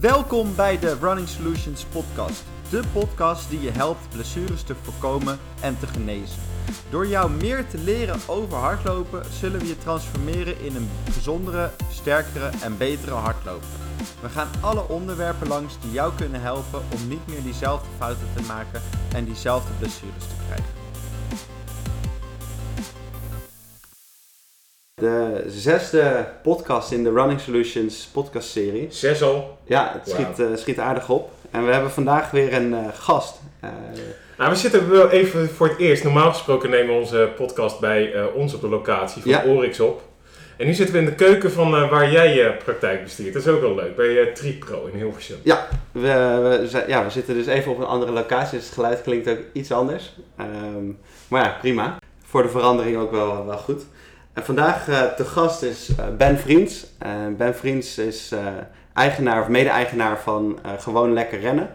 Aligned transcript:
Welkom 0.00 0.54
bij 0.56 0.78
de 0.78 0.96
Running 1.00 1.28
Solutions 1.28 1.84
podcast. 1.84 2.44
De 2.70 2.82
podcast 2.92 3.50
die 3.50 3.60
je 3.60 3.70
helpt 3.70 4.08
blessures 4.12 4.62
te 4.62 4.74
voorkomen 4.74 5.38
en 5.60 5.78
te 5.78 5.86
genezen. 5.86 6.42
Door 6.90 7.06
jou 7.06 7.30
meer 7.30 7.68
te 7.68 7.78
leren 7.78 8.20
over 8.26 8.58
hardlopen 8.58 9.24
zullen 9.32 9.60
we 9.60 9.66
je 9.66 9.78
transformeren 9.78 10.60
in 10.60 10.76
een 10.76 10.88
gezondere, 11.12 11.70
sterkere 11.90 12.50
en 12.62 12.76
betere 12.76 13.14
hardloper. 13.14 13.68
We 14.20 14.28
gaan 14.28 14.48
alle 14.60 14.88
onderwerpen 14.88 15.48
langs 15.48 15.80
die 15.80 15.92
jou 15.92 16.12
kunnen 16.14 16.40
helpen 16.40 16.82
om 16.94 17.08
niet 17.08 17.26
meer 17.26 17.42
diezelfde 17.42 17.88
fouten 17.98 18.28
te 18.36 18.42
maken 18.42 18.82
en 19.14 19.24
diezelfde 19.24 19.72
blessures 19.78 20.26
te 20.28 20.34
krijgen. 20.46 20.77
De 24.98 25.44
zesde 25.46 26.26
podcast 26.42 26.92
in 26.92 27.02
de 27.02 27.10
Running 27.12 27.40
Solutions 27.40 28.08
podcastserie. 28.12 28.86
Zes 28.90 29.22
al. 29.22 29.58
Ja, 29.64 29.92
het 29.92 30.08
schiet, 30.14 30.38
eh, 30.38 30.46
schiet 30.56 30.78
aardig 30.78 31.08
op. 31.08 31.30
En 31.50 31.66
we 31.66 31.72
hebben 31.72 31.90
vandaag 31.90 32.30
weer 32.30 32.54
een 32.54 32.74
eh, 32.74 32.80
gast. 32.94 33.40
Eh, 33.60 33.70
Nou, 34.38 34.50
we 34.50 34.56
zitten 34.56 34.90
wel 34.90 35.10
even 35.10 35.48
voor 35.50 35.68
het 35.68 35.78
eerst. 35.78 36.04
Normaal 36.04 36.32
gesproken 36.32 36.70
nemen 36.70 36.94
we 36.94 37.00
onze 37.00 37.32
podcast 37.36 37.80
bij 37.80 38.30
ons 38.34 38.54
op 38.54 38.60
de 38.60 38.68
locatie 38.68 39.22
van 39.22 39.30
Ja. 39.30 39.44
Orix 39.44 39.80
op. 39.80 40.02
En 40.56 40.66
nu 40.66 40.74
zitten 40.74 40.94
we 40.94 41.00
in 41.00 41.06
de 41.06 41.14
keuken 41.14 41.52
van 41.52 41.70
waar 41.70 42.10
jij 42.10 42.34
je 42.34 42.56
praktijk 42.64 43.02
bestuurt. 43.02 43.32
Dat 43.32 43.42
is 43.42 43.48
ook 43.48 43.60
wel 43.60 43.74
leuk, 43.74 43.96
bij 43.96 44.06
uh, 44.06 44.32
Tripro 44.32 44.86
in 44.92 44.98
Hilversum. 44.98 45.36
we, 45.44 46.00
we, 46.00 46.84
ja, 46.86 47.04
we 47.04 47.10
zitten 47.10 47.34
dus 47.34 47.46
even 47.46 47.72
op 47.72 47.78
een 47.78 47.86
andere 47.86 48.12
locatie, 48.12 48.56
dus 48.58 48.66
het 48.66 48.74
geluid 48.74 49.02
klinkt 49.02 49.28
ook 49.28 49.38
iets 49.52 49.72
anders. 49.72 50.12
Ehm, 50.36 50.86
maar 51.28 51.44
ja, 51.44 51.56
prima. 51.60 51.98
Voor 52.24 52.42
de 52.42 52.48
verandering 52.48 52.96
ook 52.96 53.10
wel, 53.10 53.46
wel 53.46 53.58
goed. 53.58 53.82
En 54.38 54.44
vandaag 54.44 54.88
eh 54.88 55.02
te 55.02 55.24
gast 55.24 55.62
is 55.62 55.90
eh, 55.98 56.04
Ben 56.16 56.38
Vriends. 56.38 56.86
Eh, 56.98 57.10
ben 57.36 57.54
Vriends 57.54 57.98
is 57.98 58.34
eigenaar 58.94 59.40
of 59.40 59.48
mede-eigenaar 59.48 60.20
van 60.20 60.58
Gewoon 60.78 61.12
Lekker 61.12 61.40
Rennen. 61.40 61.70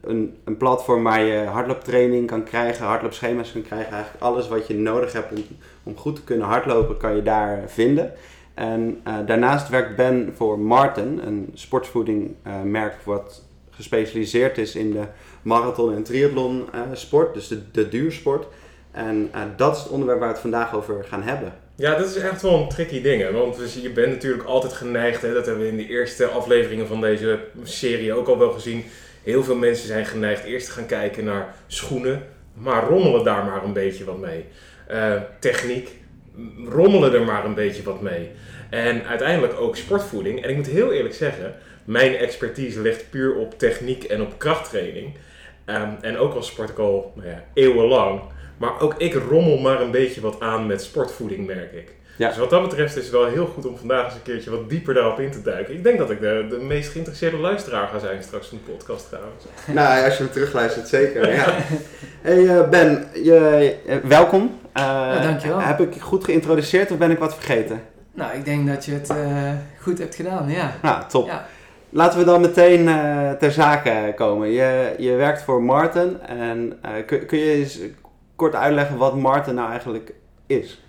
Een, 0.00 0.36
een 0.44 0.56
platform 0.56 1.02
waar 1.02 1.20
je 1.20 1.44
hardlooptraining 1.44 2.26
kan 2.26 2.44
krijgen, 2.44 2.86
hardloopschema's 2.86 3.52
kan 3.52 3.62
krijgen. 3.62 3.92
Eigenlijk 3.92 4.22
alles 4.22 4.48
wat 4.48 4.66
je 4.66 4.74
nodig 4.74 5.12
hebt 5.12 5.32
om, 5.32 5.44
om 5.82 5.96
goed 5.96 6.16
te 6.16 6.24
kunnen 6.24 6.46
hardlopen, 6.46 6.96
kan 6.96 7.16
je 7.16 7.22
daar 7.22 7.62
vinden. 7.66 8.12
En 8.54 9.02
daarnaast 9.26 9.68
werkt 9.68 9.96
Ben 9.96 10.32
voor 10.36 10.58
Martin, 10.58 11.20
een 11.24 11.50
sportvoedingmerk 11.54 13.02
wat 13.04 13.44
gespecialiseerd 13.70 14.58
is 14.58 14.74
in 14.74 14.92
de 14.92 15.04
marathon 15.42 15.94
en 15.94 16.02
triathlon 16.02 16.68
sport, 16.92 17.34
dus 17.34 17.48
de, 17.48 17.70
de 17.70 17.88
duursport. 17.88 18.46
En 18.92 19.28
eh, 19.32 19.40
dat 19.56 19.76
is 19.76 19.82
het 19.82 19.92
onderwerp 19.92 20.18
waar 20.18 20.28
we 20.28 20.34
het 20.34 20.42
vandaag 20.42 20.74
over 20.74 21.04
gaan 21.04 21.22
hebben. 21.22 21.52
Ja, 21.74 21.94
dat 21.94 22.06
is 22.08 22.16
echt 22.16 22.42
wel 22.42 22.60
een 22.60 22.68
tricky 22.68 23.02
ding. 23.02 23.30
Want 23.30 23.56
dus 23.56 23.74
je 23.74 23.90
bent 23.90 24.12
natuurlijk 24.12 24.44
altijd 24.44 24.72
geneigd, 24.72 25.22
hè? 25.22 25.32
dat 25.32 25.46
hebben 25.46 25.64
we 25.64 25.70
in 25.70 25.76
de 25.76 25.88
eerste 25.88 26.26
afleveringen 26.26 26.86
van 26.86 27.00
deze 27.00 27.38
serie 27.62 28.12
ook 28.12 28.28
al 28.28 28.38
wel 28.38 28.50
gezien. 28.50 28.84
Heel 29.22 29.44
veel 29.44 29.56
mensen 29.56 29.86
zijn 29.86 30.06
geneigd 30.06 30.44
eerst 30.44 30.66
te 30.66 30.72
gaan 30.72 30.86
kijken 30.86 31.24
naar 31.24 31.54
schoenen, 31.66 32.22
maar 32.54 32.84
rommelen 32.84 33.24
daar 33.24 33.44
maar 33.44 33.64
een 33.64 33.72
beetje 33.72 34.04
wat 34.04 34.18
mee. 34.18 34.44
Eh, 34.86 35.14
techniek, 35.38 35.90
rommelen 36.68 37.14
er 37.14 37.24
maar 37.24 37.44
een 37.44 37.54
beetje 37.54 37.82
wat 37.82 38.00
mee. 38.00 38.30
En 38.70 39.06
uiteindelijk 39.06 39.60
ook 39.60 39.76
sportvoeding. 39.76 40.42
En 40.42 40.50
ik 40.50 40.56
moet 40.56 40.66
heel 40.66 40.92
eerlijk 40.92 41.14
zeggen, 41.14 41.54
mijn 41.84 42.16
expertise 42.16 42.80
ligt 42.80 43.10
puur 43.10 43.36
op 43.36 43.58
techniek 43.58 44.04
en 44.04 44.22
op 44.22 44.38
krachttraining. 44.38 45.16
Ehm, 45.64 45.90
en 46.00 46.18
ook 46.18 46.34
al 46.34 46.42
sport 46.42 46.70
ik 46.70 46.78
al 46.78 47.12
nou 47.14 47.28
ja, 47.28 47.44
eeuwenlang. 47.54 48.20
Maar 48.60 48.80
ook 48.80 48.94
ik 48.96 49.14
rommel 49.14 49.58
maar 49.58 49.80
een 49.80 49.90
beetje 49.90 50.20
wat 50.20 50.40
aan 50.40 50.66
met 50.66 50.82
sportvoeding, 50.82 51.46
merk 51.46 51.72
ik. 51.72 51.88
Ja. 52.16 52.28
Dus 52.28 52.36
wat 52.38 52.50
dat 52.50 52.62
betreft 52.62 52.96
is 52.96 53.02
het 53.02 53.12
wel 53.12 53.26
heel 53.26 53.46
goed 53.46 53.66
om 53.66 53.76
vandaag 53.76 54.04
eens 54.04 54.14
een 54.14 54.22
keertje 54.22 54.50
wat 54.50 54.68
dieper 54.68 54.94
daarop 54.94 55.20
in 55.20 55.30
te 55.30 55.42
duiken. 55.42 55.74
Ik 55.74 55.82
denk 55.82 55.98
dat 55.98 56.10
ik 56.10 56.20
de, 56.20 56.46
de 56.50 56.56
meest 56.56 56.90
geïnteresseerde 56.90 57.36
luisteraar 57.36 57.88
ga 57.88 57.98
zijn 57.98 58.22
straks 58.22 58.46
van 58.48 58.58
de 58.64 58.72
podcast 58.72 59.08
trouwens. 59.08 59.44
Nou, 59.66 60.04
als 60.04 60.16
je 60.16 60.22
hem 60.22 60.32
terugluistert, 60.32 60.88
zeker. 60.88 61.32
Ja. 61.34 61.54
Hey 62.20 62.48
eh, 62.48 62.68
Ben, 62.68 63.08
je, 63.14 63.74
eh, 63.86 63.96
welkom. 63.96 64.58
Eh, 64.72 64.82
Ja, 64.82 65.22
dankjewel. 65.22 65.60
Heb 65.60 65.80
ik 65.80 66.00
goed 66.00 66.24
geïntroduceerd 66.24 66.90
of 66.90 66.98
ben 66.98 67.10
ik 67.10 67.18
wat 67.18 67.34
vergeten? 67.34 67.82
Nou, 68.14 68.36
ik 68.36 68.44
denk 68.44 68.66
dat 68.68 68.84
je 68.84 68.92
het 68.92 69.10
eh, 69.10 69.16
goed 69.80 69.98
hebt 69.98 70.14
gedaan, 70.14 70.50
ja. 70.50 70.72
Nou, 70.82 71.02
top. 71.08 71.26
ja. 71.26 71.46
Laten 71.92 72.18
we 72.18 72.24
dan 72.24 72.40
meteen 72.40 72.88
eh, 72.88 73.30
ter 73.32 73.52
zake 73.52 74.12
komen. 74.16 74.48
Je, 74.48 74.94
je 74.98 75.12
werkt 75.14 75.42
voor 75.42 75.62
Martin 75.62 76.20
en 76.20 76.78
eh, 76.82 76.90
kun, 77.06 77.26
kun 77.26 77.38
je 77.38 77.52
eens 77.52 77.78
kort 78.40 78.54
uitleggen 78.54 78.96
wat 78.96 79.16
Martin 79.16 79.54
nou 79.54 79.70
eigenlijk 79.70 80.12
is? 80.46 80.82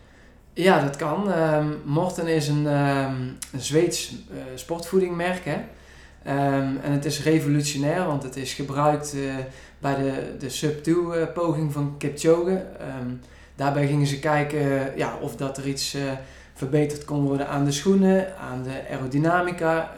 Ja, 0.53 0.84
dat 0.84 0.95
kan. 0.95 1.31
Ehm 1.31 1.67
Morten 1.85 2.28
is 2.28 2.47
een, 2.47 2.67
ehm, 2.67 3.16
Zweeds 3.57 4.16
eh, 4.31 4.38
sportvoedingmerk. 4.56 5.45
Hè? 5.45 5.57
Ehm, 6.23 6.75
en 6.84 6.91
het 6.91 7.06
is 7.06 7.23
revolutionair, 7.23 8.06
want 8.06 8.23
het 8.23 8.35
is 8.35 8.53
gebruikt 8.53 9.13
eh, 9.13 9.35
bij 9.79 9.95
de, 9.95 10.35
de 10.39 10.50
sub-2-poging 10.50 11.73
van 11.73 11.95
Kipchoge. 11.97 12.66
Daarbij 13.56 13.88
gingen 13.88 14.07
ze 14.07 14.19
kijken 14.19 14.59
eh, 14.59 14.97
ja, 14.97 15.18
of 15.22 15.35
dat 15.35 15.57
er 15.57 15.68
iets 15.68 15.94
eh, 15.94 16.01
verbeterd 16.53 17.06
kon 17.06 17.25
worden 17.25 17.47
aan 17.47 17.66
de 17.66 17.72
schoenen, 17.72 18.38
aan 18.38 18.63
de 18.63 18.81
aerodynamica. 18.89 19.91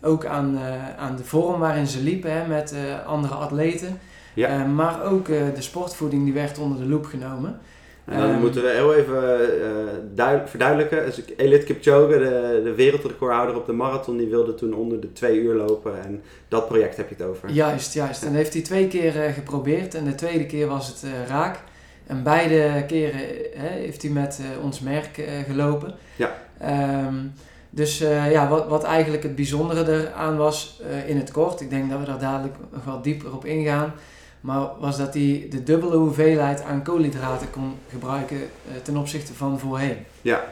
ook 0.00 0.24
aan, 0.24 0.58
eh, 0.58 0.96
aan 0.98 1.16
de 1.16 1.24
vorm 1.24 1.60
waarin 1.60 1.86
ze 1.86 2.02
liepen 2.02 2.32
hè, 2.32 2.46
met 2.46 2.72
eh, 2.72 3.06
andere 3.06 3.34
atleten. 3.34 3.98
Ja. 4.36 4.48
Eh, 4.48 4.66
maar 4.72 5.04
ook 5.04 5.28
eh, 5.28 5.36
de 5.54 5.62
sportvoeding 5.62 6.24
die 6.24 6.32
werd 6.32 6.58
onder 6.58 6.78
de 6.78 6.86
loep 6.88 7.04
genomen. 7.04 7.58
En 8.04 8.20
dan 8.20 8.30
Ehm. 8.30 8.40
moeten 8.40 8.62
we 8.62 8.68
heel 8.68 8.94
even 8.94 9.40
eh, 9.62 9.68
duid- 10.14 10.50
verduidelijken. 10.50 11.04
Dus 11.04 11.20
Elite 11.36 11.64
Kipchoge, 11.64 12.18
de, 12.18 12.60
de 12.64 12.74
wereldrecordhouder 12.74 13.56
op 13.56 13.66
de 13.66 13.72
marathon, 13.72 14.16
die 14.16 14.28
wilde 14.28 14.54
toen 14.54 14.74
onder 14.74 15.00
de 15.00 15.12
twee 15.12 15.38
uur 15.40 15.54
lopen. 15.54 16.04
En 16.04 16.22
dat 16.48 16.68
project 16.68 16.96
heb 16.96 17.08
je 17.08 17.14
het 17.18 17.24
over. 17.26 17.50
Juist, 17.50 17.94
juist. 17.94 18.22
En 18.22 18.28
dat 18.28 18.36
heeft 18.36 18.52
hij 18.52 18.62
twee 18.62 18.88
keer 18.88 19.12
geprobeerd 19.12 19.94
en 19.94 20.04
de 20.04 20.14
tweede 20.14 20.46
keer 20.46 20.66
was 20.66 20.88
het 20.88 21.04
raak. 21.28 21.58
En 22.06 22.22
beide 22.22 22.84
keren 22.86 23.20
heeft 23.54 24.02
hij 24.02 24.10
met 24.10 24.40
ons 24.62 24.80
merk 24.80 25.22
gelopen. 25.46 25.94
Ja. 26.16 26.34
Ehm, 26.58 27.14
dus 27.70 27.98
ja, 28.30 28.48
wat, 28.48 28.68
wat 28.68 28.84
eigenlijk 28.84 29.22
het 29.22 29.34
bijzondere 29.34 29.92
eraan 29.92 30.36
was 30.36 30.82
in 31.06 31.16
het 31.16 31.30
kort, 31.30 31.60
ik 31.60 31.70
denk 31.70 31.90
dat 31.90 31.98
we 31.98 32.04
daar 32.06 32.18
dadelijk 32.18 32.54
nog 32.72 32.84
wel 32.84 33.02
dieper 33.02 33.34
op 33.34 33.44
ingaan, 33.44 33.92
maar 34.40 34.68
was 34.78 34.98
dat 34.98 35.14
hij 35.14 35.46
de 35.50 35.62
dubbele 35.62 35.96
hoeveelheid 35.96 36.62
aan 36.62 36.82
koolhydraten 36.82 37.50
kon 37.50 37.74
gebruiken 37.90 38.36
eh, 38.36 38.76
ten 38.82 38.96
opzichte 38.96 39.34
van 39.34 39.58
voorheen. 39.58 39.96
Ja. 40.22 40.44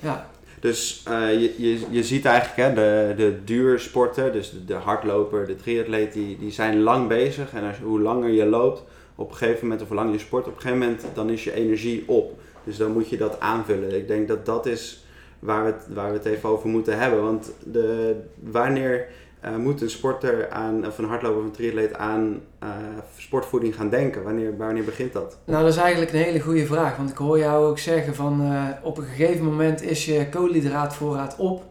Ja, 0.00 0.26
Dus 0.60 1.02
eh, 1.06 1.32
je, 1.32 1.54
je, 1.56 1.86
je 1.90 2.02
ziet 2.02 2.24
eigenlijk 2.24 2.68
hè, 2.68 2.74
de, 2.74 3.14
de 3.16 3.44
duursporter, 3.44 4.32
dus 4.32 4.50
de, 4.50 4.64
de 4.64 4.74
hardloper, 4.74 5.46
de 5.46 5.56
triatleet, 5.56 6.12
die, 6.12 6.38
die 6.38 6.50
zijn 6.50 6.80
lang 6.80 7.08
bezig. 7.08 7.52
En 7.52 7.64
als, 7.68 7.76
hoe 7.78 8.00
langer 8.00 8.30
je 8.30 8.44
loopt, 8.46 8.82
op 9.14 9.30
een 9.30 9.36
gegeven 9.36 9.62
moment, 9.62 9.82
of 9.82 9.88
hoe 9.88 9.96
lang 9.96 10.12
je 10.12 10.18
sport, 10.18 10.46
op 10.46 10.54
een 10.54 10.60
gegeven 10.60 10.78
moment 10.78 11.04
dan 11.14 11.30
is 11.30 11.44
je 11.44 11.52
energie 11.52 12.04
op. 12.06 12.40
Dus 12.64 12.76
dan 12.76 12.92
moet 12.92 13.08
je 13.08 13.16
dat 13.16 13.40
aanvullen. 13.40 13.96
Ik 13.96 14.08
denk 14.08 14.28
dat 14.28 14.46
dat 14.46 14.66
is 14.66 15.04
waar 15.38 15.64
we 15.64 15.70
het, 15.70 15.86
waar 15.94 16.10
we 16.10 16.16
het 16.16 16.26
even 16.26 16.48
over 16.48 16.68
moeten 16.68 16.98
hebben. 16.98 17.22
Want 17.22 17.52
de, 17.64 18.16
wanneer 18.40 19.08
eh, 19.40 19.56
moet 19.56 19.80
een 19.82 19.90
sporter 19.90 20.50
aan, 20.50 20.86
of 20.86 20.98
een 20.98 21.04
hardloper 21.04 21.38
of 21.38 21.44
een 21.44 21.50
triatleet 21.50 21.94
aan 21.94 22.40
eh, 22.58 22.68
sportvoeding 23.16 23.74
gaan 23.74 23.88
denken? 23.88 24.22
Wanneer, 24.22 24.56
wanneer 24.56 24.84
begint 24.84 25.12
dat? 25.12 25.38
Nou, 25.44 25.64
dat 25.64 25.72
is 25.72 25.78
eigenlijk 25.78 26.12
een 26.12 26.22
hele 26.22 26.40
goede 26.40 26.66
vraag. 26.66 26.96
Want 26.96 27.10
ik 27.10 27.16
hoor 27.16 27.38
jou 27.38 27.66
ook 27.66 27.78
zeggen 27.78 28.14
van 28.14 28.42
eh, 28.42 28.64
op 28.82 28.98
een 28.98 29.04
gegeven 29.04 29.44
moment 29.44 29.82
is 29.82 30.04
je 30.04 30.28
koolhydraatvoorraad 30.28 31.36
op. 31.36 31.64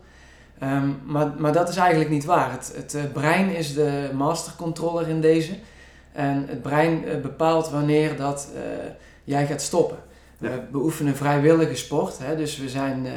Ehm, 0.60 0.88
maar, 1.06 1.34
maar 1.38 1.54
dat 1.54 1.70
is 1.70 1.76
eigenlijk 1.76 2.10
niet 2.10 2.26
waar. 2.26 2.52
Het, 2.52 2.74
het 2.92 3.14
brein 3.14 3.56
is 3.56 3.74
de 3.74 4.10
mastercontroller 4.14 5.08
in 5.08 5.22
deze. 5.22 5.54
En 6.12 6.46
het 6.48 6.62
brein 6.62 7.04
bepaalt 7.22 7.70
wanneer 7.70 8.16
dat 8.16 8.50
jij 9.24 9.46
gaat 9.46 9.62
stoppen. 9.62 9.98
Ja. 10.38 10.50
We 10.50 10.62
beoefenen 10.72 11.16
vrijwillige 11.16 11.76
sport. 11.76 12.18
Hè, 12.20 12.36
dus 12.36 12.58
we 12.58 12.70
zijn 12.70 13.08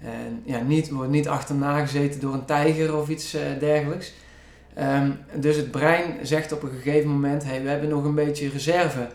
eh, 0.00 0.08
ja, 0.44 0.60
niet, 0.60 0.90
worden 0.90 1.10
niet 1.10 1.28
achterna 1.28 1.80
gezeten 1.80 2.20
door 2.20 2.32
een 2.32 2.44
tijger 2.44 2.96
of 2.96 3.08
iets 3.08 3.34
eh, 3.34 3.42
dergelijks. 3.58 4.12
Ehm, 4.74 5.10
dus 5.34 5.56
het 5.56 5.70
brein 5.70 6.26
zegt 6.26 6.52
op 6.52 6.62
een 6.62 6.70
gegeven 6.82 7.10
moment: 7.10 7.44
hey, 7.44 7.62
we 7.62 7.68
hebben 7.68 7.88
nog 7.88 8.04
een 8.04 8.14
beetje 8.14 8.48
reserve 8.48 9.08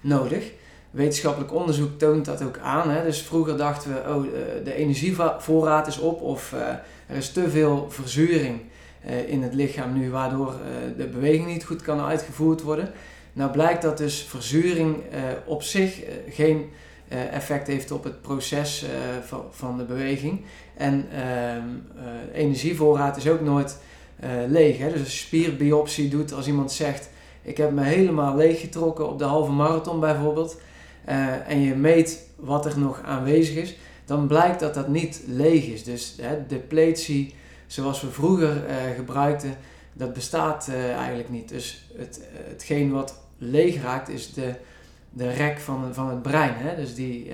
nodig. 0.00 0.50
Wetenschappelijk 0.90 1.54
onderzoek 1.54 1.98
toont 1.98 2.24
dat 2.24 2.42
ook 2.42 2.58
aan. 2.58 2.90
Hè? 2.90 3.02
Dus 3.02 3.22
vroeger 3.22 3.56
dachten 3.56 3.92
we: 3.92 4.14
oh, 4.14 4.26
eh, 4.26 4.64
de 4.64 4.74
energievoorraad 4.74 5.86
is 5.86 5.98
op, 5.98 6.20
of 6.20 6.52
eh, 6.52 6.68
er 7.06 7.16
is 7.16 7.32
te 7.32 7.50
veel 7.50 7.86
verzuring 7.90 8.60
in 9.26 9.42
het 9.42 9.54
lichaam 9.54 9.98
nu, 9.98 10.10
waardoor 10.10 10.54
de 10.96 11.06
beweging 11.06 11.46
niet 11.46 11.64
goed 11.64 11.82
kan 11.82 12.00
uitgevoerd 12.00 12.62
worden. 12.62 12.92
Nou 13.32 13.50
blijkt 13.50 13.82
dat 13.82 13.98
dus 13.98 14.22
verzuring 14.22 14.96
op 15.44 15.62
zich 15.62 16.00
geen 16.28 16.70
effect 17.08 17.66
heeft 17.66 17.90
op 17.90 18.04
het 18.04 18.22
proces 18.22 18.82
eh, 18.82 18.90
van, 19.26 19.44
van 19.50 19.76
de 19.76 19.84
beweging. 19.84 20.40
En 20.76 21.06
ehm, 21.12 21.62
eh, 22.32 22.40
energievoorraad 22.40 23.16
is 23.16 23.28
ook 23.28 23.40
nooit 23.40 23.78
eh, 24.20 24.30
leeg. 24.48 24.78
Hè? 24.78 24.92
Dus 24.92 25.00
je 25.00 25.24
spierbiopsie 25.24 26.08
doet, 26.08 26.32
als 26.32 26.46
iemand 26.46 26.72
zegt: 26.72 27.10
Ik 27.42 27.56
heb 27.56 27.70
me 27.70 27.82
helemaal 27.82 28.36
leeggetrokken 28.36 29.08
op 29.08 29.18
de 29.18 29.24
halve 29.24 29.52
marathon 29.52 30.00
bijvoorbeeld, 30.00 30.56
eh, 31.08 31.48
en 31.48 31.60
je 31.60 31.74
meet 31.74 32.26
wat 32.36 32.66
er 32.66 32.78
nog 32.78 33.02
aanwezig 33.02 33.56
is, 33.56 33.76
dan 34.04 34.26
blijkt 34.26 34.60
dat 34.60 34.74
dat 34.74 34.88
niet 34.88 35.22
leeg 35.26 35.66
is. 35.66 35.84
Dus 35.84 36.14
hè, 36.20 36.46
depletie 36.46 37.34
zoals 37.66 38.00
we 38.00 38.10
vroeger 38.10 38.66
eh, 38.66 38.76
gebruikten, 38.96 39.56
dat 39.92 40.12
bestaat 40.12 40.68
eh, 40.68 40.92
eigenlijk 40.92 41.28
niet. 41.28 41.48
Dus 41.48 41.86
het, 41.96 42.20
hetgeen 42.32 42.90
wat 42.90 43.20
leeg 43.38 43.82
raakt 43.82 44.08
is 44.08 44.32
de, 44.32 44.54
de 45.18 45.32
rek 45.32 45.58
van, 45.58 45.94
van 45.94 46.08
het 46.08 46.22
brein. 46.22 46.54
Hè? 46.56 46.76
Dus 46.76 46.94
die, 46.94 47.32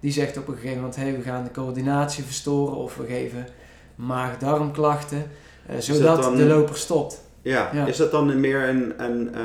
die 0.00 0.12
zegt 0.12 0.38
op 0.38 0.48
een 0.48 0.54
gegeven 0.54 0.76
moment, 0.76 0.96
hey, 0.96 1.16
we 1.16 1.22
gaan 1.22 1.44
de 1.44 1.50
coördinatie 1.50 2.24
verstoren 2.24 2.76
of 2.76 2.96
we 2.96 3.06
geven 3.06 3.46
maag-darmklachten, 3.94 5.30
zodat 5.78 6.36
de 6.36 6.44
loper 6.44 6.76
stopt. 6.76 7.20
Ja. 7.42 7.86
is 7.86 7.96
dat 7.96 8.10
dan 8.10 8.40
meer 8.40 8.68
een, 8.68 8.92
een, 8.96 9.38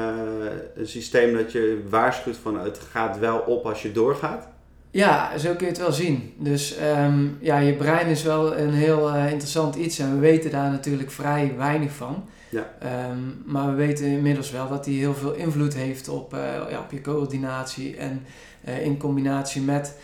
een 0.75 0.87
systeem 0.87 1.33
dat 1.33 1.51
je 1.51 1.83
waarschuwt 1.89 2.37
van 2.37 2.59
het 2.59 2.79
gaat 2.91 3.19
wel 3.19 3.37
op 3.37 3.65
als 3.65 3.81
je 3.81 3.91
doorgaat? 3.91 4.47
Ja, 4.95 5.37
zo 5.37 5.53
kun 5.53 5.65
je 5.65 5.71
het 5.71 5.81
wel 5.81 5.91
zien. 5.91 6.33
Dus 6.37 6.75
um, 6.97 7.37
ja, 7.39 7.57
je 7.57 7.73
brein 7.73 8.07
is 8.07 8.23
wel 8.23 8.57
een 8.57 8.73
heel 8.73 9.15
uh, 9.15 9.31
interessant 9.31 9.75
iets 9.75 9.99
en 9.99 10.13
we 10.13 10.19
weten 10.19 10.51
daar 10.51 10.71
natuurlijk 10.71 11.11
vrij 11.11 11.53
weinig 11.57 11.91
van. 11.91 12.23
Ja. 12.55 13.09
Um, 13.09 13.41
maar 13.45 13.69
we 13.69 13.75
weten 13.75 14.05
inmiddels 14.05 14.51
wel 14.51 14.67
dat 14.69 14.83
die 14.83 14.99
heel 14.99 15.13
veel 15.13 15.33
invloed 15.33 15.73
heeft 15.73 16.09
op, 16.09 16.33
uh, 16.33 16.39
ja, 16.69 16.79
op 16.79 16.91
je 16.91 17.01
coördinatie 17.01 17.97
en 17.97 18.25
uh, 18.67 18.85
in 18.85 18.97
combinatie 18.97 19.61
met 19.61 19.97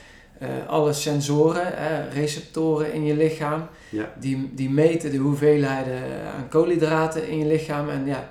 alle 0.68 0.94
sensoren, 0.94 1.74
receptoren 2.14 2.94
in 2.94 3.06
je 3.06 3.16
lichaam. 3.16 3.68
Ja. 3.90 4.14
Die, 4.20 4.52
die 4.54 4.70
meten 4.70 5.12
de 5.12 5.18
hoeveelheden 5.18 6.02
aan 6.36 6.50
koolhydraten 6.50 7.28
in 7.28 7.38
je 7.38 7.46
lichaam. 7.46 7.90
En 7.90 8.06
ja, 8.06 8.30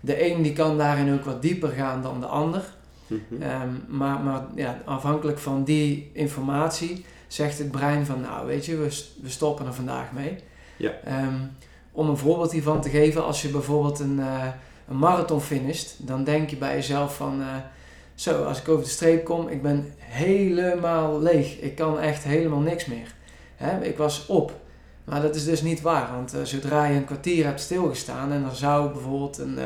de 0.00 0.30
een 0.30 0.42
die 0.42 0.52
kan 0.52 0.78
daarin 0.78 1.12
ook 1.12 1.24
wat 1.24 1.42
dieper 1.42 1.68
gaan 1.68 2.02
dan 2.02 2.20
de 2.20 2.26
ander. 2.26 2.62
Mhm. 3.06 3.42
Ehm, 3.42 3.68
maar 3.88 4.20
maar 4.20 4.42
ja, 4.54 4.82
afhankelijk 4.84 5.38
van 5.38 5.64
die 5.64 6.10
informatie 6.12 7.04
zegt 7.26 7.58
het 7.58 7.70
brein 7.70 8.06
van, 8.06 8.20
nou 8.20 8.46
weet 8.46 8.66
je, 8.66 8.76
we, 8.76 9.04
we 9.22 9.28
stoppen 9.28 9.66
er 9.66 9.74
vandaag 9.74 10.12
mee. 10.12 10.36
Ja. 10.76 10.92
Ehm, 11.04 11.34
om 11.92 12.08
een 12.08 12.16
voorbeeld 12.16 12.52
hiervan 12.52 12.80
te 12.80 12.88
geven, 12.88 13.24
als 13.24 13.42
je 13.42 13.48
bijvoorbeeld 13.48 13.98
een, 13.98 14.18
uh, 14.18 14.44
een 14.88 14.98
marathon 14.98 15.40
finisht, 15.40 16.06
dan 16.06 16.24
denk 16.24 16.50
je 16.50 16.56
bij 16.56 16.74
jezelf 16.74 17.16
van, 17.16 17.40
uh, 17.40 17.46
zo, 18.14 18.44
als 18.44 18.60
ik 18.60 18.68
over 18.68 18.84
de 18.84 18.90
streep 18.90 19.24
kom, 19.24 19.48
ik 19.48 19.62
ben 19.62 19.92
helemaal 19.98 21.20
leeg. 21.20 21.60
Ik 21.60 21.74
kan 21.74 21.98
echt 21.98 22.24
helemaal 22.24 22.60
niks 22.60 22.86
meer. 22.86 23.14
Hè? 23.56 23.84
Ik 23.84 23.96
was 23.96 24.26
op. 24.26 24.60
Maar 25.04 25.22
dat 25.22 25.34
is 25.34 25.44
dus 25.44 25.62
niet 25.62 25.80
waar, 25.80 26.10
want 26.12 26.34
uh, 26.34 26.42
zodra 26.42 26.84
je 26.84 26.96
een 26.96 27.04
kwartier 27.04 27.44
hebt 27.44 27.60
stilgestaan 27.60 28.32
en 28.32 28.44
er 28.44 28.56
zou 28.56 28.92
bijvoorbeeld 28.92 29.38
een 29.38 29.58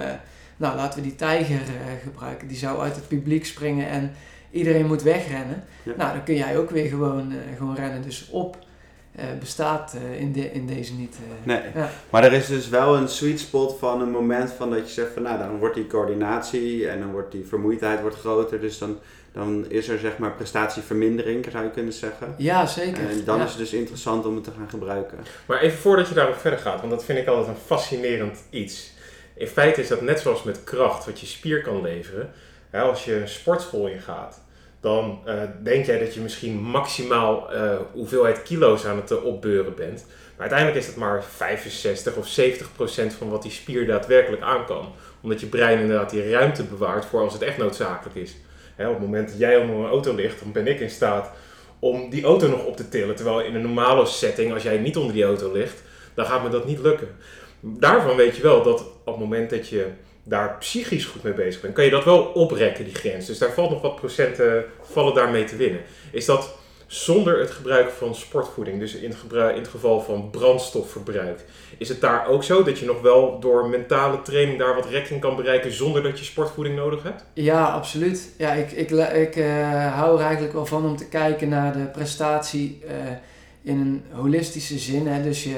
nou, 0.57 0.77
laten 0.77 0.99
we 0.99 1.07
die 1.07 1.17
tijger 1.17 1.61
gebruiken. 2.03 2.49
Die 2.49 2.57
zou 2.57 2.81
uit 2.81 2.95
het 2.95 3.09
publiek 3.09 3.47
springen 3.47 3.89
en 3.89 4.13
iedereen 4.51 4.87
moet 4.87 5.03
wegrennen. 5.03 5.65
Nou, 5.83 6.13
dan 6.13 6.25
kun 6.25 6.35
jij 6.35 6.59
ook 6.59 6.71
weer 6.71 6.89
gewoon, 6.89 7.33
gewoon 7.57 7.75
rennen. 7.75 8.03
Dus 8.03 8.29
op 8.31 8.66
bestaat 9.39 9.97
in, 10.19 10.33
de, 10.33 10.53
in 10.53 10.67
deze 10.67 10.95
niet. 10.95 11.17
nee, 11.43 11.61
ja. 11.75 11.91
maar 12.11 12.25
er 12.25 12.33
is 12.33 12.47
dus 12.47 12.69
wel 12.69 12.97
een 12.97 13.09
sweet 13.09 13.41
spot 13.41 13.77
van 13.79 14.01
een 14.01 14.11
moment 14.11 14.53
van 14.53 14.71
dat 14.71 14.87
je 14.87 14.93
zegt 14.93 15.13
van 15.13 15.23
nou, 15.23 15.39
dan 15.39 15.59
wordt 15.59 15.75
die 15.75 15.87
coördinatie 15.87 16.89
en 16.89 17.01
dan 17.01 17.11
wordt 17.11 17.33
die 17.33 17.47
vermoeidheid 17.47 18.01
wordt 18.01 18.17
groter. 18.17 18.61
Dus 18.61 18.79
dan, 18.79 18.99
dan 19.33 19.65
is 19.69 19.89
er 19.89 19.99
zeg 19.99 20.19
maar 20.19 20.33
prestatievermindering, 20.33 21.47
zou 21.51 21.65
je 21.65 21.71
kunnen 21.71 21.93
zeggen. 21.93 22.35
Ja, 22.39 22.67
zeker. 22.67 23.11
En 23.11 23.25
dan 23.25 23.41
is 23.41 23.49
het 23.49 23.59
dus 23.59 23.73
interessant 23.73 24.27
om 24.27 24.35
het 24.35 24.45
te 24.45 24.51
gaan 24.57 24.69
gebruiken. 24.71 25.19
Maar 25.47 25.61
even 25.61 25.79
voordat 25.79 26.09
je 26.09 26.15
daarop 26.15 26.37
verder 26.37 26.59
gaat, 26.59 26.79
want 26.79 26.91
dat 26.91 27.05
vind 27.05 27.19
ik 27.19 27.27
altijd 27.27 27.49
een 27.49 27.63
fascinerend 27.67 28.39
iets. 28.51 28.95
In 29.35 29.47
feite 29.47 29.81
is 29.81 29.89
dat 29.89 30.01
net 30.01 30.21
zoals 30.21 30.43
met 30.43 30.65
kracht, 30.65 31.07
wat 31.07 31.21
je 31.21 31.27
spier 31.27 31.63
kan 31.63 31.83
leveren. 31.83 32.31
als 32.73 33.05
je 33.05 33.21
een 33.21 33.29
sportschool 33.29 33.89
ingaat, 33.89 34.41
dan 34.87 35.19
uh, 35.27 35.43
denk 35.63 35.87
jij 35.87 35.99
dat 35.99 36.15
je 36.15 36.21
misschien 36.21 36.61
maximaal 36.61 37.55
uh, 37.55 37.77
hoeveelheid 37.93 38.43
kilo's 38.43 38.85
aan 38.85 38.97
het 38.97 39.11
uh, 39.11 39.25
opbeuren 39.25 39.75
bent. 39.75 40.07
Maar 40.07 40.41
uiteindelijk 40.49 40.79
is 40.79 40.87
het 40.87 40.97
maar 40.97 41.25
65 41.25 42.17
of 42.17 42.29
70 42.29 42.73
procent 42.73 43.13
van 43.13 43.29
wat 43.29 43.43
die 43.43 43.51
spier 43.51 43.87
daadwerkelijk 43.87 44.43
aan 44.43 44.67
kan. 44.67 44.93
Omdat 45.21 45.41
je 45.41 45.47
brein 45.47 45.81
inderdaad 45.81 46.11
die 46.11 46.31
ruimte 46.31 46.65
bewaart 46.65 47.05
voor 47.05 47.21
als 47.21 47.33
het 47.33 47.43
echt 47.43 47.59
noodzakelijk 47.59 48.17
is. 48.17 48.37
op 48.79 48.87
het 48.87 49.01
moment 49.01 49.29
dat 49.29 49.39
jij 49.39 49.57
onder 49.57 49.77
een 49.77 49.91
auto 49.91 50.15
ligt, 50.15 50.41
dan 50.41 50.53
ben 50.53 50.67
ik 50.67 50.81
in 50.81 50.91
staat 50.91 51.31
om 51.79 52.11
die 52.11 52.25
auto 52.25 52.49
nog 52.49 52.65
op 52.65 52.77
te 52.77 52.89
tillen. 52.89 53.17
Terwijl 53.17 53.41
in 53.41 53.55
een 53.55 53.63
normale 53.63 54.07
setting, 54.07 54.53
als 54.53 54.63
jij 54.63 54.79
niet 54.79 54.97
onder 54.97 55.13
die 55.13 55.25
auto 55.25 55.53
ligt, 55.53 55.83
dan 56.15 56.27
gaat 56.27 56.43
me 56.43 56.49
dat 56.49 56.67
niet 56.67 56.79
lukken 56.79 57.09
daarvan 57.61 58.17
weet 58.17 58.37
je 58.37 58.43
wel 58.43 58.63
dat 58.63 58.81
op 58.81 59.07
het 59.07 59.19
moment 59.19 59.51
dat 59.51 59.69
je 59.69 59.87
daar 60.29 60.57
psychisch 60.59 61.05
goed 61.05 61.23
mee 61.23 61.33
bezig 61.33 61.61
bent, 61.61 61.75
kan 61.75 61.85
je 61.85 61.91
dat 61.91 62.05
wel 62.05 62.23
oprekken, 62.23 62.85
die 62.85 62.95
grens. 62.95 63.27
Dus 63.27 63.39
daar 63.39 63.53
valt 63.53 63.71
nog 63.71 63.83
wat 63.83 63.97
procenten 63.97 64.65
vallen 64.83 65.15
daarmee 65.15 65.45
te 65.45 65.57
winnen. 65.57 65.81
Is 66.11 66.25
dat 66.25 66.55
zonder 66.87 67.39
het 67.39 67.51
gebruik 67.51 67.91
van 67.91 68.15
sportvoeding, 68.15 68.79
dus 68.79 68.95
in 68.95 69.11
het, 69.11 69.33
in 69.33 69.61
het 69.61 69.69
geval 69.69 70.01
van 70.01 70.31
brandstofverbruik, 70.31 71.45
is 71.79 71.89
het 71.89 72.01
daar 72.01 72.27
ook 72.27 72.45
zo 72.45 72.63
dat 72.63 72.79
je 72.79 72.87
nog 72.87 73.01
wel 73.01 73.41
door 73.41 73.69
mentale 73.69 74.23
training 74.23 74.59
daar 74.59 74.75
wat 74.75 74.87
rekking 74.87 75.21
kan 75.21 75.37
bereiken 75.37 75.73
zonder 75.73 76.03
dat 76.03 76.19
je 76.19 76.25
sportvoeding 76.25 76.77
nodig 76.77 77.03
hebt? 77.03 77.25
Ja, 77.33 77.65
absoluut. 77.65 78.31
Ja, 78.39 78.53
ik, 78.53 78.73
ik, 78.73 78.91
ik 78.91 79.37
uh, 79.37 79.95
hou 79.95 80.19
er 80.19 80.25
eigenlijk 80.25 80.55
wel 80.55 80.67
van 80.67 80.85
om 80.85 80.97
te 80.97 81.09
kijken 81.09 81.49
naar 81.49 81.73
de 81.73 81.85
prestatie 81.85 82.83
uh, 82.85 82.91
in 83.63 83.81
een 83.81 84.05
holistische 84.11 84.79
zin. 84.79 85.07
Hè. 85.07 85.23
Dus 85.23 85.45
je. 85.45 85.57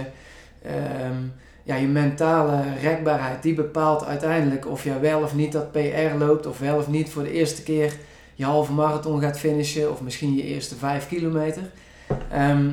Ehm, 0.62 1.23
ja, 1.69 1.75
je 1.75 1.87
mentale 1.87 2.62
rekbaarheid, 2.81 3.43
die 3.43 3.55
bepaalt 3.55 4.05
uiteindelijk 4.05 4.67
of 4.67 4.85
je 4.85 4.99
wel 4.99 5.23
of 5.23 5.35
niet 5.35 5.53
dat 5.53 5.73
PR 5.73 6.17
loopt, 6.19 6.47
of 6.47 6.59
wel 6.59 6.76
of 6.76 6.88
niet 6.88 7.11
voor 7.11 7.23
de 7.23 7.32
eerste 7.32 7.62
keer 7.62 7.93
je 8.35 8.44
halve 8.44 8.73
marathon 8.73 9.20
gaat 9.20 9.38
finishen, 9.38 9.91
of 9.91 10.00
misschien 10.00 10.35
je 10.35 10.43
eerste 10.43 10.76
vijf 10.76 11.09
kilometer. 11.09 11.62
Ehm, 12.31 12.70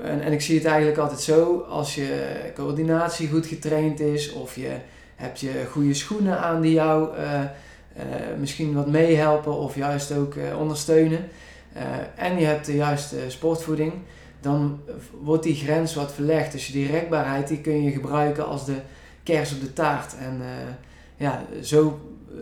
en, 0.00 0.20
en 0.20 0.32
ik 0.32 0.40
zie 0.40 0.56
het 0.58 0.66
eigenlijk 0.66 0.98
altijd 0.98 1.20
zo, 1.20 1.58
als 1.68 1.94
je 1.94 2.34
coördinatie 2.54 3.28
goed 3.28 3.46
getraind 3.46 4.00
is, 4.00 4.32
of 4.32 4.56
je 4.56 4.70
hebt 5.16 5.40
je 5.40 5.64
goede 5.70 5.94
schoenen 5.94 6.38
aan 6.38 6.60
die 6.60 6.72
jou 6.72 7.18
uh, 7.18 7.40
misschien 8.38 8.74
wat 8.74 8.86
meehelpen 8.86 9.52
of 9.52 9.76
juist 9.76 10.12
ook 10.12 10.34
uh, 10.34 10.58
ondersteunen, 10.60 11.28
en 12.16 12.38
je 12.38 12.46
hebt 12.46 12.66
de 12.66 12.74
juiste 12.74 13.16
sportvoeding, 13.28 13.92
dan 14.40 14.80
wordt 15.20 15.42
die 15.42 15.54
grens 15.54 15.94
wat 15.94 16.12
verlegd. 16.12 16.52
Dus 16.52 16.72
die 16.72 16.90
rekbaarheid 16.90 17.48
die 17.48 17.60
kun 17.60 17.82
je 17.82 17.90
gebruiken 17.90 18.46
als 18.46 18.64
de 18.64 18.76
kers 19.22 19.52
op 19.52 19.60
de 19.60 19.72
taart. 19.72 20.16
En 20.18 20.36
uh, 20.40 20.46
ja, 21.16 21.44
zo 21.62 22.00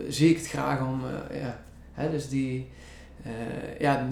zie 0.08 0.30
ik 0.30 0.36
het 0.36 0.46
graag 0.46 0.80
om, 0.80 1.00
uh, 1.04 1.40
ja, 1.40 1.60
hè, 1.92 2.10
dus 2.10 2.28
die, 2.28 2.68
ja, 3.78 4.08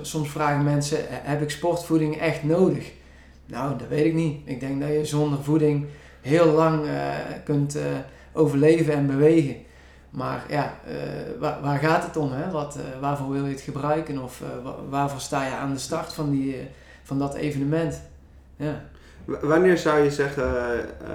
soms 0.00 0.30
vragen 0.30 0.64
mensen, 0.64 0.98
heb 1.08 1.42
ik 1.42 1.50
sportvoeding 1.50 2.16
echt 2.16 2.42
nodig? 2.42 2.92
Nou, 3.46 3.78
dat 3.78 3.88
weet 3.88 4.04
ik 4.04 4.14
niet. 4.14 4.40
Ik 4.44 4.60
denk 4.60 4.80
dat 4.80 4.88
je 4.88 5.04
zonder 5.04 5.42
voeding 5.42 5.86
heel 6.20 6.46
lang 6.46 6.86
kunt 7.44 7.78
overleven 8.32 8.94
en 8.94 9.06
bewegen. 9.06 9.56
Maar 10.10 10.44
ja, 10.48 10.74
waar, 11.38 11.60
waar, 11.62 11.78
gaat 11.78 12.04
het 12.04 12.16
om? 12.16 12.32
Hè? 12.32 12.50
Wat, 12.50 12.78
waarvoor 13.00 13.30
wil 13.30 13.46
je 13.46 13.52
het 13.52 13.60
gebruiken? 13.60 14.22
Of 14.22 14.42
waarvoor 14.88 15.20
sta 15.20 15.44
je 15.46 15.54
aan 15.54 15.72
de 15.72 15.78
start 15.78 16.12
van 16.12 16.30
die, 16.30 16.56
van 17.10 17.18
dat 17.18 17.34
evenement. 17.34 18.02
Ja. 18.56 18.84
wanneer 19.24 19.78
zou 19.78 20.02
je 20.02 20.10
zeggen, 20.10 20.44
uh, 20.44 21.08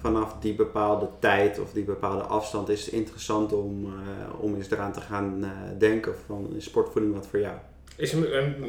vanaf 0.00 0.34
die 0.40 0.54
bepaalde 0.54 1.08
tijd 1.18 1.60
of 1.60 1.72
die 1.72 1.84
bepaalde 1.84 2.22
afstand 2.22 2.68
is 2.68 2.84
het 2.84 2.94
interessant 2.94 3.52
om, 3.52 3.84
uh, 3.84 3.90
om 4.40 4.54
eens 4.54 4.70
eraan 4.70 4.92
te 4.92 5.00
gaan 5.00 5.52
denken 5.78 6.14
van 6.26 6.52
is 6.56 6.64
sportvoeding 6.64 7.14
wat 7.14 7.26
voor 7.26 7.40
jou? 7.40 7.54
Is 7.96 8.14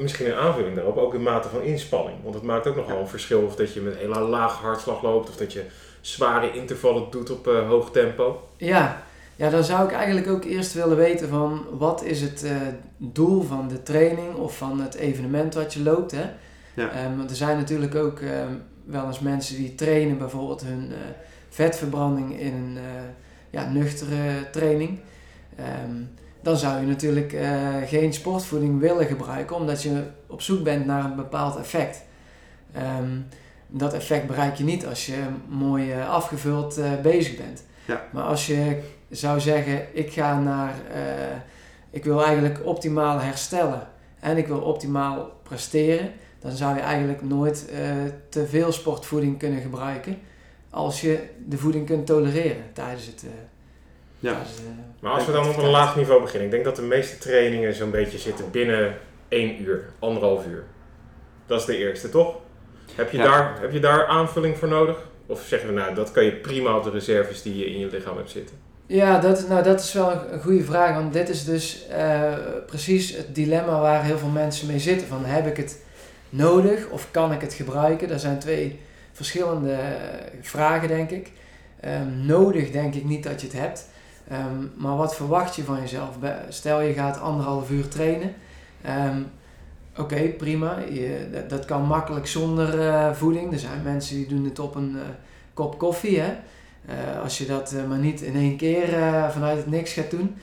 misschien 0.01 0.28
een 0.28 0.36
aanvulling 0.36 0.75
daarop 0.75 0.98
ook 0.98 1.13
een 1.13 1.24
mate 1.24 1.50
van 1.50 1.62
inspanning. 1.62 2.18
Want 2.24 2.36
het 2.36 2.44
maakt 2.44 2.68
ook 2.68 2.75
nog 2.75 2.88
wel 2.88 3.00
een 3.00 3.08
verschil 3.08 3.42
of 3.42 3.56
dat 3.56 3.74
je 3.74 3.82
met 3.82 3.94
een 3.94 4.00
hele 4.00 4.20
lage 4.20 4.63
hartslag 4.63 5.01
loopt 5.01 5.30
of 5.30 5.36
dat 5.36 5.54
je 5.54 5.66
zware 6.01 6.51
intervallen 6.51 7.08
doet 7.10 7.32
op 7.32 7.46
hoog 7.46 7.92
tempo. 7.92 8.48
Ja, 8.58 9.04
ja, 9.36 9.50
dan 9.50 9.63
zou 9.63 9.86
ik 9.86 9.92
eigenlijk 9.92 10.28
ook 10.28 10.44
eerst 10.44 10.74
willen 10.74 10.98
weten 10.98 11.28
van 11.30 11.66
wat 11.72 12.04
is 12.04 12.22
het 12.22 12.46
doel 12.98 13.42
van 13.42 13.68
de 13.68 13.84
training 13.84 14.36
of 14.36 14.58
van 14.58 14.82
het 14.82 14.96
evenement 14.96 15.54
wat 15.54 15.74
je 15.74 15.84
loopt. 15.84 16.12
Hè? 16.12 16.25
Ja. 16.74 17.06
Um, 17.06 17.18
want 17.18 17.30
er 17.30 17.36
zijn 17.36 17.58
natuurlijk 17.58 17.96
ook 17.96 18.20
ehm, 18.20 18.54
wel 18.86 19.08
eens 19.08 19.20
mensen 19.20 19.56
die 19.56 19.75
trainen 19.75 20.18
bijvoorbeeld 20.18 20.62
hun 20.62 20.88
uh, 20.90 20.98
vetverbranding 21.50 22.40
in 22.40 22.54
een 22.54 22.75
uh, 22.75 22.82
ja, 23.50 23.70
nuchtere 23.70 24.50
training. 24.51 25.00
Um, 25.60 26.10
dan 26.42 26.58
zou 26.58 26.80
je 26.82 26.88
natuurlijk 26.88 27.34
uh, 27.34 27.78
geen 27.86 28.13
sportvoeding 28.13 28.80
willen 28.80 29.06
gebruiken, 29.06 29.56
omdat 29.56 29.84
je 29.84 30.04
op 30.28 30.42
zoek 30.42 30.63
bent 30.63 30.86
naar 30.86 31.06
een 31.06 31.16
bepaald 31.16 31.58
effect. 31.58 32.04
dat 33.68 33.94
effect 33.94 34.28
bereik 34.28 34.56
je 34.56 34.63
niet 34.63 34.86
als 34.86 35.06
je 35.06 35.18
mooi 35.48 35.94
afgevuld 35.94 36.80
bezig 37.01 37.38
bent. 37.38 37.63
Ja. 37.86 38.01
Maar 38.12 38.24
als 38.24 38.48
je 38.48 38.82
zou 39.10 39.40
zeggen, 39.40 39.98
ik 39.98 40.12
ga 40.12 40.40
naar, 40.40 40.74
ik 41.90 42.04
wil 42.04 42.25
eigenlijk 42.25 42.66
optimaal 42.66 43.20
herstellen 43.20 43.88
en 44.20 44.38
ik 44.38 44.48
wil 44.48 44.60
optimaal 44.60 45.32
presteren, 45.44 46.12
dan 46.41 46.51
zou 46.51 46.75
je 46.75 46.81
eigenlijk 46.81 47.21
nooit 47.21 47.69
uh, 47.71 47.79
te 48.29 48.48
veel 48.48 48.71
sportvoeding 48.71 49.39
kunnen 49.39 49.62
gebruiken 49.62 50.17
als 50.69 51.01
je 51.01 51.19
de 51.45 51.57
voeding 51.57 51.86
kunt 51.86 52.05
tolereren 52.05 52.63
tijdens 52.74 53.05
het. 53.05 53.24
Uh, 53.24 53.29
ja. 54.19 54.31
Tijdens, 54.31 54.60
uh, 54.60 54.65
maar 55.00 55.12
als 55.12 55.25
we 55.25 55.31
dan 55.31 55.50
op 55.50 55.57
een 55.57 55.69
laag 55.69 55.95
niveau 55.95 56.21
beginnen, 56.21 56.45
ik 56.45 56.51
denk 56.51 56.63
dat 56.65 56.75
de 56.75 56.81
meeste 56.81 57.17
trainingen 57.17 57.74
zo'n 57.74 57.91
beetje 57.91 58.17
zitten 58.17 58.51
binnen 58.51 58.98
één 59.27 59.62
uur, 59.62 59.89
anderhalf 60.00 60.45
uur. 60.45 60.63
Dat 61.45 61.60
is 61.60 61.65
de 61.65 61.77
eerste, 61.77 62.10
toch? 62.10 62.36
Heb 62.95 63.12
je, 63.12 63.17
daar, 63.17 63.62
heb 63.62 63.71
je 63.71 63.79
daar 63.79 64.05
aanvulling 64.05 64.57
voor 64.57 64.67
nodig? 64.67 65.10
Of 65.25 65.41
zeggen 65.41 65.69
we 65.69 65.75
nou, 65.75 65.95
dat 65.95 66.12
kan 66.12 66.24
je 66.24 66.31
prima 66.31 66.77
op 66.77 66.83
de 66.83 66.89
reserves 66.89 67.41
die 67.41 67.57
je 67.57 67.65
in 67.65 67.79
je 67.79 67.88
lichaam 67.88 68.17
hebt 68.17 68.29
zitten? 68.29 68.55
Ja, 68.86 69.19
dat, 69.19 69.48
nou, 69.48 69.63
dat 69.63 69.79
is 69.79 69.93
wel 69.93 70.12
een, 70.12 70.33
een 70.33 70.41
goede 70.41 70.63
vraag. 70.63 70.95
Want 70.95 71.13
dit 71.13 71.29
is 71.29 71.43
dus 71.43 71.88
eh, 71.88 72.33
precies 72.65 73.15
het 73.15 73.36
dilemma 73.36 73.79
waar 73.79 74.03
heel 74.03 74.17
veel 74.17 74.29
mensen 74.29 74.67
mee 74.67 74.79
zitten. 74.79 75.07
Van 75.07 75.25
heb 75.25 75.48
ik 75.48 75.57
het 75.57 75.83
nodig 76.31 76.88
of 76.89 77.07
kan 77.11 77.31
ik 77.31 77.41
het 77.41 77.53
gebruiken? 77.53 78.07
Dat 78.07 78.21
zijn 78.21 78.39
twee 78.39 78.79
verschillende 79.11 79.77
vragen, 80.41 80.88
denk 80.88 81.09
ik. 81.09 81.31
Ehm, 81.79 82.25
nodig 82.25 82.71
denk 82.71 82.93
ik 82.93 83.03
niet 83.03 83.23
dat 83.23 83.41
je 83.41 83.47
het 83.47 83.55
hebt. 83.55 83.88
Ehm, 84.27 84.65
maar 84.75 84.97
wat 84.97 85.15
verwacht 85.15 85.55
je 85.55 85.63
van 85.63 85.79
jezelf? 85.79 86.15
Stel 86.50 86.81
je 86.81 86.93
gaat 86.93 87.19
anderhalf 87.19 87.69
uur 87.69 87.88
trainen. 87.88 88.33
Ehm, 88.81 89.21
Oké, 89.97 90.27
prima. 90.27 90.77
Je, 90.89 91.45
dat, 91.47 91.65
kan 91.65 91.85
makkelijk 91.85 92.27
zonder 92.27 92.88
eh, 92.88 93.11
voeding. 93.13 93.53
Er 93.53 93.59
zijn 93.59 93.83
mensen 93.83 94.15
die 94.15 94.27
doen 94.27 94.45
het 94.45 94.59
op 94.59 94.75
een 94.75 94.95
eh, 94.95 95.09
kop 95.53 95.77
koffie. 95.77 96.19
Hè? 96.19 96.33
Eh, 96.85 97.21
als 97.21 97.38
je 97.38 97.45
dat 97.45 97.75
maar 97.88 97.97
niet 97.97 98.21
in 98.21 98.35
één 98.35 98.57
keer 98.57 98.88
vanuit 99.31 99.57
het 99.57 99.67
niks 99.67 99.93
gaat 99.93 100.11
doen. 100.11 100.35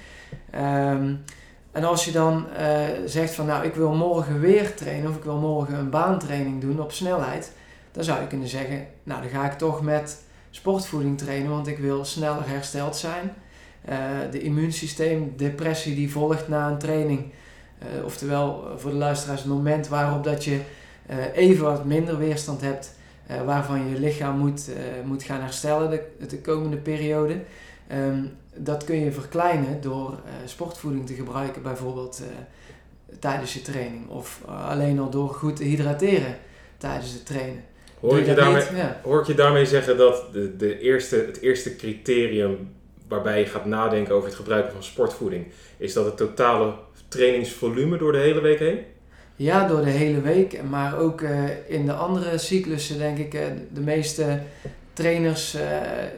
En 1.78 1.84
als 1.84 2.04
je 2.04 2.10
dan 2.10 2.46
eh, 2.56 2.80
zegt 3.04 3.34
van 3.34 3.46
nou 3.46 3.64
ik 3.64 3.74
wil 3.74 3.92
morgen 3.92 4.40
weer 4.40 4.74
trainen 4.74 5.10
of 5.10 5.16
ik 5.16 5.24
wil 5.24 5.36
morgen 5.36 5.74
een 5.74 5.90
baantraining 5.90 6.60
doen 6.60 6.80
op 6.80 6.92
snelheid. 6.92 7.52
Dan 7.92 8.04
zou 8.04 8.20
je 8.20 8.26
kunnen 8.26 8.48
zeggen 8.48 8.86
nou 9.02 9.20
dan 9.20 9.30
ga 9.30 9.50
ik 9.50 9.58
toch 9.58 9.82
met 9.82 10.22
sportvoeding 10.50 11.18
trainen 11.18 11.50
want 11.50 11.66
ik 11.66 11.78
wil 11.78 12.04
sneller 12.04 12.48
hersteld 12.48 12.96
zijn. 12.96 13.32
Eh, 13.84 13.96
de 14.30 14.40
immuunsysteem, 14.40 15.32
depressie 15.36 15.94
die 15.94 16.10
volgt 16.10 16.48
na 16.48 16.68
een 16.68 16.78
training. 16.78 17.32
Eh, 17.78 18.04
oftewel 18.04 18.68
voor 18.76 18.90
de 18.90 18.96
luisteraars 18.96 19.40
het 19.40 19.50
moment 19.50 19.88
waarop 19.88 20.24
dat 20.24 20.44
je 20.44 20.60
even 21.34 21.64
wat 21.64 21.84
minder 21.84 22.18
weerstand 22.18 22.60
hebt. 22.60 22.96
waarvan 23.44 23.88
je 23.88 23.98
lichaam 23.98 24.38
moet, 24.38 24.70
moet 25.04 25.22
gaan 25.22 25.40
herstellen 25.40 25.90
de, 25.90 26.26
de 26.26 26.40
komende 26.40 26.76
periode. 26.76 27.40
Ehm, 27.88 28.22
dat 28.54 28.84
kun 28.84 29.04
je 29.04 29.12
verkleinen 29.12 29.80
door 29.80 30.10
eh, 30.10 30.32
sportvoeding 30.44 31.06
te 31.06 31.14
gebruiken, 31.14 31.62
bijvoorbeeld 31.62 32.22
eh, 32.22 32.36
tijdens 33.18 33.54
je 33.54 33.62
training. 33.62 34.08
Of 34.08 34.40
eh, 34.46 34.68
alleen 34.68 34.98
al 34.98 35.10
door 35.10 35.28
goed 35.28 35.56
te 35.56 35.64
hydrateren 35.64 36.36
tijdens 36.76 37.12
het 37.12 37.26
trainen. 37.26 37.64
Hoor 38.00 38.18
ik, 38.18 38.26
je 38.26 38.34
daarmee? 38.34 38.62
Ja. 38.74 39.00
hoor 39.02 39.20
ik 39.20 39.26
je 39.26 39.34
daarmee 39.34 39.66
zeggen 39.66 39.96
dat 39.96 40.24
de, 40.32 40.56
de 40.56 40.78
eerste, 40.78 41.16
het 41.16 41.40
eerste 41.40 41.76
criterium 41.76 42.70
waarbij 43.08 43.38
je 43.38 43.46
gaat 43.46 43.64
nadenken 43.64 44.14
over 44.14 44.28
het 44.28 44.36
gebruiken 44.36 44.72
van 44.72 44.82
sportvoeding, 44.82 45.46
is 45.76 45.92
dat 45.92 46.04
het 46.04 46.16
totale 46.16 46.74
trainingsvolume 47.08 47.98
door 47.98 48.12
de 48.12 48.18
hele 48.18 48.40
week 48.40 48.58
heen? 48.58 48.78
Ja, 49.36 49.66
door 49.66 49.84
de 49.84 49.90
hele 49.90 50.20
week. 50.20 50.62
Maar 50.62 50.98
ook 50.98 51.20
in 51.66 51.86
de 51.86 51.92
andere 51.92 52.38
cyclussen 52.38 52.98
denk 52.98 53.18
ik, 53.18 53.30
de 53.72 53.80
meeste 53.80 54.40
trainers 54.98 55.54
eh, 55.54 55.62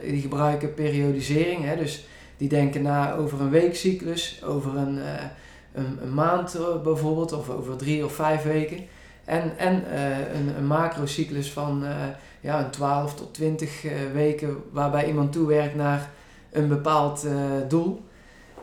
die 0.01 0.21
gebruiken 0.21 0.73
periodisering. 0.73 1.65
Hè, 1.65 1.75
dus 1.75 2.05
die 2.37 2.49
denken 2.49 2.81
na 2.81 3.15
over 3.15 3.41
een 3.41 3.49
weekcyclus, 3.49 4.41
over 4.45 4.77
een, 4.77 4.99
eh, 4.99 5.23
een, 5.73 6.13
maand 6.13 6.55
eh, 6.55 6.81
bijvoorbeeld, 6.83 7.33
of 7.33 7.49
over 7.49 7.75
drie 7.75 8.05
of 8.05 8.13
vijf 8.13 8.43
weken. 8.43 8.77
En, 9.25 9.57
en 9.57 9.83
een, 10.35 10.57
een 10.57 10.65
macrocyclus 10.65 11.51
van 11.51 11.83
ja, 12.39 12.63
een 12.63 12.69
12 12.69 13.15
tot 13.15 13.33
20 13.33 13.85
eh, 13.85 13.91
weken, 14.13 14.63
waarbij 14.71 15.07
iemand 15.07 15.31
toewerkt 15.31 15.75
naar 15.75 16.09
een 16.51 16.67
bepaald 16.67 17.27
doel. 17.67 18.03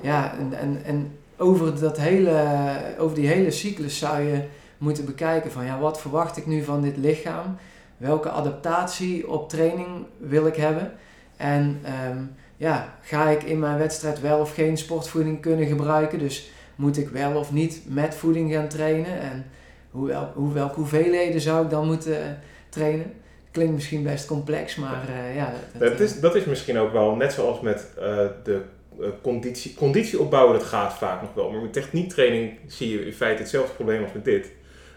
Ja, 0.00 0.34
en, 0.38 0.58
en, 0.58 0.84
en 0.84 1.18
over, 1.36 1.80
dat 1.80 1.98
hele, 1.98 2.66
over 2.98 3.16
die 3.16 3.26
hele 3.26 3.50
cyclus 3.50 3.98
zou 3.98 4.22
je 4.22 4.42
moeten 4.78 5.04
bekijken 5.04 5.52
van 5.52 5.64
ja, 5.64 5.78
wat 5.78 6.00
verwacht 6.00 6.36
ik 6.36 6.46
nu 6.46 6.64
van 6.64 6.82
dit 6.82 6.96
lichaam? 6.96 7.56
Welke 7.98 8.30
adaptatie 8.30 9.28
op 9.30 9.48
training 9.48 9.88
wil 10.18 10.46
ik 10.46 10.56
hebben? 10.56 10.92
En 11.36 11.80
ehm, 11.82 12.18
ja, 12.56 12.94
ga 13.02 13.28
ik 13.28 13.42
in 13.42 13.58
mijn 13.58 13.78
wedstrijd 13.78 14.20
wel 14.20 14.38
of 14.40 14.54
geen 14.54 14.76
sportvoeding 14.78 15.40
kunnen 15.40 15.66
gebruiken? 15.66 16.18
Dus 16.18 16.50
moet 16.76 16.96
ik 16.98 17.08
wel 17.08 17.36
of 17.38 17.52
niet 17.52 17.82
met 17.86 18.14
voeding 18.14 18.52
gaan 18.52 18.68
trainen? 18.68 19.20
En 19.20 19.46
hoe, 19.90 20.12
hoe, 20.34 20.52
welke 20.52 20.74
hoeveelheden 20.74 21.40
zou 21.40 21.64
ik 21.64 21.70
dan 21.70 21.86
moeten 21.86 22.22
eh, 22.22 22.30
trainen? 22.68 23.12
Klinkt 23.50 23.72
misschien 23.74 24.02
best 24.02 24.26
complex, 24.26 24.76
maar 24.76 25.08
eh, 25.08 25.36
ja. 25.36 25.52
dat- 25.78 25.90
Dat 25.90 26.00
is, 26.00 26.20
dat 26.20 26.34
is 26.34 26.44
misschien 26.44 26.78
ook 26.78 26.92
wel, 26.92 27.14
net 27.14 27.32
zoals 27.32 27.60
met 27.60 27.86
eh, 27.98 28.04
de 28.44 28.60
eh, 29.00 29.06
conditie, 29.22 29.74
conditie 29.74 30.20
opbouwen, 30.20 30.58
dat 30.58 30.66
gaat 30.68 30.92
vaak 30.94 31.20
nog 31.20 31.34
wel. 31.34 31.50
Maar 31.50 31.60
met 31.60 31.72
techniektraining 31.72 32.52
zie 32.66 32.90
je 32.90 33.06
in 33.06 33.12
feite 33.12 33.42
hetzelfde 33.42 33.74
probleem 33.74 34.02
als 34.02 34.12
met 34.12 34.24
dit. 34.24 34.50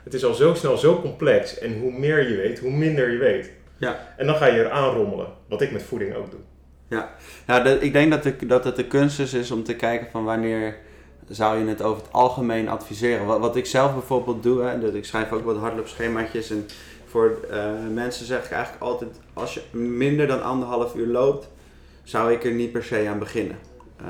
Het 0.04 0.14
is 0.14 0.26
al 0.26 0.34
zo 0.34 0.54
snel 0.54 0.78
zo 0.78 1.02
complex 1.02 1.58
en 1.60 1.80
hoe 1.80 1.92
meer 1.92 2.30
je 2.30 2.36
weet, 2.36 2.60
hoe 2.60 2.72
minder 2.72 3.12
je 3.12 3.18
weet. 3.18 3.52
Ja. 3.78 4.14
En 4.18 4.26
dan 4.26 4.36
ga 4.36 4.46
je 4.46 4.60
er 4.64 4.70
aanrommelen, 4.72 5.28
wat 5.50 5.62
ik 5.62 5.72
met 5.72 5.84
voeding 5.84 6.16
ook 6.16 6.32
doe. 6.32 6.40
Nou, 7.48 7.64
de- 7.64 7.80
ik 7.80 7.94
denk 7.94 8.12
dat, 8.12 8.24
de, 8.24 8.46
dat 8.46 8.64
het 8.64 8.76
de 8.76 8.86
kunst 8.88 9.20
is, 9.20 9.34
is 9.34 9.52
om 9.52 9.64
te 9.64 9.76
kijken 9.76 10.08
van 10.12 10.24
wanneer 10.24 10.76
zou 11.30 11.58
je 11.60 11.66
het 11.66 11.82
over 11.82 12.02
het 12.04 12.12
algemeen 12.14 12.70
adviseren. 12.70 13.26
Wat, 13.26 13.40
wat 13.40 13.56
ik 13.56 13.66
zelf 13.66 13.94
bijvoorbeeld 13.94 14.44
doe, 14.44 14.62
hè, 14.64 14.80
dat 14.80 14.94
ik 14.94 15.06
schrijf 15.06 15.32
ook 15.32 15.44
wat 15.46 15.58
hardloopschemaatjes 15.58 16.50
en 16.50 16.66
voor 17.06 17.38
eh, 17.50 17.64
mensen 17.94 18.26
zeg 18.26 18.46
ik 18.46 18.52
eigenlijk 18.52 18.84
altijd, 18.84 19.10
als 19.34 19.54
je 19.54 19.62
minder 19.78 20.28
dan 20.28 20.44
anderhalf 20.44 20.96
uur 20.96 21.08
loopt, 21.08 21.50
zou 22.04 22.32
ik 22.32 22.44
er 22.44 22.52
niet 22.52 22.72
per 22.72 22.84
se 22.84 23.06
aan 23.10 23.20
beginnen. 23.20 23.58
Eh, 23.98 24.06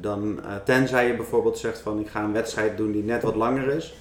dan, 0.00 0.40
eh, 0.44 0.54
tenzij 0.64 1.06
je 1.06 1.16
bijvoorbeeld 1.16 1.58
zegt 1.58 1.78
van 1.78 2.00
ik 2.00 2.08
ga 2.08 2.22
een 2.22 2.32
wedstrijd 2.32 2.76
doen 2.76 2.92
die 2.92 3.02
net 3.04 3.22
wat 3.22 3.34
langer 3.34 3.68
is, 3.68 3.94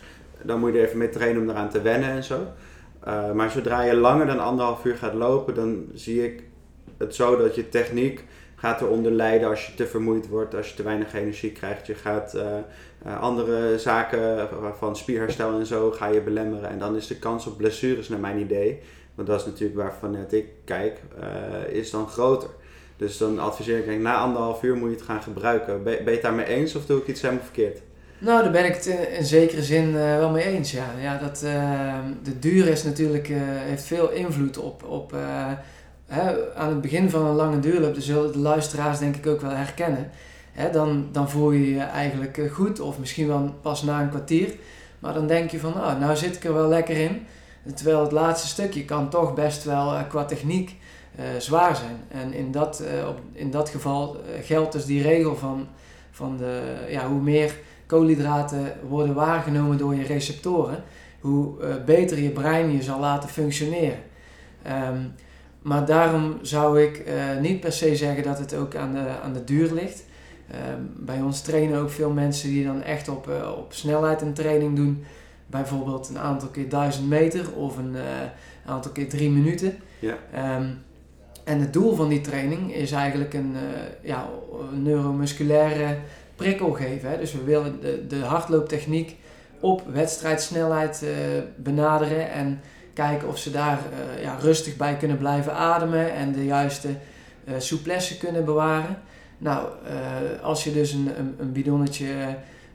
dan 0.44 0.60
moet 0.60 0.74
je 0.74 0.80
er 0.80 0.86
even 0.86 0.98
mee 0.98 1.10
trainen 1.10 1.42
om 1.42 1.50
eraan 1.50 1.70
te 1.70 1.82
wennen 1.82 2.10
en 2.10 2.24
zo. 2.24 2.48
Eh, 3.04 3.32
maar 3.32 3.52
zodra 3.52 3.82
je 3.82 3.96
langer 3.96 4.26
dan 4.26 4.40
anderhalf 4.40 4.86
uur 4.86 4.96
gaat 4.96 5.14
lopen, 5.14 5.54
dan 5.54 5.86
zie 5.94 6.26
ik 6.26 6.44
het 6.98 7.16
zo 7.16 7.38
dat 7.38 7.56
je 7.56 7.70
techniek 7.70 8.24
gaat 8.56 8.82
eronder 8.82 9.12
lijden 9.12 9.50
als 9.50 9.68
je 9.68 9.74
te 9.74 9.88
vermoeid 9.88 10.28
wordt, 10.28 10.56
als 10.56 10.70
je 10.70 10.76
te 10.76 10.84
weinig 10.84 11.14
energie 11.14 11.52
krijgt. 11.52 11.88
Je 11.88 11.96
gaat 11.96 12.34
eh, 12.34 12.58
eh, 13.04 13.22
andere 13.22 13.80
zaken 13.80 14.50
van 14.78 14.96
spierherstel 14.96 15.60
en 15.60 15.66
zo 15.66 15.92
ga 15.92 16.08
je 16.08 16.22
belemmeren. 16.22 16.70
En 16.70 16.80
dan 16.80 16.96
is 16.96 17.08
de 17.08 17.20
kans 17.20 17.48
op 17.48 17.58
blessures 17.58 18.10
naar 18.10 18.20
mijn 18.20 18.40
idee, 18.40 18.80
want 19.16 19.28
dat 19.28 19.40
is 19.40 19.46
natuurlijk 19.46 19.80
waarvan 19.80 20.12
net 20.12 20.34
ik 20.34 20.46
kijk, 20.66 21.00
is 21.70 21.92
dan 21.92 22.08
groter. 22.08 22.50
Dus 22.98 23.18
dan 23.18 23.40
adviseer 23.40 23.88
ik, 23.88 24.00
na 24.00 24.18
anderhalf 24.18 24.64
uur 24.64 24.76
moet 24.76 24.90
je 24.90 24.96
het 24.96 25.06
gaan 25.06 25.22
gebruiken. 25.22 25.84
Ben, 25.84 25.96
ben 25.96 26.04
je 26.06 26.12
het 26.12 26.22
daarmee 26.22 26.46
eens 26.46 26.76
of 26.76 26.86
doe 26.86 27.00
ik 27.00 27.08
iets 27.08 27.22
helemaal 27.22 27.44
verkeerd? 27.44 27.82
Nou, 28.22 28.44
daar 28.44 28.52
ben 28.52 28.66
ik 28.66 28.76
het 28.76 28.86
in, 28.86 29.26
zekere 29.26 29.64
zin 29.64 29.88
eh, 29.88 30.18
wel 30.18 30.30
mee 30.30 30.44
eens. 30.44 30.72
Ja. 30.72 30.86
Ja, 31.02 31.18
dat, 31.18 31.44
eh, 31.44 32.00
de 32.24 32.40
duur 32.40 32.68
is 32.68 32.84
natuurlijk, 32.84 33.30
eh, 33.30 33.38
heeft 33.42 33.84
veel 33.84 34.12
invloed 34.12 34.58
op, 34.58 34.84
op 34.84 35.16
hè, 36.06 36.56
aan 36.56 36.70
het 36.70 36.82
begin 36.82 37.10
van 37.10 37.26
een 37.26 37.36
lange 37.36 37.60
duurloop. 37.60 37.94
Dat 37.94 38.04
zullen 38.04 38.32
de 38.32 38.38
luisteraars 38.38 39.00
denk 39.00 39.16
ik 39.16 39.28
ook 39.28 39.42
wel 39.42 39.52
herkennen. 39.52 40.10
Hè, 40.52 40.72
dan, 40.72 41.10
dan 41.12 41.30
voel 41.30 41.52
je 41.52 41.74
je 41.74 41.80
eigenlijk 41.80 42.42
goed, 42.52 42.80
of 42.80 43.00
misschien 43.00 43.28
wel 43.28 43.56
pas 43.62 43.84
na 43.84 44.02
een 44.02 44.10
kwartier. 44.10 44.54
Maar 45.00 45.14
dan 45.14 45.28
denk 45.28 45.52
je 45.52 45.60
van, 45.60 45.74
nou, 45.76 46.00
nou 46.00 46.16
zit 46.16 46.36
ik 46.36 46.44
er 46.44 46.54
wel 46.54 46.68
lekker 46.68 46.98
in. 46.98 47.26
Terwijl 47.76 48.02
het 48.02 48.12
laatste 48.12 48.48
stukje 48.48 48.86
kan 48.86 49.10
toch 49.10 49.34
best 49.34 49.64
wel 49.64 50.06
qua 50.10 50.26
techniek 50.26 50.76
zwaar 51.38 51.76
zijn. 51.76 52.24
En 52.24 52.34
in 52.34 52.52
dat, 52.52 52.84
op, 53.08 53.20
in 53.34 53.52
dat 53.52 53.70
geval 53.70 54.18
geldt 54.42 54.72
dus 54.72 54.86
die 54.86 55.02
regel 55.02 55.36
van, 55.36 55.68
van 56.12 56.38
de, 56.38 56.62
ja, 56.90 57.08
hoe 57.08 57.22
meer 57.22 57.54
koolhydraten 57.92 58.74
worden 58.88 59.16
waargenomen 59.16 59.78
door 59.78 59.96
je 59.96 60.04
receptoren, 60.04 60.84
hoe 61.20 61.62
eh, 61.62 61.70
beter 61.86 62.20
je 62.20 62.30
brein 62.30 62.72
je 62.72 62.84
zal 62.84 63.00
laten 63.00 63.30
functioneren. 63.30 64.00
Ehm, 64.64 65.00
maar 65.62 65.86
daarom 65.86 66.38
zou 66.42 66.82
ik 66.82 66.98
eh, 66.98 67.14
niet 67.42 67.60
per 67.60 67.72
se 67.72 67.96
zeggen 67.96 68.24
dat 68.24 68.40
het 68.40 68.56
ook 68.56 68.76
aan 68.76 68.94
de, 68.94 69.06
aan 69.24 69.34
de 69.34 69.44
duur 69.44 69.74
ligt. 69.74 70.04
Ehm, 70.52 70.82
bij 70.96 71.22
ons 71.22 71.42
trainen 71.42 71.80
ook 71.80 71.90
veel 71.90 72.10
mensen 72.10 72.50
die 72.50 72.66
dan 72.66 72.84
echt 72.84 73.08
op, 73.08 73.30
eh, 73.30 73.52
op 73.58 73.74
snelheid 73.74 74.22
een 74.22 74.34
training 74.34 74.76
doen. 74.76 75.04
Bijvoorbeeld 75.48 76.10
een 76.10 76.20
aantal 76.20 76.50
keer 76.50 76.70
1000 76.70 77.10
meter 77.10 77.54
of 77.54 77.78
een 77.78 77.96
aantal 78.66 78.92
keer 78.92 79.10
3 79.10 79.30
minuten. 79.30 79.76
Ja. 80.00 80.18
Ehm, 80.34 80.68
en 81.44 81.60
het 81.60 81.74
doel 81.74 81.96
van 81.96 82.10
die 82.10 82.22
training 82.22 82.74
is 82.74 82.92
eigenlijk 82.92 83.34
een, 83.34 83.56
ja, 84.02 84.30
een 84.72 84.84
neuromusculaire 84.84 85.98
prikkel 86.42 86.72
geven. 86.72 87.10
Hè. 87.10 87.18
Dus 87.18 87.32
we 87.32 87.44
willen 87.44 87.80
de, 87.82 88.08
de 88.08 88.20
hardlooptechniek 88.20 89.16
op 89.60 89.84
wedstrijdsnelheid 89.94 91.04
eh, 91.04 91.10
benaderen 91.58 92.32
en 92.32 92.62
kijken 92.94 93.28
of 93.28 93.38
ze 93.38 93.52
daar 93.52 93.80
eh, 93.80 94.24
ja, 94.24 94.38
rustig 94.40 94.78
bij 94.78 94.98
kunnen 94.98 95.18
blijven 95.18 95.54
ademen 95.54 96.14
en 96.14 96.32
de 96.32 96.46
juiste 96.46 96.88
eh 97.46 97.54
souplesse 97.58 98.18
kunnen 98.18 98.46
bewaren. 98.46 98.98
Nou, 99.38 99.68
als 100.42 100.64
je 100.64 100.74
dus 100.74 100.92
een, 100.92 101.10
een, 101.18 101.36
een 101.40 101.52
bidonnetje 101.52 102.08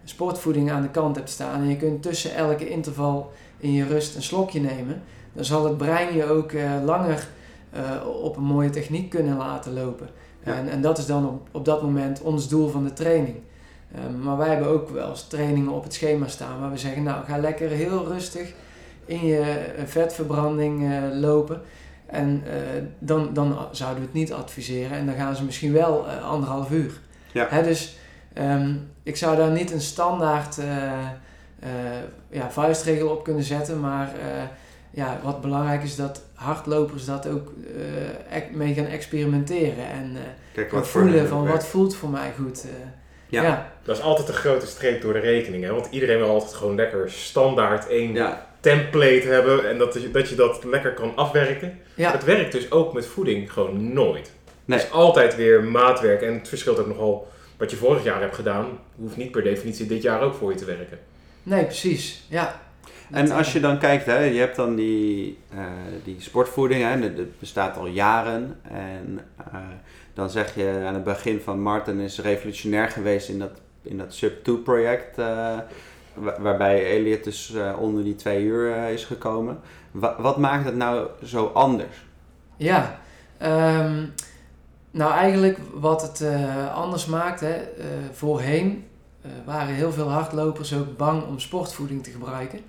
sportvoeding 0.04 0.70
aan 0.70 0.82
de 0.82 0.90
kant 0.90 1.16
hebt 1.16 1.30
staan 1.30 1.60
en 1.60 1.68
je 1.68 1.76
kunt 1.76 2.02
tussen 2.02 2.34
elke 2.34 2.68
interval 2.68 3.32
in 3.58 3.72
je 3.72 3.86
rust 3.86 4.16
een 4.16 4.22
slokje 4.22 4.60
nemen, 4.60 5.02
dan 5.32 5.44
zal 5.44 5.64
het 5.64 5.76
brein 5.76 6.14
je 6.14 6.24
ook 6.24 6.52
langer 6.84 7.28
op 8.22 8.36
een 8.36 8.42
mooie 8.42 8.70
techniek 8.70 9.10
kunnen 9.10 9.36
laten 9.36 9.72
lopen. 9.72 10.08
Ja. 10.44 10.54
En, 10.54 10.68
en 10.68 10.80
dat 10.80 10.98
is 10.98 11.06
dan 11.06 11.28
op, 11.28 11.48
op 11.50 11.64
dat 11.64 11.82
moment 11.82 12.20
ons 12.20 12.48
doel 12.48 12.68
van 12.68 12.84
de 12.84 12.92
training. 12.92 13.36
Ehm, 13.94 14.22
maar 14.22 14.36
wij 14.36 14.48
hebben 14.48 14.68
ook 14.68 14.88
wel 14.90 15.08
eens 15.08 15.26
trainingen 15.28 15.72
op 15.72 15.82
het 15.84 15.94
schema 15.94 16.26
staan 16.28 16.60
waar 16.60 16.70
we 16.70 16.78
zeggen, 16.78 17.02
nou 17.02 17.24
ga 17.24 17.38
lekker 17.38 17.68
heel 17.68 18.06
rustig 18.06 18.52
in 19.04 19.26
je 19.26 19.40
eh, 19.40 19.84
vetverbranding 19.86 20.92
eh, 20.92 21.02
lopen. 21.12 21.60
En 22.06 22.42
eh, 22.46 22.82
dan, 22.98 23.30
dan 23.34 23.56
zouden 23.70 23.98
we 24.00 24.04
het 24.06 24.14
niet 24.14 24.32
adviseren 24.32 24.96
en 24.98 25.06
dan 25.06 25.14
gaan 25.14 25.36
ze 25.36 25.44
misschien 25.44 25.72
wel 25.72 26.06
anderhalf 26.08 26.70
uur. 26.70 26.92
Ja. 27.32 27.46
Hè, 27.50 27.62
dus 27.62 27.98
ehm, 28.32 28.74
ik 29.02 29.16
zou 29.16 29.36
daar 29.36 29.50
niet 29.50 29.72
een 29.72 29.80
standaard 29.80 30.56
ja, 32.30 32.50
vuistregel 32.50 33.08
op 33.08 33.24
kunnen 33.24 33.42
zetten, 33.42 33.80
maar 33.80 34.10
ja, 34.90 35.18
wat 35.22 35.40
belangrijk 35.40 35.82
is 35.82 35.96
dat 35.96 36.22
hardlopers 36.34 37.04
dat 37.04 37.28
ook 37.28 37.52
ec- 38.30 38.54
mee 38.54 38.74
gaan 38.74 38.84
experimenteren 38.86 39.90
en 39.90 40.16
Kijk 40.52 40.70
wat 40.70 40.88
voelen 40.88 41.28
van 41.28 41.42
werkt. 41.42 41.56
wat 41.58 41.66
voelt 41.66 41.94
voor 41.96 42.08
mij 42.10 42.32
goed. 42.38 42.64
Eh. 43.36 43.42
Ja. 43.42 43.48
ja. 43.48 43.72
Dat 43.82 43.96
is 43.96 44.02
altijd 44.02 44.28
een 44.28 44.34
grote 44.34 44.66
streep 44.66 45.02
door 45.02 45.12
de 45.12 45.18
rekening. 45.18 45.64
Hè? 45.64 45.72
Want 45.72 45.88
iedereen 45.90 46.18
wil 46.18 46.28
altijd 46.28 46.54
gewoon 46.54 46.74
lekker 46.76 47.10
standaard 47.10 47.88
één 47.88 48.12
Ja, 48.14 48.46
template 48.60 49.26
hebben. 49.28 49.68
En 49.68 49.78
dat, 49.78 49.94
je- 50.02 50.10
dat 50.10 50.28
je 50.28 50.34
dat 50.34 50.64
lekker 50.64 50.94
kan 50.94 51.12
afwerken. 51.16 51.78
Ja. 51.94 52.10
Het 52.12 52.24
werkt 52.24 52.52
dus 52.52 52.70
ook 52.70 52.92
met 52.92 53.06
voeding 53.06 53.52
gewoon 53.52 53.92
nooit. 53.92 54.32
Nee. 54.64 54.78
Het 54.78 54.86
is 54.86 54.92
altijd 54.92 55.36
weer 55.36 55.64
maatwerk. 55.64 56.22
En 56.22 56.34
het 56.34 56.48
verschilt 56.48 56.78
ook 56.78 56.86
nogal 56.86 57.28
wat 57.58 57.70
je 57.70 57.76
vorig 57.76 58.04
jaar 58.04 58.20
hebt 58.20 58.34
gedaan. 58.34 58.66
Hoeft 58.96 59.16
niet 59.16 59.30
per 59.30 59.42
definitie 59.42 59.86
dit 59.86 60.02
jaar 60.02 60.20
ook 60.20 60.34
voor 60.34 60.52
je 60.52 60.58
te 60.58 60.64
werken. 60.64 60.98
Nee, 61.42 61.64
precies. 61.64 62.26
Ja. 62.28 62.60
En 63.10 63.26
Dat, 63.26 63.36
als 63.36 63.46
eh, 63.46 63.52
je 63.54 63.60
dan 63.60 63.78
kijkt, 63.78 64.06
hè, 64.06 64.18
je 64.18 64.38
hebt 64.38 64.56
dan 64.56 64.74
die, 64.74 65.38
eh, 65.52 65.58
die 66.04 66.16
sportvoeding, 66.18 66.82
hè, 66.82 67.00
dat 67.00 67.16
dat 67.16 67.38
bestaat 67.38 67.76
al 67.76 67.86
jaren. 67.86 68.60
En 68.70 69.20
eh, 69.52 69.58
dan 70.16 70.30
zeg 70.30 70.54
je 70.54 70.82
aan 70.86 70.94
het 70.94 71.04
begin 71.04 71.40
van 71.40 71.60
Martin 71.60 72.00
is 72.00 72.20
revolutionair 72.20 72.88
geweest 72.90 73.28
in 73.28 73.38
dat, 73.38 73.50
in 73.82 73.98
dat 73.98 74.14
Sub-2 74.14 74.52
project. 74.64 75.18
eh, 75.18 75.58
wa- 76.14 76.40
waarbij 76.40 76.90
Elliot 76.96 77.24
dus 77.24 77.54
eh, 77.54 77.76
onder 77.80 78.04
die 78.04 78.14
twee 78.14 78.42
uur 78.44 78.72
eh, 78.72 78.92
is 78.92 79.04
gekomen. 79.04 79.58
Wa- 79.90 80.16
wat 80.20 80.36
maakt 80.36 80.64
het 80.64 80.76
nou 80.76 81.08
zo 81.24 81.46
anders? 81.46 82.04
Ja, 82.56 82.98
ehm, 83.38 84.04
nou 84.90 85.12
eigenlijk 85.12 85.58
wat 85.74 86.02
het 86.02 86.24
anders 86.74 87.06
maakt, 87.06 87.40
hè, 87.40 87.54
voorheen 88.12 88.84
waren 89.44 89.74
heel 89.74 89.92
veel 89.92 90.08
hardlopers 90.10 90.74
ook 90.74 90.96
bang 90.96 91.26
om 91.26 91.38
sportvoeding 91.38 92.04
te 92.04 92.10
gebruiken, 92.10 92.60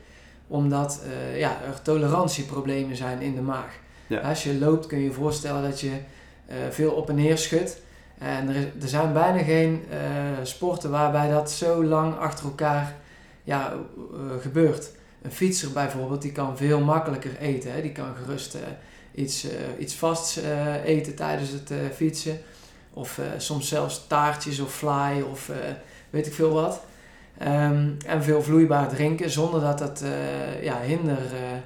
omdat 0.47 1.01
ja, 1.35 1.57
er 1.67 1.81
tolerantieproblemen 1.81 2.95
zijn 2.95 3.21
in 3.21 3.35
de 3.35 3.41
maag. 3.41 3.79
Ja. 4.07 4.19
Als 4.19 4.43
je 4.43 4.57
loopt 4.59 4.85
kun 4.87 4.97
je 4.97 5.03
je 5.03 5.11
voorstellen 5.11 5.61
dat 5.61 5.79
je 5.79 5.91
veel 6.69 6.91
op 6.91 7.09
en 7.09 7.15
neer 7.15 7.37
schudt. 7.37 7.77
En 8.17 8.49
er, 8.49 8.55
is, 8.55 8.65
er 8.81 8.87
zijn 8.87 9.13
bijna 9.13 9.43
geen 9.43 9.83
eh, 9.89 9.97
sporten 10.43 10.89
waarbij 10.91 11.29
dat 11.29 11.51
zo 11.51 11.83
lang 11.83 12.17
achter 12.17 12.45
elkaar 12.45 12.95
ja, 13.43 13.71
eh, 13.71 14.41
gebeurt. 14.41 14.91
Een 15.21 15.31
fietser 15.31 15.71
bijvoorbeeld, 15.71 16.21
die 16.21 16.31
kan 16.31 16.57
veel 16.57 16.79
makkelijker 16.79 17.37
eten. 17.37 17.71
Hè? 17.71 17.81
Die 17.81 17.91
kan 17.91 18.15
gerust 18.23 18.55
eh, 18.55 18.61
iets, 19.23 19.43
eh, 19.43 19.51
iets 19.79 19.95
vasts 19.95 20.37
eh, 20.37 20.85
eten 20.85 21.15
tijdens 21.15 21.49
het 21.49 21.71
eh, 21.71 21.77
fietsen. 21.95 22.39
Of 22.93 23.17
eh, 23.17 23.25
soms 23.37 23.67
zelfs 23.67 24.07
taartjes 24.07 24.59
of 24.59 24.73
fly 24.73 25.23
of 25.31 25.49
eh, 25.49 25.57
weet 26.09 26.27
ik 26.27 26.33
veel 26.33 26.53
wat. 26.53 26.81
Ehm, 27.37 27.89
en 28.05 28.23
veel 28.23 28.41
vloeibaar 28.43 28.89
drinken 28.89 29.29
zonder 29.29 29.61
dat 29.61 29.79
dat 29.79 30.01
eh, 30.01 30.63
ja, 30.63 30.79
hinder 30.79 31.17
eh, 31.17 31.57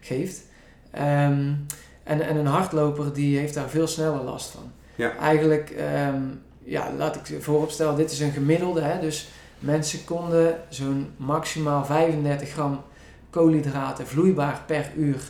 geeft. 0.00 0.42
Ehm, 0.90 1.52
en, 2.02 2.20
en 2.20 2.36
een 2.36 2.46
hardloper 2.46 3.12
die 3.12 3.38
heeft 3.38 3.54
daar 3.54 3.68
veel 3.68 3.86
sneller 3.86 4.22
last 4.22 4.50
van. 4.50 4.72
Ja. 4.94 5.16
Eigenlijk, 5.16 5.70
ehm, 5.70 6.22
ja, 6.64 6.92
laat 6.96 7.16
ik 7.16 7.26
je 7.26 7.40
vooropstellen, 7.40 7.96
dit 7.96 8.10
is 8.10 8.20
een 8.20 8.32
gemiddelde. 8.32 8.80
Hè? 8.80 9.00
Dus 9.00 9.28
mensen 9.58 10.04
konden 10.04 10.56
zo'n 10.68 11.10
maximaal 11.16 11.84
35 11.84 12.48
gram 12.48 12.82
koolhydraten 13.30 14.06
vloeibaar 14.06 14.62
per 14.66 14.90
uur 14.96 15.20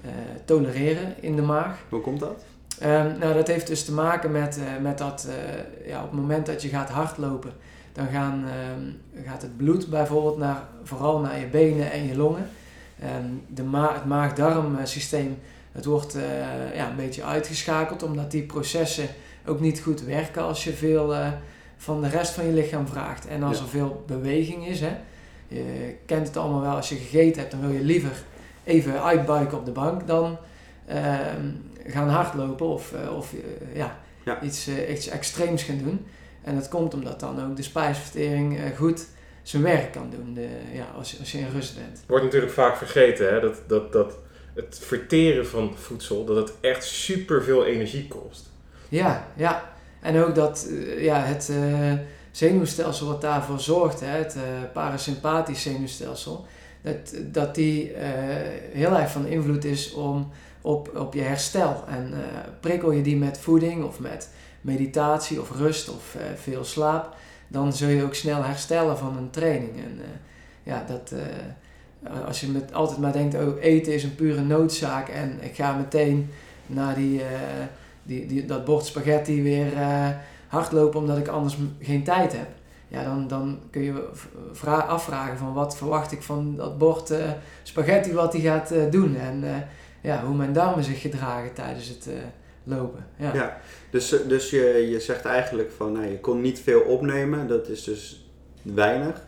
eh, 0.00 0.10
tolereren 0.44 1.14
in 1.20 1.36
de 1.36 1.42
maag. 1.42 1.78
Hoe 1.88 2.00
komt 2.00 2.20
dat? 2.20 2.44
Ehm, 2.78 3.18
nou, 3.18 3.34
dat 3.34 3.46
heeft 3.46 3.66
dus 3.66 3.84
te 3.84 3.92
maken 3.92 4.32
met, 4.32 4.58
eh, 4.58 4.82
met 4.82 4.98
dat 4.98 5.28
eh, 5.28 5.88
ja, 5.88 6.02
op 6.02 6.10
het 6.10 6.20
moment 6.20 6.46
dat 6.46 6.62
je 6.62 6.68
gaat 6.68 6.90
hardlopen, 6.90 7.52
dan 7.92 8.06
gaan, 8.06 8.44
ehm, 8.44 9.24
gaat 9.26 9.42
het 9.42 9.56
bloed 9.56 9.88
bijvoorbeeld 9.88 10.38
naar, 10.38 10.62
vooral 10.82 11.20
naar 11.20 11.38
je 11.38 11.46
benen 11.46 11.90
en 11.90 12.06
je 12.06 12.16
longen. 12.16 12.48
En 12.98 13.42
de 13.46 13.62
ma 13.62 13.92
het 13.94 14.04
maag-darm-systeem 14.04 15.38
het 15.72 15.84
wordt 15.84 16.14
eh, 16.14 16.22
ja, 16.74 16.90
een 16.90 16.96
beetje 16.96 17.24
uitgeschakeld, 17.24 18.02
omdat 18.02 18.30
die 18.30 18.42
processen 18.42 19.08
ook 19.46 19.60
niet 19.60 19.80
goed 19.80 20.02
werken 20.02 20.42
als 20.42 20.64
je 20.64 20.72
veel 20.72 21.14
eh, 21.14 21.32
van 21.76 22.00
de 22.02 22.08
rest 22.08 22.30
van 22.32 22.46
je 22.46 22.52
lichaam 22.52 22.86
vraagt. 22.88 23.26
En 23.26 23.42
als 23.42 23.56
Ja. 23.56 23.62
er 23.62 23.68
veel 23.68 24.04
beweging 24.06 24.66
is, 24.66 24.80
hè, 24.80 24.96
je 25.48 25.94
kent 26.06 26.26
het 26.26 26.36
allemaal 26.36 26.60
wel, 26.60 26.74
als 26.76 26.88
je 26.88 26.94
gegeten 26.96 27.40
hebt, 27.40 27.50
dan 27.52 27.60
wil 27.60 27.70
je 27.70 27.84
liever 27.84 28.12
even 28.64 29.02
uitbuiken 29.02 29.58
op 29.58 29.64
de 29.64 29.70
bank 29.72 30.06
dan 30.06 30.38
ehm, 30.86 31.50
gaan 31.86 32.08
hardlopen 32.08 32.66
of, 32.66 32.92
eh, 32.92 33.16
of 33.16 33.32
ja, 33.74 33.96
Ja. 34.24 34.42
Iets, 34.42 34.68
iets 34.90 35.08
extreems 35.08 35.62
gaan 35.62 35.78
doen. 35.78 36.06
En 36.42 36.54
dat 36.54 36.68
komt 36.68 36.94
omdat 36.94 37.20
dan 37.20 37.44
ook 37.44 37.56
de 37.56 37.62
spijsvertering 37.62 38.58
goed 38.76 39.06
zijn 39.42 39.62
werk 39.62 39.92
kan 39.92 40.10
doen 40.10 40.34
de, 40.34 40.48
ja, 40.72 40.84
als, 40.96 41.10
je- 41.10 41.18
als 41.18 41.32
je 41.32 41.38
in 41.38 41.48
rust 41.52 41.74
bent. 41.76 42.02
wordt 42.06 42.24
natuurlijk 42.24 42.52
vaak 42.52 42.76
vergeten 42.76 43.32
hè? 43.32 43.40
Dat, 43.40 43.62
dat, 43.66 43.92
dat 43.92 44.18
het 44.54 44.78
verteren 44.82 45.46
van 45.46 45.74
voedsel, 45.76 46.24
dat 46.24 46.36
het 46.36 46.52
echt 46.60 46.84
super 46.84 47.42
veel 47.42 47.64
energie 47.64 48.08
kost. 48.08 48.50
Ja, 48.88 49.26
ja. 49.36 49.76
En 50.00 50.22
ook 50.22 50.34
dat 50.34 50.68
eh, 50.70 51.04
ja, 51.04 51.20
het 51.20 51.48
eh, 51.48 51.92
zenuwstelsel 52.30 53.06
wat 53.06 53.20
daarvoor 53.20 53.60
zorgt, 53.60 54.00
hè, 54.00 54.06
het 54.06 54.34
eh, 54.34 54.42
parasympathisch 54.72 55.62
zenuwstelsel, 55.62 56.46
dat, 56.82 57.14
dat 57.22 57.54
die 57.54 57.92
heel 58.72 58.96
erg 58.96 59.10
van 59.10 59.26
invloed 59.26 59.64
is 59.64 59.92
om, 59.92 60.30
op, 60.60 60.96
op 60.96 61.14
je 61.14 61.20
herstel. 61.20 61.84
En 61.88 62.14
prikkel 62.60 62.90
je 62.90 63.02
die 63.02 63.16
met 63.16 63.38
voeding 63.38 63.84
of 63.84 64.00
met 64.00 64.30
meditatie 64.60 65.40
of 65.40 65.50
rust 65.50 65.88
of 65.88 66.16
veel 66.34 66.64
slaap, 66.64 67.14
dan 67.48 67.72
zul 67.72 67.88
je 67.88 68.04
ook 68.04 68.14
snel 68.14 68.44
herstellen 68.44 68.98
van 68.98 69.16
een 69.16 69.30
training. 69.30 69.76
En 69.76 70.00
ja, 70.62 70.84
dat, 70.88 71.12
als 72.26 72.40
je 72.40 72.46
met, 72.46 72.72
altijd 72.72 72.98
maar 72.98 73.12
denkt, 73.12 73.34
oh, 73.34 73.62
eten 73.62 73.92
is 73.92 74.04
een 74.04 74.14
pure 74.14 74.40
noodzaak 74.40 75.08
en 75.08 75.38
ik 75.40 75.54
ga 75.54 75.76
meteen 75.76 76.30
naar 76.66 76.94
die... 76.94 77.20
eh, 77.20 77.26
die, 78.02 78.26
die, 78.26 78.44
dat 78.46 78.64
bord 78.64 78.84
spaghetti 78.84 79.42
weer 79.42 79.76
eh, 79.76 80.08
hardlopen 80.46 81.00
omdat 81.00 81.18
ik 81.18 81.28
anders 81.28 81.56
geen 81.80 82.04
tijd 82.04 82.32
heb. 82.32 82.48
Ja, 82.88 83.04
dan, 83.04 83.28
dan 83.28 83.58
kun 83.70 83.82
je 83.82 84.08
afvragen 84.66 85.38
van 85.38 85.52
wat 85.52 85.76
verwacht 85.76 86.12
ik 86.12 86.22
van 86.22 86.56
dat 86.56 86.78
bord 86.78 87.10
eh, 87.10 87.30
spaghetti 87.62 88.12
wat 88.12 88.32
hij 88.32 88.42
gaat 88.42 88.70
eh, 88.70 88.90
doen. 88.90 89.16
En 89.16 89.44
eh, 89.44 89.56
ja, 90.00 90.24
hoe 90.24 90.36
mijn 90.36 90.52
darmen 90.52 90.84
zich 90.84 91.00
gedragen 91.00 91.54
tijdens 91.54 91.88
het 91.88 92.06
eh, 92.06 92.14
lopen. 92.64 93.06
Ja. 93.16 93.34
Ja. 93.34 93.60
Dus, 93.90 94.12
eh, 94.12 94.28
dus 94.28 94.50
je, 94.50 94.88
je 94.90 95.00
zegt 95.00 95.24
eigenlijk 95.24 95.70
van 95.76 95.92
nou, 95.92 96.06
je 96.06 96.20
kon 96.20 96.40
niet 96.40 96.60
veel 96.60 96.80
opnemen, 96.80 97.48
dat 97.48 97.68
is 97.68 97.84
dus 97.84 98.30
weinig 98.62 99.26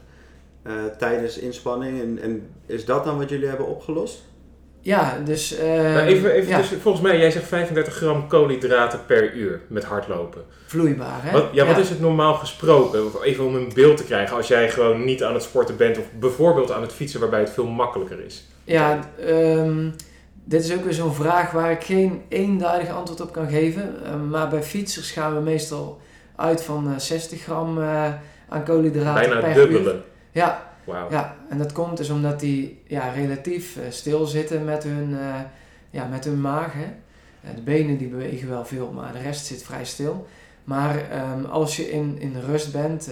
eh, 0.62 0.72
tijdens 0.98 1.38
inspanning. 1.38 2.00
En, 2.00 2.18
en 2.22 2.48
is 2.66 2.84
dat 2.84 3.04
dan 3.04 3.18
wat 3.18 3.28
jullie 3.30 3.48
hebben 3.48 3.66
opgelost? 3.66 4.28
Ja, 4.82 5.18
dus... 5.24 5.56
eh, 5.56 5.66
Nou, 5.66 5.98
even, 6.06 6.32
even 6.32 6.48
ja, 6.48 6.56
dus, 6.58 6.72
volgens 6.80 7.02
mij, 7.04 7.18
jij 7.18 7.30
zegt 7.30 7.46
35 7.46 7.94
gram 7.94 8.28
koolhydraten 8.28 9.00
per 9.06 9.32
uur 9.34 9.60
met 9.68 9.84
hardlopen. 9.84 10.42
vloeibaar, 10.66 11.18
hè? 11.22 11.32
Wat, 11.32 11.44
ja, 11.52 11.66
wat 11.66 11.78
is 11.78 11.88
het 11.88 12.00
normaal 12.00 12.34
gesproken? 12.34 13.06
Of 13.06 13.22
Even 13.22 13.44
om 13.44 13.54
een 13.54 13.70
beeld 13.74 13.96
te 13.96 14.04
krijgen 14.04 14.36
als 14.36 14.48
jij 14.48 14.70
gewoon 14.70 15.04
niet 15.04 15.22
aan 15.22 15.34
het 15.34 15.42
sporten 15.42 15.76
bent 15.76 15.98
of 15.98 16.04
bijvoorbeeld 16.18 16.72
aan 16.72 16.82
het 16.82 16.92
fietsen 16.92 17.20
waarbij 17.20 17.40
het 17.40 17.50
veel 17.50 17.66
makkelijker 17.66 18.24
is. 18.24 18.46
Ja, 18.64 18.98
ehm, 19.26 19.88
dit 20.44 20.64
is 20.64 20.74
ook 20.74 20.84
weer 20.84 20.92
zo'n 20.92 21.14
vraag 21.14 21.50
waar 21.50 21.70
ik 21.70 21.82
geen 21.84 22.22
eenduidig 22.28 22.88
antwoord 22.90 23.20
op 23.20 23.32
kan 23.32 23.48
geven. 23.48 23.94
Ehm, 24.04 24.28
maar 24.28 24.48
bij 24.48 24.62
fietsers 24.62 25.10
gaan 25.10 25.34
we 25.34 25.40
meestal 25.40 26.00
uit 26.36 26.62
van 26.62 26.88
eh, 26.92 26.98
60 26.98 27.42
gram 27.42 27.80
eh, 27.82 28.04
aan 28.48 28.64
koolhydraten 28.64 29.28
Bijna 29.30 29.40
per 29.46 29.54
dubbele. 29.54 29.92
uur. 29.92 30.00
Ja, 30.32 30.70
ja, 31.10 31.36
en 31.48 31.58
dat 31.58 31.72
komt 31.72 31.96
dus 31.96 32.10
omdat 32.10 32.40
die 32.40 32.82
ja, 32.86 33.08
relatief 33.08 33.76
eh, 33.76 33.82
stil 33.90 34.26
zitten 34.26 34.64
met 34.64 34.82
hun, 34.82 35.18
eh, 35.18 35.40
ja, 35.90 36.06
met 36.06 36.24
hun 36.24 36.40
maag. 36.40 36.72
Hè. 36.72 36.84
Eh, 37.42 37.54
de 37.54 37.62
benen 37.62 37.96
die 37.96 38.08
bewegen 38.08 38.48
wel 38.48 38.64
veel, 38.64 38.92
maar 38.92 39.12
de 39.12 39.18
rest 39.18 39.46
zit 39.46 39.62
vrij 39.62 39.84
stil. 39.84 40.26
Maar 40.64 41.10
ehm, 41.10 41.44
als 41.44 41.76
je 41.76 41.90
in, 41.90 42.16
in 42.18 42.36
rust 42.46 42.72
bent, 42.72 43.10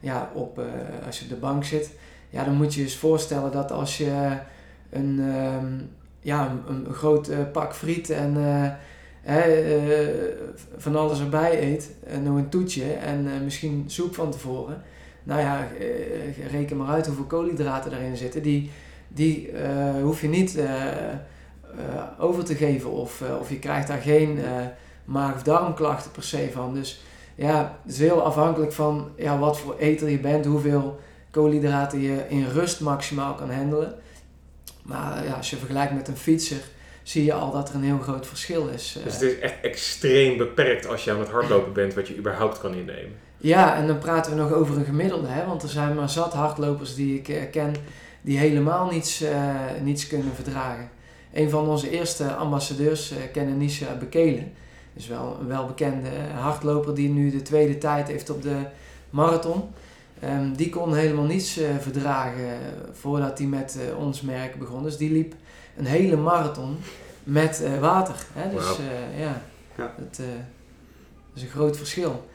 ja, 0.00 0.30
op, 0.34 0.60
als 1.06 1.18
je 1.18 1.24
op 1.24 1.30
de 1.30 1.36
bank 1.36 1.64
zit, 1.64 1.90
ja, 2.30 2.44
dan 2.44 2.54
moet 2.54 2.74
je 2.74 2.80
je 2.80 2.86
eens 2.86 2.96
voorstellen 2.96 3.52
dat 3.52 3.72
als 3.72 3.98
je 3.98 4.36
een, 4.90 5.20
ehm, 5.20 5.72
ja, 6.20 6.50
een, 6.50 6.86
een 6.86 6.94
groot 6.94 7.52
pak 7.52 7.74
friet 7.74 8.10
en 8.10 8.34
hè, 9.22 9.64
van 10.76 10.96
alles 10.96 11.20
erbij 11.20 11.62
eet, 11.62 11.90
en 12.06 12.22
nog 12.22 12.36
een 12.36 12.48
toetje 12.48 12.92
en 12.92 13.44
misschien 13.44 13.84
soep 13.86 14.14
van 14.14 14.30
tevoren. 14.30 14.82
Nou 15.24 15.40
ja, 15.40 15.68
eh, 15.78 16.50
reken 16.50 16.76
maar 16.76 16.88
uit 16.88 17.06
hoeveel 17.06 17.24
koolhydraten 17.24 17.92
erin 17.92 18.16
zitten. 18.16 18.42
Die, 18.42 18.70
die 19.08 19.50
eh, 19.50 20.02
hoef 20.02 20.20
je 20.20 20.28
niet 20.28 20.56
eh, 20.56 21.10
eh, 21.12 21.18
over 22.18 22.44
te 22.44 22.54
geven 22.54 22.90
of, 22.90 23.20
eh, 23.22 23.40
of 23.40 23.50
je 23.50 23.58
krijgt 23.58 23.88
daar 23.88 24.00
geen 24.00 24.38
eh, 24.44 24.50
maag- 25.04 25.34
of 25.34 25.42
darmklachten 25.42 26.10
per 26.10 26.22
se 26.22 26.48
van. 26.52 26.74
Dus 26.74 27.02
ja, 27.34 27.78
het 27.84 27.92
is 27.92 27.98
heel 27.98 28.22
afhankelijk 28.22 28.72
van 28.72 29.10
ja, 29.16 29.38
wat 29.38 29.58
voor 29.58 29.76
eter 29.78 30.08
je 30.08 30.18
bent, 30.18 30.44
hoeveel 30.46 31.00
koolhydraten 31.30 32.00
je 32.00 32.24
in 32.28 32.46
rust 32.48 32.80
maximaal 32.80 33.34
kan 33.34 33.50
handelen. 33.50 33.94
Maar 34.82 35.24
ja, 35.24 35.32
als 35.32 35.50
je 35.50 35.56
vergelijkt 35.56 35.94
met 35.94 36.08
een 36.08 36.16
fietser, 36.16 36.60
zie 37.02 37.24
je 37.24 37.32
al 37.32 37.50
dat 37.52 37.68
er 37.68 37.74
een 37.74 37.82
heel 37.82 37.98
groot 37.98 38.26
verschil 38.26 38.68
is. 38.68 38.98
Dus 39.04 39.12
het 39.12 39.22
is 39.22 39.38
echt 39.38 39.54
extreem 39.62 40.36
beperkt 40.36 40.86
als 40.86 41.04
je 41.04 41.10
aan 41.10 41.18
het 41.18 41.28
hardlopen 41.28 41.72
bent 41.72 41.94
wat 41.94 42.08
je 42.08 42.16
überhaupt 42.16 42.58
kan 42.58 42.74
innemen. 42.74 43.12
Ja, 43.44 43.76
en 43.76 43.86
dan 43.86 43.98
praten 43.98 44.32
we 44.32 44.38
nog 44.38 44.52
over 44.52 44.76
een 44.76 44.84
gemiddelde, 44.84 45.26
hè? 45.26 45.46
want 45.46 45.62
er 45.62 45.68
zijn 45.68 45.94
maar 45.94 46.08
zat 46.10 46.32
hardlopers 46.32 46.94
die 46.94 47.22
ik 47.22 47.50
ken 47.50 47.74
die 48.20 48.38
helemaal 48.38 48.90
niets, 48.90 49.22
uh, 49.22 49.54
niets 49.82 50.06
kunnen 50.06 50.34
verdragen. 50.34 50.88
Een 51.32 51.50
van 51.50 51.68
onze 51.68 51.90
eerste 51.90 52.34
ambassadeurs, 52.34 53.12
uh, 53.12 53.18
Kenanisha 53.32 53.94
Bekele, 53.94 54.42
is 54.94 55.06
wel 55.06 55.36
een 55.40 55.46
welbekende 55.46 56.08
hardloper 56.34 56.94
die 56.94 57.08
nu 57.08 57.30
de 57.30 57.42
tweede 57.42 57.78
tijd 57.78 58.08
heeft 58.08 58.30
op 58.30 58.42
de 58.42 58.56
marathon. 59.10 59.62
Um, 60.24 60.56
die 60.56 60.68
kon 60.68 60.94
helemaal 60.94 61.24
niets 61.24 61.58
uh, 61.58 61.68
verdragen 61.80 62.58
voordat 62.92 63.38
hij 63.38 63.46
met 63.46 63.78
ons 63.98 64.20
merk 64.20 64.58
begon. 64.58 64.82
Dus 64.82 64.96
die 64.96 65.12
liep 65.12 65.34
een 65.76 65.86
hele 65.86 66.16
marathon 66.16 66.76
met 67.24 67.62
water. 67.80 68.26
Hè? 68.32 68.50
Dus 68.50 68.68
wow. 68.68 68.78
ja, 69.18 69.42
ja. 69.76 69.94
Dat, 69.98 70.16
dat, 70.16 70.26
is 71.34 71.42
een 71.42 71.48
groot 71.48 71.76
verschil. 71.76 72.32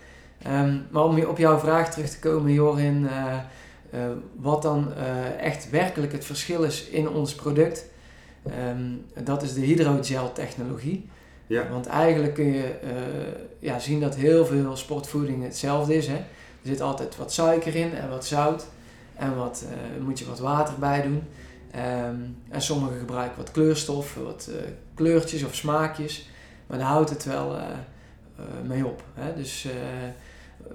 Um, 0.48 0.88
maar 0.90 1.04
om 1.04 1.24
op 1.24 1.38
jouw 1.38 1.60
vraag 1.60 1.92
terug 1.92 2.10
te 2.10 2.20
komen, 2.20 2.54
Jorin, 2.54 3.04
uh, 3.04 3.38
wat 4.36 4.62
dan 4.62 4.94
uh, 4.98 5.42
echt 5.42 5.70
werkelijk 5.70 6.12
het 6.12 6.26
verschil 6.26 6.64
is 6.64 6.88
in 6.88 7.10
ons 7.10 7.36
product, 7.36 7.86
um, 8.70 9.06
dat 9.24 9.44
is 9.44 9.54
de 9.54 9.62
hydrogel 9.62 10.32
technologie. 10.32 11.10
Ja. 11.48 11.70
Want 11.70 11.86
eigenlijk 11.88 12.34
kun 12.34 12.54
je 12.54 12.76
ja, 13.60 13.80
zien 13.80 14.00
dat 14.00 14.16
heel 14.16 14.46
veel 14.46 14.78
sportvoeding 14.78 15.44
hetzelfde 15.44 15.96
is. 15.96 16.08
Hè? 16.08 16.16
Er 16.16 16.26
zit 16.64 16.82
altijd 16.82 17.18
wat 17.18 17.34
suiker 17.34 17.76
in 17.76 17.94
en 17.94 18.10
wat 18.10 18.26
zout. 18.26 18.68
En 19.16 19.36
wat, 19.36 19.66
moet 20.00 20.20
je 20.20 20.26
wat 20.26 20.40
water 20.40 20.74
bij 20.80 21.02
doen. 21.02 21.24
Um, 21.76 22.38
en 22.50 22.62
sommigen 22.62 23.00
gebruiken 23.00 23.38
wat 23.38 23.52
kleurstoffen, 23.52 24.24
wat 24.24 24.50
kleurtjes 24.94 25.44
of 25.44 25.56
smaakjes. 25.56 26.30
Maar 26.68 26.78
daar 26.78 26.88
houdt 26.88 27.10
het 27.10 27.26
wel 27.26 27.56
mee 28.64 28.86
op. 28.86 29.04
Hè? 29.14 29.36
Dus 29.36 29.68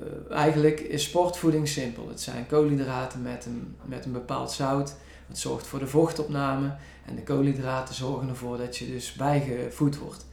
uh, 0.02 0.36
eigenlijk 0.36 0.80
is 0.80 1.04
sportvoeding 1.04 1.68
simpel. 1.68 2.08
Het 2.08 2.20
zijn 2.20 2.46
koolhydraten 2.46 3.22
met 3.22 3.46
een, 3.46 3.76
met 3.84 4.04
een 4.04 4.12
bepaald 4.12 4.52
zout. 4.52 4.94
Dat 5.28 5.38
zorgt 5.38 5.66
voor 5.66 5.78
de 5.78 5.86
vochtopname. 5.86 6.74
En 7.06 7.14
de 7.14 7.22
koolhydraten 7.22 7.94
zorgen 7.94 8.28
ervoor 8.28 8.56
dat 8.56 8.76
je 8.76 8.86
dus 8.86 9.12
bijgevoed 9.12 9.98
wordt. 9.98 10.26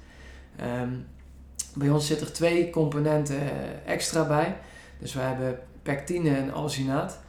Um, 0.82 1.06
bij 1.76 1.89
ons 1.89 2.08
zitten 2.08 2.28
er 2.28 2.34
twee 2.34 2.69
componenten 2.69 3.39
eh, 3.39 3.93
extra 3.93 4.28
bij. 4.28 4.58
Dus 5.00 5.13
we 5.13 5.19
hebben 5.19 5.60
pectine 5.82 6.36
en 6.36 6.54
alginaat. 6.54 7.19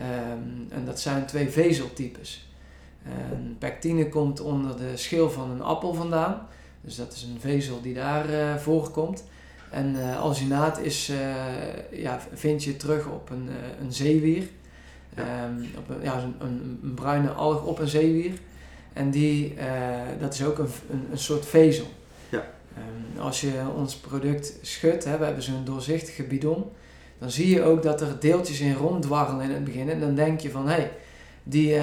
Um, 0.00 0.66
en 0.70 0.84
dat 0.84 1.00
zijn 1.00 1.26
twee 1.26 1.50
vezeltypes. 1.50 2.50
Um, 3.32 3.56
pectine 3.58 4.08
komt 4.08 4.40
onder 4.40 4.76
de 4.76 4.96
schil 4.96 5.30
van 5.30 5.50
een 5.50 5.62
appel 5.62 5.94
vandaan. 5.94 6.46
Dus 6.80 6.96
dat 6.96 7.12
is 7.12 7.22
een 7.22 7.40
vezel 7.40 7.80
die 7.80 7.94
daar 7.94 8.30
uh, 8.30 8.56
voorkomt. 8.56 9.24
En 9.72 9.94
uh, 9.96 10.20
alginaat 10.20 10.78
is, 10.78 11.10
uh, 11.10 11.18
ja, 12.02 12.20
vind 12.32 12.64
je 12.64 12.76
terug 12.76 13.06
op 13.06 13.30
een, 13.30 13.48
uh, 13.48 13.84
een 13.84 13.92
zeewier. 13.92 14.44
Ja. 15.16 15.44
Um, 15.44 15.66
op 15.78 15.88
een, 15.88 16.02
ja, 16.02 16.22
een, 16.22 16.34
een, 16.38 16.78
een, 16.82 16.94
bruine 16.94 17.30
alg 17.30 17.64
op 17.64 17.78
een 17.78 17.88
zeewier. 17.88 18.32
En 18.92 19.10
die, 19.10 19.54
dat 20.20 20.34
is 20.34 20.44
ook 20.44 20.58
een, 20.58 20.68
een, 20.90 21.06
een 21.10 21.18
soort 21.18 21.46
vezel. 21.46 21.86
Ja. 22.28 22.44
Um, 22.78 23.20
als 23.20 23.40
je 23.40 23.52
ons 23.76 23.96
product 23.96 24.58
schudt, 24.62 25.04
hè, 25.04 25.18
we 25.18 25.24
hebben 25.24 25.42
zo'n 25.42 25.64
doorzichtige 25.64 26.22
bidon, 26.22 26.64
dan 27.18 27.30
zie 27.30 27.48
je 27.48 27.62
ook 27.62 27.82
dat 27.82 28.00
er 28.00 28.20
deeltjes 28.20 28.60
in 28.60 28.74
ronddwarrelen 28.74 29.44
in 29.44 29.50
het 29.50 29.64
begin. 29.64 29.90
En 29.90 30.00
dan 30.00 30.14
denk 30.14 30.40
je 30.40 30.50
van, 30.50 30.68
hé, 30.68 30.74
hey, 30.74 30.90
die, 31.42 31.80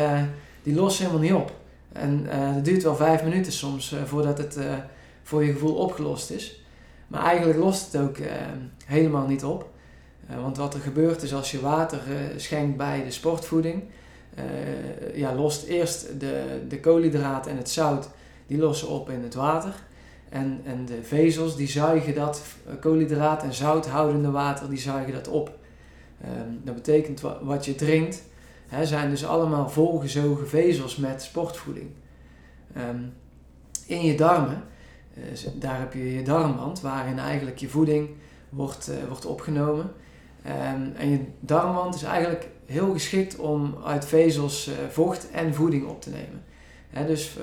die 0.63 0.75
lossen 0.75 1.05
helemaal 1.05 1.23
niet 1.23 1.41
op. 1.41 1.53
En 1.91 2.25
het 2.29 2.65
duurt 2.65 2.83
wel 2.83 2.95
vijf 2.95 3.23
minuten 3.23 3.51
soms 3.51 3.95
voordat 4.05 4.37
het 4.37 4.57
voor 5.23 5.43
je 5.43 5.51
gevoel 5.51 5.75
opgelost 5.75 6.31
is. 6.31 6.58
Maar 7.09 7.23
eigenlijk 7.23 7.59
lost 7.59 7.91
het 7.91 8.01
ook 8.01 8.17
uh, 8.17 8.27
helemaal 8.85 9.27
niet 9.27 9.43
op. 9.43 9.69
Uh, 10.29 10.41
want 10.41 10.57
wat 10.57 10.73
er 10.73 10.79
gebeurt 10.79 11.21
is 11.21 11.33
als 11.33 11.51
je 11.51 11.61
water 11.61 11.99
uh, 12.09 12.15
schenkt 12.37 12.77
bij 12.77 13.03
de 13.03 13.11
sportvoeding, 13.11 13.83
ja, 15.13 15.35
lost 15.35 15.63
eerst 15.63 16.19
de, 16.19 16.61
de 16.67 16.79
koolhydraten 16.79 17.51
en 17.51 17.57
het 17.57 17.69
zout, 17.69 18.09
die 18.47 18.57
lossen 18.57 18.87
op 18.87 19.09
in 19.09 19.23
het 19.23 19.33
water. 19.33 19.73
En, 20.29 20.61
en 20.63 20.85
de 20.85 21.03
vezels 21.03 21.55
die 21.55 21.67
zuigen 21.67 22.15
dat 22.15 22.41
koolhydraat 22.79 23.43
en 23.43 23.53
zouthoudende 23.53 24.31
water, 24.31 24.69
die 24.69 24.79
zuigen 24.79 25.13
dat 25.13 25.27
op. 25.27 25.57
Um, 26.25 26.61
dat 26.63 26.75
betekent 26.75 27.21
wat, 27.21 27.37
wat 27.41 27.65
je 27.65 27.75
drinkt, 27.75 28.23
hè, 28.67 28.85
zijn 28.85 29.09
dus 29.09 29.25
allemaal 29.25 29.69
volgezogen 29.69 30.47
vezels 30.47 30.95
met 30.95 31.21
sportvoeding. 31.21 31.89
Um, 32.77 33.13
in 33.87 34.05
je 34.05 34.15
darmen 34.15 34.63
daar 35.55 35.79
heb 35.79 35.93
je 35.93 36.15
je 36.15 36.23
darmwand, 36.23 36.81
waarin 36.81 37.19
eigenlijk 37.19 37.57
je 37.57 37.69
voeding 37.69 38.09
wordt, 38.49 38.89
uh, 38.89 39.07
wordt 39.07 39.25
opgenomen. 39.25 39.91
Um, 40.45 40.93
en 40.95 41.09
je 41.09 41.19
darmwand 41.39 41.95
is 41.95 42.03
eigenlijk 42.03 42.47
heel 42.65 42.93
geschikt 42.93 43.37
om 43.37 43.75
uit 43.85 44.05
vezels 44.05 44.67
uh, 44.67 44.73
vocht 44.89 45.31
en 45.31 45.53
voeding 45.53 45.87
op 45.87 46.01
te 46.01 46.09
nemen. 46.09 46.43
Dus 47.07 47.37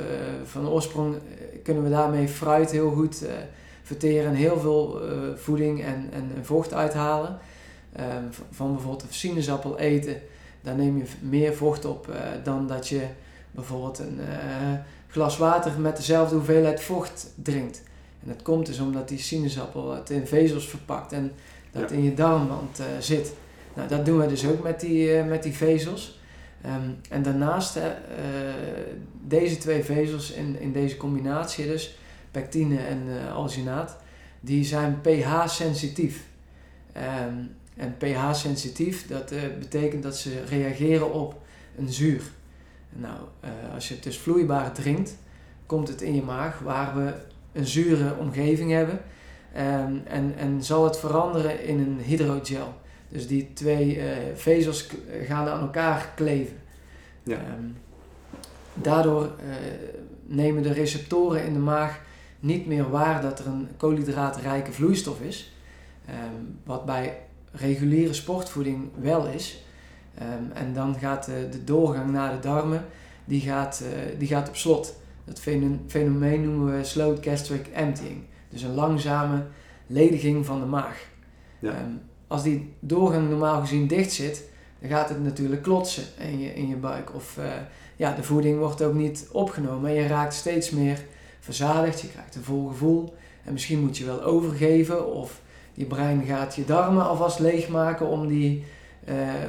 van 0.44 0.68
oorsprong 0.68 1.14
kunnen 1.62 1.82
we 1.82 1.90
daarmee 1.90 2.28
fruit 2.28 2.70
heel 2.70 2.90
goed 2.90 3.24
verteren 3.82 4.30
en 4.30 4.34
heel 4.34 4.60
veel 4.60 5.00
voeding 5.34 5.84
en, 5.84 6.08
en, 6.12 6.44
vocht 6.44 6.74
uithalen. 6.74 7.38
Um, 8.00 8.28
van 8.50 8.72
bijvoorbeeld 8.72 9.02
een 9.02 9.14
sinaasappel 9.14 9.78
eten, 9.78 10.20
daar 10.60 10.74
neem 10.74 10.96
je 10.96 11.04
meer 11.20 11.54
vocht 11.54 11.84
op 11.84 12.08
dan 12.42 12.66
dat 12.66 12.88
je 12.88 13.06
bijvoorbeeld 13.50 13.98
een 13.98 14.20
glas 15.16 15.36
water 15.36 15.80
met 15.80 15.96
dezelfde 15.96 16.34
hoeveelheid 16.34 16.82
vocht 16.82 17.32
drinkt. 17.42 17.82
En 18.22 18.28
dat 18.28 18.42
komt 18.42 18.66
dus 18.66 18.78
omdat 18.78 19.08
die 19.08 19.18
sinaasappel 19.18 19.94
het 19.94 20.10
in 20.10 20.26
vezels 20.26 20.68
verpakt 20.68 21.12
en 21.12 21.32
dat 21.70 21.90
in 21.90 22.02
je 22.02 22.14
darmwand 22.14 22.80
uh, 22.80 22.86
zit. 23.00 23.32
Nou, 23.74 23.88
dat 23.88 24.04
doen 24.04 24.18
we 24.18 24.26
dus 24.26 24.46
ook 24.46 24.62
met 24.62 24.80
die, 24.80 25.18
uh, 25.18 25.26
met 25.26 25.42
die 25.42 25.52
vezels. 25.52 26.20
Um, 26.66 26.96
en 27.08 27.22
daarnaast, 27.22 27.76
uh, 27.76 27.82
deze 29.26 29.58
twee 29.58 29.84
vezels 29.84 30.30
in, 30.30 30.60
in 30.60 30.72
deze 30.72 30.96
combinatie, 30.96 31.66
dus 31.66 31.98
pectine 32.30 32.78
en 32.78 33.02
alginaat, 33.34 33.96
die 34.40 34.64
zijn 34.64 35.00
pH-sensitief. 35.00 36.24
Um, 36.96 37.54
en 37.76 37.96
pH-sensitief, 37.98 39.06
dat 39.06 39.32
betekent 39.58 40.02
dat 40.02 40.16
ze 40.16 40.44
reageren 40.48 41.12
op 41.12 41.40
een 41.78 41.92
zuur. 41.92 42.22
Nou, 42.98 43.16
uh, 43.44 43.74
als 43.74 43.88
je 43.88 43.94
het 43.94 44.02
dus 44.02 44.18
vloeibaar 44.18 44.72
drinkt, 44.72 45.16
komt 45.66 45.88
het 45.88 46.02
in 46.02 46.14
je 46.14 46.22
maag 46.22 46.58
waar 46.58 46.96
we 46.96 47.14
een 47.52 47.66
zure 47.66 48.16
omgeving 48.18 48.70
hebben. 48.70 49.00
Um, 49.56 50.02
en, 50.04 50.34
en 50.36 50.62
zal 50.62 50.84
het 50.84 50.98
veranderen 50.98 51.64
in 51.64 51.78
een 51.78 52.00
hydrogel. 52.00 52.74
Dus 53.08 53.26
die 53.26 53.52
twee 53.52 53.96
uh, 53.96 54.04
vezels 54.34 54.88
gaan 55.26 55.48
aan 55.48 55.60
elkaar 55.60 56.12
kleven. 56.14 56.56
Ja. 57.22 57.36
Um, 57.36 57.76
daardoor 58.74 59.22
uh, 59.22 59.54
nemen 60.26 60.62
de 60.62 60.72
receptoren 60.72 61.44
in 61.44 61.52
de 61.52 61.58
maag 61.58 62.00
niet 62.40 62.66
meer 62.66 62.90
waar 62.90 63.22
dat 63.22 63.38
er 63.38 63.46
een 63.46 63.68
koolhydraatrijke 63.76 64.72
vloeistof 64.72 65.20
is. 65.20 65.52
Um, 66.08 66.58
wat 66.64 66.84
bij 66.84 67.18
reguliere 67.52 68.12
sportvoeding 68.12 68.90
wel 69.00 69.26
is. 69.26 69.64
Um, 70.22 70.52
en 70.52 70.72
dan 70.72 70.94
gaat 70.98 71.24
de, 71.24 71.48
de, 71.50 71.64
doorgang 71.64 72.10
naar 72.10 72.32
de 72.32 72.38
darmen, 72.38 72.84
die 73.24 73.40
gaat, 73.40 73.82
uh, 73.82 74.18
die 74.18 74.28
gaat 74.28 74.48
op 74.48 74.56
slot. 74.56 74.96
Dat 75.24 75.40
fenomeen 75.86 76.42
noemen 76.42 76.76
we 76.76 76.84
slow 76.84 77.16
gastric 77.20 77.66
emptying. 77.66 78.22
Dus 78.48 78.62
een 78.62 78.74
langzame 78.74 79.44
lediging 79.86 80.46
van 80.46 80.60
de 80.60 80.66
maag. 80.66 81.08
Ja. 81.58 81.70
Um, 81.70 82.00
als 82.26 82.42
die 82.42 82.74
doorgang 82.80 83.28
normaal 83.28 83.60
gezien 83.60 83.86
dicht 83.86 84.12
zit, 84.12 84.44
dan 84.78 84.90
gaat 84.90 85.08
het 85.08 85.22
natuurlijk 85.22 85.62
klotsen 85.62 86.04
in 86.18 86.40
je, 86.40 86.54
in 86.54 86.68
je 86.68 86.76
buik. 86.76 87.14
Of 87.14 87.36
uh, 87.38 87.44
ja, 87.96 88.14
de 88.14 88.22
voeding 88.22 88.58
wordt 88.58 88.82
ook 88.82 88.94
niet 88.94 89.28
opgenomen. 89.32 89.90
En 89.90 89.96
je 89.96 90.06
raakt 90.06 90.34
steeds 90.34 90.70
meer 90.70 91.04
verzadigd, 91.40 92.00
je 92.00 92.08
krijgt 92.08 92.34
een 92.34 92.42
vol 92.42 92.68
gevoel. 92.68 93.14
En 93.44 93.52
misschien 93.52 93.80
moet 93.80 93.98
je 93.98 94.04
wel 94.04 94.22
overgeven 94.22 95.14
of 95.14 95.40
je 95.72 95.84
brein 95.84 96.24
gaat 96.24 96.54
je 96.54 96.64
darmen 96.64 97.06
alvast 97.06 97.38
leegmaken 97.38 98.06
om 98.06 98.26
die 98.26 98.64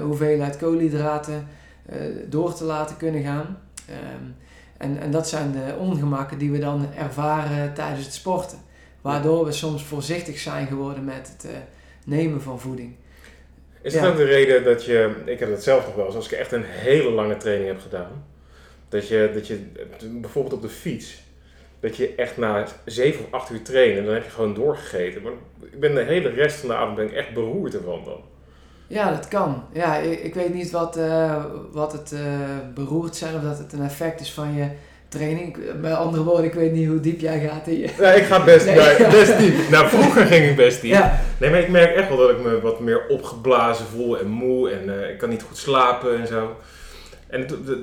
hoeveelheid 0.02 0.58
koolhydraten 0.58 1.48
uh, 1.90 1.96
door 2.30 2.54
te 2.54 2.64
laten 2.64 2.98
kunnen 2.98 3.24
gaan. 3.24 3.60
Um, 3.90 4.36
en, 4.78 5.00
en 5.00 5.12
dat 5.12 5.28
zijn 5.28 5.52
de 5.52 5.76
ongemakken 5.80 6.38
die 6.38 6.52
we 6.52 6.60
dan 6.60 6.88
ervaren 6.98 7.74
tijdens 7.74 8.06
het 8.06 8.14
sporten. 8.14 8.58
Waardoor 9.02 9.46
we 9.46 9.52
soms 9.52 9.84
voorzichtig 9.84 10.40
zijn 10.40 10.68
geworden 10.68 11.06
met 11.06 11.34
het 11.36 11.52
uh, 11.52 11.58
nemen 12.06 12.42
van 12.42 12.60
voeding. 12.60 12.96
Is 13.82 13.94
dat 13.94 14.06
ook 14.06 14.18
de 14.18 14.24
reden 14.24 14.64
dat 14.64 14.86
je, 14.86 15.16
ik 15.26 15.40
heb 15.40 15.50
het 15.50 15.64
zelf 15.64 15.86
nog 15.86 15.96
wel 15.96 16.06
eens, 16.06 16.16
als 16.16 16.32
ik 16.32 16.40
echt 16.40 16.52
een 16.52 16.64
hele 16.66 17.10
lange 17.10 17.38
training 17.38 17.68
heb 17.70 17.80
gedaan, 17.82 18.26
dat 18.90 19.08
je, 19.08 19.32
dat 19.34 19.48
je 19.48 19.60
bijvoorbeeld 20.22 20.54
op 20.54 20.62
de 20.62 20.70
fiets, 20.70 21.22
dat 21.80 21.96
je 21.96 22.16
echt 22.16 22.38
na 22.38 22.68
7 22.86 23.26
of 23.26 23.32
8 23.32 23.52
uur 23.52 23.62
trainen, 23.62 24.06
dan 24.06 24.14
heb 24.14 24.24
je 24.24 24.30
gewoon 24.30 24.54
doorgegeten. 24.54 25.22
Maar 25.22 25.32
ik 25.72 25.80
ben 25.80 25.96
de 25.96 26.04
hele 26.04 26.30
rest 26.30 26.60
van 26.60 26.70
de 26.70 26.76
avond 26.76 26.96
ben 26.96 27.06
ik 27.06 27.14
echt 27.14 27.34
beroerd 27.34 27.74
ervan 27.74 28.04
dan. 28.04 28.22
Ja, 28.88 29.12
dat 29.12 29.28
kan. 29.28 29.64
Ja, 29.74 29.96
ik, 29.96 30.20
ik 30.20 30.34
weet 30.34 30.54
niet 30.54 30.72
wat, 30.72 30.98
uh, 30.98 31.44
wat 31.72 31.92
het 31.92 32.12
uh, 32.14 32.20
beroerd 32.74 33.16
zijn 33.16 33.36
of 33.36 33.42
dat 33.42 33.58
het 33.58 33.74
een 33.74 33.84
effect 33.84 34.20
is 34.22 34.34
van 34.34 34.54
je 34.54 34.68
training. 35.08 35.58
Met 35.82 35.94
andere 35.94 36.24
woorden, 36.24 36.46
ik 36.46 36.54
weet 36.54 36.72
niet 36.72 36.88
hoe 36.88 37.00
diep 37.00 37.20
jij 37.20 37.40
gaat 37.40 37.68
in 37.68 37.78
je. 37.78 37.90
Ja, 37.98 38.12
ik 38.12 38.24
ga 38.24 38.44
best, 38.44 38.66
Nee. 38.66 38.76
best 39.20 39.38
diep. 39.38 39.70
Nou, 39.70 39.88
vroeger 39.88 40.26
ging 40.26 40.46
ik 40.46 40.56
best 40.56 40.82
diep. 40.82 40.92
Ja, 40.92 41.20
Nee, 41.40 41.50
maar 41.50 41.60
ik 41.60 41.70
merk 41.70 41.96
echt 41.96 42.08
wel 42.08 42.18
dat 42.18 42.30
ik 42.30 42.44
me 42.44 42.62
wat 42.62 42.80
meer 42.80 43.08
opgeblazen 43.08 43.86
voel 43.86 44.20
en 44.20 44.28
moe 44.28 44.70
en 44.70 45.02
eh, 45.04 45.10
ik 45.10 45.18
kan 45.18 45.30
niet 45.30 45.44
goed 45.44 45.58
slapen 45.58 46.20
en 46.20 46.28
zo. 46.28 46.56
En 47.28 47.40
het, 47.42 47.50
het 47.50 47.78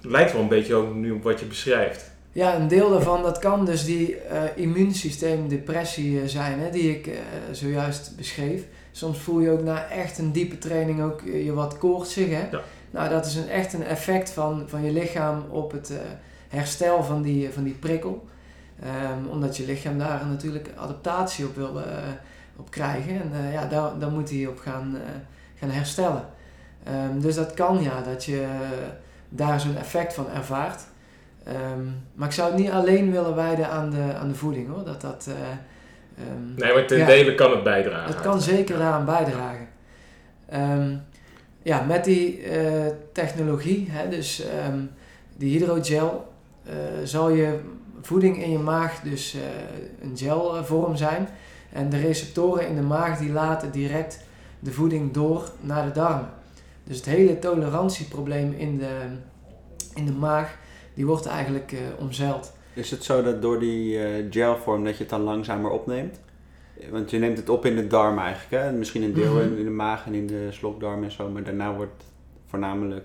lijkt 0.00 0.32
wel 0.32 0.42
een 0.42 0.48
beetje 0.48 0.74
ook 0.74 0.94
nu 0.94 1.10
op 1.10 1.22
wat 1.22 1.40
je 1.40 1.46
beschrijft. 1.46 2.10
ja, 2.32 2.54
een 2.56 2.68
deel 2.68 2.90
daarvan 2.90 3.22
dat 3.22 3.38
kan 3.38 3.64
dus 3.64 3.84
die 3.84 4.16
eh 4.16 4.42
immuunsysteemdepressie 4.54 6.20
eh, 6.20 6.26
zijn, 6.26 6.60
hè, 6.60 6.70
die 6.70 6.90
ik 6.90 7.06
eh, 7.06 7.14
zojuist 7.52 8.12
beschreef. 8.16 8.62
Soms 8.96 9.18
voel 9.18 9.40
je 9.40 9.50
ook 9.50 9.62
na 9.62 9.88
echt 9.88 10.18
een 10.18 10.32
diepe 10.32 10.58
training 10.58 11.02
ook 11.02 11.20
eh, 11.20 11.44
je 11.44 11.52
wat 11.52 11.78
koortsig. 11.78 12.30
Hè? 12.30 12.48
Ja. 12.50 12.60
Nou, 12.90 13.08
dat 13.08 13.26
is 13.26 13.36
een, 13.36 13.48
echt 13.48 13.72
een 13.72 13.84
effect 13.84 14.30
van, 14.30 14.64
van 14.66 14.84
je 14.84 14.92
lichaam 14.92 15.44
op 15.50 15.72
het 15.72 15.90
eh, 15.90 15.96
herstel 16.48 17.02
van 17.02 17.22
die, 17.22 17.50
van 17.50 17.62
die 17.62 17.74
prikkel. 17.74 18.28
Ehm, 18.82 19.26
omdat 19.30 19.56
je 19.56 19.64
lichaam 19.64 19.98
daar 19.98 20.26
natuurlijk 20.26 20.68
adaptatie 20.76 21.46
op 21.46 21.56
wil 21.56 21.80
eh, 21.80 21.96
op 22.56 22.70
krijgen. 22.70 23.22
En 23.22 23.30
eh, 23.32 23.52
ja, 23.52 23.66
daar, 23.66 23.98
daar 23.98 24.10
moet 24.10 24.30
hij 24.30 24.46
op 24.46 24.58
gaan, 24.58 24.96
eh, 24.96 25.10
gaan 25.58 25.70
herstellen. 25.70 26.24
Ehm, 26.84 27.20
dus 27.20 27.34
dat 27.34 27.54
kan 27.54 27.82
ja, 27.82 28.02
dat 28.02 28.24
je 28.24 28.42
eh, 28.42 28.88
daar 29.28 29.60
zo'n 29.60 29.76
effect 29.76 30.14
van 30.14 30.30
ervaart. 30.30 30.82
Ehm, 31.44 31.84
maar 32.14 32.28
ik 32.28 32.34
zou 32.34 32.50
het 32.52 32.60
niet 32.60 32.70
alleen 32.70 33.10
willen 33.10 33.34
wijden 33.34 33.68
aan 33.68 33.90
de, 33.90 34.14
aan 34.20 34.28
de 34.28 34.34
voeding 34.34 34.68
hoor. 34.68 34.84
Dat 34.84 35.00
dat, 35.00 35.28
ehm, 36.18 36.54
Nee, 36.56 36.72
maar 36.72 36.86
ten 36.86 36.98
Ja. 36.98 37.06
dele 37.06 37.34
kan 37.34 37.50
het 37.50 37.62
bijdragen. 37.62 38.06
het 38.14 38.20
kan 38.20 38.40
zeker 38.40 38.78
daaraan 38.78 39.04
bijdragen. 39.04 39.68
Ehm, 40.48 40.96
ja, 41.62 41.82
met 41.82 42.04
die 42.04 42.42
eh, 42.42 42.86
technologie, 43.12 43.88
hè, 43.90 44.08
dus 44.08 44.44
ehm, 44.46 44.78
die 45.36 45.58
hydrogel, 45.58 46.32
eh, 46.64 46.74
zal 47.04 47.28
je 47.28 47.58
voeding 48.02 48.42
in 48.42 48.50
je 48.50 48.58
maag 48.58 49.00
dus 49.00 49.34
eh, 49.34 49.40
een 50.08 50.16
gelvorm 50.16 50.96
zijn. 50.96 51.28
En 51.72 51.88
de 51.90 52.00
receptoren 52.00 52.68
in 52.68 52.74
de 52.74 52.82
maag 52.82 53.18
die 53.18 53.32
laten 53.32 53.70
direct 53.70 54.20
de 54.58 54.72
voeding 54.72 55.12
door 55.12 55.50
naar 55.60 55.84
de 55.84 55.92
darmen. 55.92 56.28
Dus 56.84 56.96
het 56.96 57.06
hele 57.06 57.38
tolerantieprobleem 57.38 58.52
in 58.52 58.78
de, 58.78 58.98
in 59.94 60.06
de 60.06 60.12
maag, 60.12 60.56
die 60.94 61.06
wordt 61.06 61.26
eigenlijk 61.26 61.74
omzeild. 61.98 62.52
Is 62.74 62.90
het 62.90 63.04
zo 63.04 63.22
dat 63.22 63.42
door 63.42 63.58
die 63.58 63.98
eh, 64.04 64.24
gelvorm 64.30 64.84
dat 64.84 64.92
je 64.96 65.00
het 65.00 65.10
dan 65.10 65.20
langzamer 65.20 65.70
opneemt? 65.70 66.20
Want 66.90 67.10
je 67.10 67.18
neemt 67.18 67.36
het 67.38 67.48
op 67.48 67.66
in 67.66 67.76
de 67.76 67.86
darm 67.86 68.18
eigenlijk, 68.18 68.62
hè? 68.64 68.72
Misschien 68.72 69.02
een 69.02 69.12
deel 69.14 69.32
Mhm. 69.34 69.42
in, 69.42 69.56
in 69.58 69.64
de 69.64 69.70
maag 69.70 70.06
en 70.06 70.14
in 70.14 70.26
de 70.26 70.46
slokdarm 70.50 71.04
en 71.04 71.12
zo, 71.12 71.28
maar 71.28 71.42
daarna 71.44 71.74
wordt 71.74 71.92
het 71.96 72.06
voornamelijk 72.46 73.04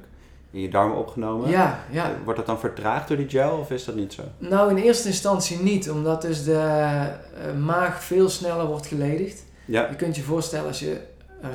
in 0.51 0.61
je 0.61 0.69
darmen 0.69 0.97
opgenomen. 0.97 1.49
Ja, 1.49 1.83
ja. 1.91 2.03
Eh, 2.09 2.15
Wordt 2.23 2.37
dat 2.39 2.47
dan 2.47 2.59
vertraagd 2.59 3.07
door 3.07 3.17
die 3.17 3.29
gel 3.29 3.57
of 3.57 3.71
is 3.71 3.85
dat 3.85 3.95
niet 3.95 4.13
zo? 4.13 4.23
Nou, 4.37 4.69
in 4.69 4.77
eerste 4.77 5.07
instantie 5.07 5.59
niet, 5.61 5.89
omdat 5.89 6.21
dus 6.21 6.43
de 6.43 6.53
eh, 6.53 7.57
maag 7.65 8.03
veel 8.03 8.29
sneller 8.29 8.65
wordt 8.65 8.85
geledigd. 8.85 9.43
Ja, 9.65 9.87
Je 9.89 9.95
kunt 9.95 10.15
je 10.15 10.21
voorstellen 10.21 10.67
als 10.67 10.79
je 10.79 10.97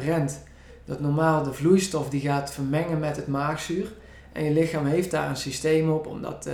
rent, 0.05 0.43
dat 0.85 1.01
normaal 1.01 1.43
de 1.43 1.53
vloeistof 1.53 2.09
die 2.09 2.21
gaat 2.21 2.53
vermengen 2.53 2.99
met 2.99 3.17
het 3.17 3.27
maagzuur. 3.27 3.87
En 4.33 4.45
je 4.45 4.51
lichaam 4.51 4.87
heeft 4.87 5.11
daar 5.11 5.29
een 5.29 5.37
systeem 5.37 5.91
op 5.91 6.07
om 6.07 6.23
dat 6.23 6.43
te, 6.43 6.51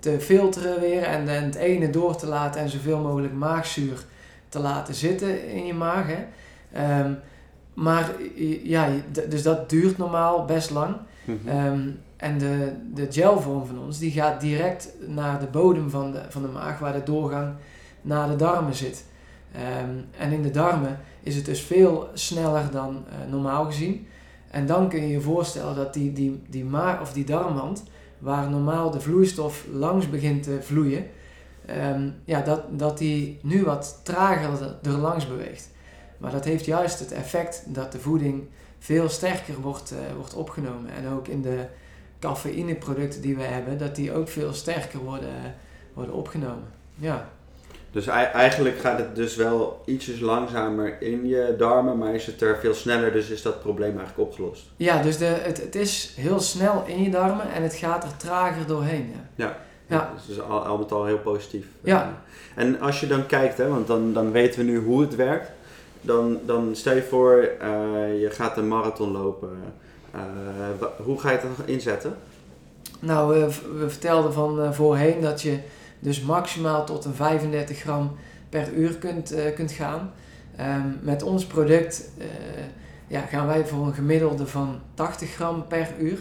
te 0.00 0.20
filteren 0.20 0.80
weer 0.80 1.02
en 1.02 1.26
dan 1.26 1.34
het 1.34 1.54
ene 1.54 1.90
door 1.90 2.16
te 2.16 2.26
laten 2.26 2.60
en 2.60 2.68
zoveel 2.68 2.98
mogelijk 2.98 3.32
maagzuur 3.32 4.04
te 4.48 4.58
laten 4.58 4.94
zitten 4.94 5.48
in 5.48 5.66
je 5.66 5.74
maag. 5.74 6.06
Hè. 6.06 6.24
Ehm, 6.72 7.12
maar 7.74 8.10
ja, 8.62 8.88
dus 9.28 9.42
dat 9.42 9.70
duurt 9.70 9.98
normaal 9.98 10.44
best 10.44 10.70
lang. 10.70 10.96
Mhm. 11.24 11.48
Ehm, 11.48 11.88
en 12.16 12.38
de, 12.38 12.72
de 12.94 13.06
gelvorm 13.10 13.66
van 13.66 13.78
ons, 13.78 13.98
die 13.98 14.10
gaat 14.10 14.40
direct 14.40 14.88
naar 15.06 15.40
de 15.40 15.46
bodem 15.46 15.90
van 15.90 16.12
de, 16.12 16.22
van 16.28 16.42
de 16.42 16.48
maag, 16.48 16.78
waar 16.78 16.92
de 16.92 17.02
doorgang 17.02 17.52
naar 18.00 18.28
de 18.28 18.36
darmen 18.36 18.74
zit. 18.74 19.04
Ehm, 19.52 19.90
en 20.18 20.32
in 20.32 20.42
de 20.42 20.50
darmen 20.50 20.98
is 21.22 21.36
het 21.36 21.44
dus 21.44 21.60
veel 21.60 22.08
sneller 22.14 22.70
dan 22.70 23.04
eh, 23.08 23.30
normaal 23.30 23.64
gezien. 23.64 24.06
En 24.50 24.66
dan 24.66 24.88
kun 24.88 25.00
je 25.00 25.08
je 25.08 25.20
voorstellen 25.20 25.74
dat 25.76 25.94
die, 25.94 26.12
die, 26.12 26.42
die, 26.48 26.64
maag, 26.64 27.00
of 27.00 27.12
die 27.12 27.24
darmwand, 27.24 27.84
waar 28.20 28.50
normaal 28.50 28.90
de 28.90 29.00
vloeistof 29.00 29.64
langs 29.72 30.10
begint 30.10 30.42
te 30.42 30.58
vloeien, 30.62 31.06
ehm, 31.66 32.08
ja, 32.24 32.40
dat, 32.40 32.78
dat 32.78 32.98
die 32.98 33.38
nu 33.42 33.64
wat 33.64 34.00
trager 34.02 34.76
er 34.82 34.90
langs 34.90 35.28
beweegt. 35.28 35.70
Maar 36.18 36.30
dat 36.32 36.44
heeft 36.44 36.64
juist 36.64 36.98
het 36.98 37.12
effect 37.12 37.62
dat 37.66 37.92
de 37.92 37.98
voeding 37.98 38.48
veel 38.78 39.08
sterker 39.08 39.60
wordt, 39.60 39.92
eh, 39.92 39.98
wordt 40.16 40.34
opgenomen. 40.34 40.90
En 40.90 41.08
ook 41.08 41.28
in 41.28 41.42
de 41.42 41.66
cafeïneproducten 42.18 43.22
die 43.22 43.36
we 43.36 43.42
hebben, 43.42 43.78
dat 43.78 43.96
die 43.96 44.12
ook 44.12 44.28
veel 44.28 44.52
sterker 44.52 44.98
worden, 44.98 45.54
worden 45.94 46.14
opgenomen. 46.14 46.68
Ja. 46.94 47.28
Dus 47.92 48.06
ei- 48.06 48.24
eigenlijk 48.32 48.78
gaat 48.78 48.98
het 48.98 49.16
dus 49.16 49.36
wel 49.36 49.82
ietsjes 49.84 50.20
langzamer 50.20 51.02
in 51.02 51.26
je 51.26 51.54
darmen, 51.58 51.98
maar 51.98 52.14
is 52.14 52.26
het 52.26 52.40
er 52.42 52.58
veel 52.60 52.74
sneller, 52.74 53.12
dus 53.12 53.28
is 53.28 53.42
dat 53.42 53.60
probleem 53.60 53.98
eigenlijk 53.98 54.18
opgelost. 54.28 54.62
Ja, 54.76 55.02
dus 55.02 55.18
de, 55.18 55.24
het, 55.24 55.60
het 55.60 55.74
is 55.74 56.12
heel 56.16 56.40
snel 56.40 56.84
in 56.86 57.02
je 57.02 57.10
darmen 57.10 57.52
en 57.52 57.62
het 57.62 57.74
gaat 57.74 58.04
er 58.04 58.16
trager 58.16 58.66
doorheen. 58.66 59.14
Ja. 59.34 59.56
Ja. 59.86 60.10
Dus 60.14 60.26
dat 60.26 60.44
is 60.44 60.50
al, 60.50 60.64
al 60.64 60.78
met 60.78 60.92
al 60.92 61.04
heel 61.04 61.18
positief. 61.18 61.66
Ja. 61.80 62.22
En 62.54 62.80
als 62.80 63.00
je 63.00 63.06
dan 63.06 63.26
kijkt, 63.26 63.58
hè, 63.58 63.68
want 63.68 63.86
dan, 63.86 64.12
dan 64.12 64.32
weten 64.32 64.58
we 64.58 64.70
nu 64.70 64.78
hoe 64.78 65.00
het 65.00 65.16
werkt. 65.16 65.50
Dan, 66.00 66.38
dan 66.46 66.70
stel 66.72 66.94
je 66.94 67.02
voor, 67.02 67.36
eh, 67.60 67.68
je 68.20 68.28
gaat 68.30 68.56
een 68.56 68.68
marathon 68.68 69.10
lopen. 69.12 69.48
Eh, 70.12 70.20
hoe 71.04 71.20
ga 71.20 71.30
je 71.30 71.36
het 71.38 71.46
dan 71.56 71.66
inzetten? 71.66 72.16
Nou, 73.00 73.34
we, 73.34 73.46
we 73.78 73.88
vertelden 73.90 74.32
van 74.32 74.62
eh, 74.62 74.72
voorheen 74.72 75.20
dat 75.20 75.42
je 75.42 75.58
dus 76.00 76.20
maximaal 76.20 76.86
tot 76.86 77.04
een 77.04 77.14
35 77.14 77.78
gram 77.78 78.16
per 78.48 78.72
uur 78.72 78.96
kunt, 78.96 79.32
eh, 79.32 79.54
kunt 79.54 79.72
gaan. 79.72 80.12
Ehm, 80.56 80.88
met 81.02 81.22
ons 81.22 81.46
product 81.46 82.10
eh, 82.18 82.26
ja, 83.06 83.20
gaan 83.20 83.46
wij 83.46 83.66
voor 83.66 83.86
een 83.86 83.94
gemiddelde 83.94 84.46
van 84.46 84.80
80 84.94 85.34
gram 85.34 85.66
per 85.66 85.88
uur. 85.98 86.18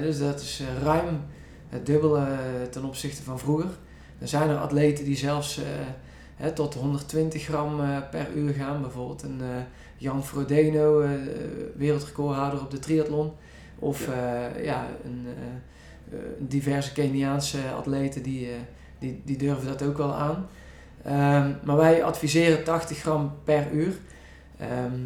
Dus 0.00 0.18
dat 0.18 0.40
is 0.40 0.60
eh, 0.60 0.82
ruim 0.82 1.20
het 1.68 1.86
dubbele 1.86 2.26
ten 2.70 2.84
opzichte 2.84 3.22
van 3.22 3.38
vroeger. 3.38 3.68
Er 4.18 4.28
zijn 4.28 4.48
er 4.48 4.56
atleten 4.56 5.04
die 5.04 5.16
zelfs 5.16 5.60
hè, 6.36 6.52
tot 6.52 6.74
120 6.74 7.42
gram 7.42 7.80
per 8.10 8.32
uur 8.34 8.52
gaan. 8.52 8.80
Bijvoorbeeld 8.80 9.22
een 9.22 9.40
Jan 9.96 10.24
Frodeno, 10.24 11.04
wereldrecordhouder 11.76 12.60
op 12.60 12.70
de 12.70 12.78
triathlon. 12.78 13.32
Of 13.78 14.08
ja, 14.62 14.86
een, 15.04 15.26
diverse 16.38 16.92
Keniaanse 16.92 17.58
atleten 17.76 18.22
die, 18.22 18.48
die, 19.02 19.22
die 19.24 19.36
durven 19.36 19.66
dat 19.66 19.82
ook 19.82 19.96
wel 19.96 20.14
aan. 20.14 20.46
Ehm, 21.04 21.52
maar 21.64 21.76
wij 21.76 22.04
adviseren 22.04 22.64
80 22.64 22.98
gram 22.98 23.34
per 23.44 23.70
uur. 23.72 23.92
Ehm, 24.58 25.00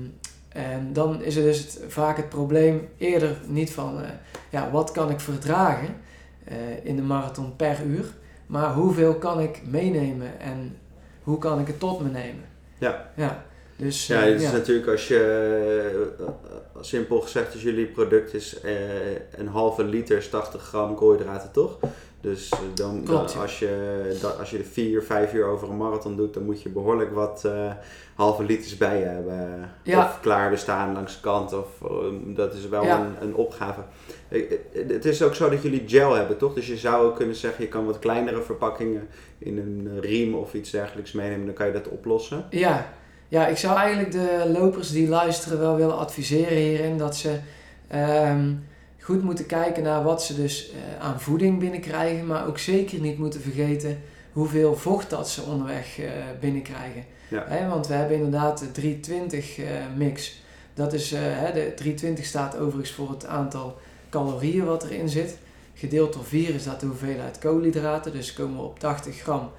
en 0.49 0.93
dan 0.93 1.23
is 1.23 1.37
er 1.37 1.43
dus 1.43 1.59
het, 1.59 1.81
vaak 1.89 2.17
het 2.17 2.29
probleem 2.29 2.89
eerder 2.99 3.37
niet 3.47 3.73
van 3.73 4.03
eh, 4.03 4.09
ja, 4.51 4.71
wat 4.71 4.91
kan 4.91 5.11
ik 5.11 5.21
verdragen 5.21 5.97
eh, 6.45 6.57
in 6.83 6.97
de 6.97 7.03
marathon 7.03 7.57
per 7.57 7.83
uur, 7.87 8.05
maar 8.47 8.75
hoeveel 8.75 9.15
kan 9.15 9.41
ik 9.41 9.63
meenemen 9.67 10.41
en 10.41 10.79
hoe 11.23 11.39
kan 11.39 11.61
ik 11.61 11.67
het 11.67 11.79
tot 11.79 12.01
me 12.01 12.09
nemen. 12.09 12.45
Ja. 12.79 13.11
Ja, 13.17 13.45
dus, 13.77 14.07
Ja, 14.07 14.23
eh, 14.23 14.33
het 14.33 14.43
is 14.43 14.53
natuurlijk 14.53 14.89
als 14.89 15.09
je, 15.09 16.15
simpel 16.81 17.21
gezegd, 17.21 17.53
als 17.53 17.63
jullie 17.63 17.87
product 17.87 18.35
is 18.35 18.61
eh, 18.61 18.73
een 19.37 19.49
halve 19.49 19.85
liter 19.85 20.17
is 20.17 20.29
80 20.29 20.63
gram 20.63 20.95
koolhydraten, 20.95 21.53
toch? 21.53 21.79
Dus 22.21 22.51
eh, 22.51 22.59
dan, 22.75 23.03
Klopt, 23.05 23.29
dan 23.29 23.37
ja. 23.37 23.43
als, 23.43 23.59
je, 23.59 24.35
als 24.39 24.51
je 24.51 24.59
er 24.59 24.65
vier, 24.65 25.03
vijf 25.03 25.33
uur 25.35 25.47
over 25.47 25.69
een 25.71 25.77
marathon 25.77 26.17
doet, 26.17 26.35
dan 26.35 26.45
moet 26.45 26.63
je 26.63 26.69
behoorlijk 26.69 27.15
wat 27.15 27.45
eh, 27.45 27.73
halve 28.15 28.43
liters 28.43 28.77
bij 28.77 28.99
je 28.99 29.05
hebben. 29.05 29.71
Ja. 29.83 29.99
Of 30.05 30.21
klaar 30.21 30.51
bestaan 30.51 30.93
langs 30.93 31.15
de 31.15 31.21
kant, 31.21 31.53
of 31.53 31.69
eh, 31.83 31.89
dat 32.37 32.55
is 32.55 32.69
wel 32.69 32.85
Ja. 32.85 32.99
een, 33.01 33.29
een 33.29 33.35
opgave. 33.35 33.81
Eh, 34.29 34.43
Het 34.73 35.05
is 35.05 35.23
ook 35.23 35.35
zo 35.35 35.49
dat 35.51 35.63
jullie 35.63 35.83
gel 35.87 36.15
hebben, 36.15 36.37
toch? 36.37 36.55
Dus 36.55 36.67
je 36.67 36.77
zou 36.77 37.07
ook 37.07 37.17
kunnen 37.17 37.37
zeggen, 37.37 37.63
je 37.65 37.71
kan 37.71 37.87
wat 37.87 37.99
kleinere 37.99 38.43
verpakkingen 38.43 39.09
in 39.39 39.59
een 39.59 40.01
riem 40.01 40.35
of 40.35 40.55
iets 40.55 40.71
dergelijks 40.71 41.13
meenemen, 41.13 41.47
dan 41.47 41.55
kan 41.55 41.67
je 41.67 41.73
dat 41.73 41.89
oplossen. 41.89 42.45
Ja, 42.51 42.87
ja, 43.29 43.47
ik 43.47 43.57
zou 43.57 43.77
eigenlijk 43.79 44.13
de 44.13 44.51
lopers 44.59 44.91
die 44.91 45.09
luisteren 45.09 45.59
wel 45.59 45.77
willen 45.77 45.99
adviseren 45.99 46.57
hierin 46.57 46.99
dat 46.99 47.17
ze 47.17 47.39
ehm, 47.89 48.53
goed 49.07 49.23
moeten 49.23 49.47
kijken 49.47 49.83
naar 49.83 50.03
wat 50.03 50.23
ze 50.23 50.35
dus 50.35 50.71
eh, 50.71 51.05
aan 51.05 51.21
voeding 51.21 51.59
binnenkrijgen, 51.59 52.27
maar 52.27 52.47
ook 52.47 52.59
zeker 52.59 53.01
niet 53.01 53.19
moeten 53.19 53.41
vergeten 53.41 54.01
hoeveel 54.33 54.77
vocht 54.77 55.11
dat 55.11 55.29
ze 55.29 55.43
onderweg 55.43 55.99
eh, 55.99 56.11
binnenkrijgen. 56.41 57.05
Ja. 57.29 57.45
Hè, 57.49 57.69
want 57.69 57.87
we 57.87 57.95
hebben 57.95 58.17
inderdaad 58.17 58.59
de 58.59 58.73
320 58.73 59.59
eh, 59.59 59.67
mix. 59.97 60.43
Dat 60.75 60.93
is, 60.93 61.11
hè, 61.11 61.53
de 61.53 61.73
320 61.75 62.25
staat 62.25 62.57
overigens 62.59 62.91
voor 62.91 63.11
het 63.11 63.27
aantal 63.27 63.79
calorieën 64.11 64.65
wat 64.65 64.85
erin 64.85 65.09
zit. 65.09 65.39
Gedeeld 65.75 66.13
door 66.13 66.25
4 66.25 66.55
is 66.55 66.65
dat 66.65 66.81
de 66.81 66.87
hoeveelheid 66.87 67.39
koolhydraten, 67.39 68.13
dus 68.13 68.33
komen 68.33 68.57
we 68.57 68.63
op 68.63 68.79
80 68.79 69.19
gram 69.19 69.51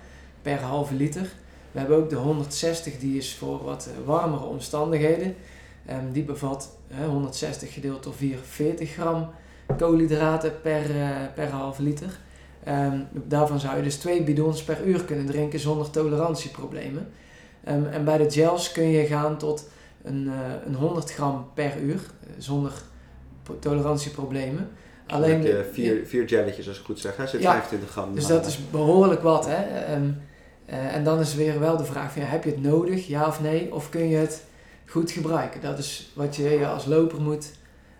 per 0.41 0.59
halve 0.59 0.93
liter. 0.93 1.29
We 1.71 1.79
hebben 1.79 1.97
ook 1.97 2.09
de 2.09 2.15
160, 2.15 2.99
die 2.99 3.17
is 3.17 3.35
voor 3.35 3.63
wat 3.63 3.89
warmere 4.05 4.45
omstandigheden. 4.45 5.35
Ehm, 5.85 6.11
die 6.11 6.23
bevat 6.23 6.76
160 7.09 7.73
gedeeld 7.73 8.03
door 8.03 8.13
4, 8.13 8.37
40 8.43 8.91
gram 8.93 9.29
koolhydraten 9.77 10.61
per, 10.61 10.81
eh, 11.01 11.07
per 11.35 11.49
halve 11.49 11.83
liter. 11.83 12.19
Ehm, 12.63 12.99
daarvan 13.13 13.59
zou 13.59 13.77
je 13.77 13.83
dus 13.83 13.95
twee 13.95 14.23
bidons 14.23 14.63
per 14.63 14.83
uur 14.85 15.03
kunnen 15.03 15.25
drinken 15.25 15.59
zonder 15.59 15.89
tolerantieproblemen. 15.89 17.07
Ehm, 17.63 17.85
en 17.85 18.05
bij 18.05 18.17
de 18.17 18.31
gels 18.31 18.71
kun 18.71 18.87
je 18.89 19.05
gaan 19.05 19.37
tot 19.37 19.69
een, 20.03 20.27
eh, 20.27 20.33
een 20.67 20.75
100 20.75 21.13
gram 21.13 21.45
per 21.53 21.77
uur 21.81 21.95
eh, 22.23 22.29
zonder 22.37 22.71
tolerantieproblemen. 23.59 24.69
Alleen 25.07 25.23
Alleen 25.29 25.41
de- 25.41 25.69
vier, 25.73 26.05
vier 26.05 26.25
jelletjes, 26.25 26.67
als 26.67 26.79
ik 26.79 26.85
goed 26.85 26.99
zeg. 26.99 27.17
Hè? 27.17 27.27
Zit 27.27 27.41
Ja, 27.41 27.51
25 27.51 27.89
gram. 27.89 28.15
dus 28.15 28.27
dat 28.27 28.45
is 28.45 28.59
behoorlijk 28.71 29.21
wat. 29.21 29.45
Hè? 29.45 29.63
Ehm, 29.85 30.09
eh, 30.65 30.95
en 30.95 31.03
dan 31.03 31.19
is 31.19 31.35
weer 31.35 31.59
wel 31.59 31.77
de 31.77 31.85
vraag: 31.85 32.11
van, 32.11 32.21
ja, 32.21 32.27
heb 32.27 32.43
je 32.43 32.49
het 32.49 32.61
nodig, 32.61 33.07
ja 33.07 33.27
of 33.27 33.41
nee? 33.41 33.73
Of 33.73 33.89
kun 33.89 34.09
je 34.09 34.15
het 34.17 34.43
goed 34.87 35.11
gebruiken? 35.11 35.61
Dat 35.61 35.77
is 35.77 36.11
wat 36.13 36.35
je 36.35 36.49
je 36.49 36.67
als 36.67 36.85
loper 36.85 37.21
moet 37.21 37.51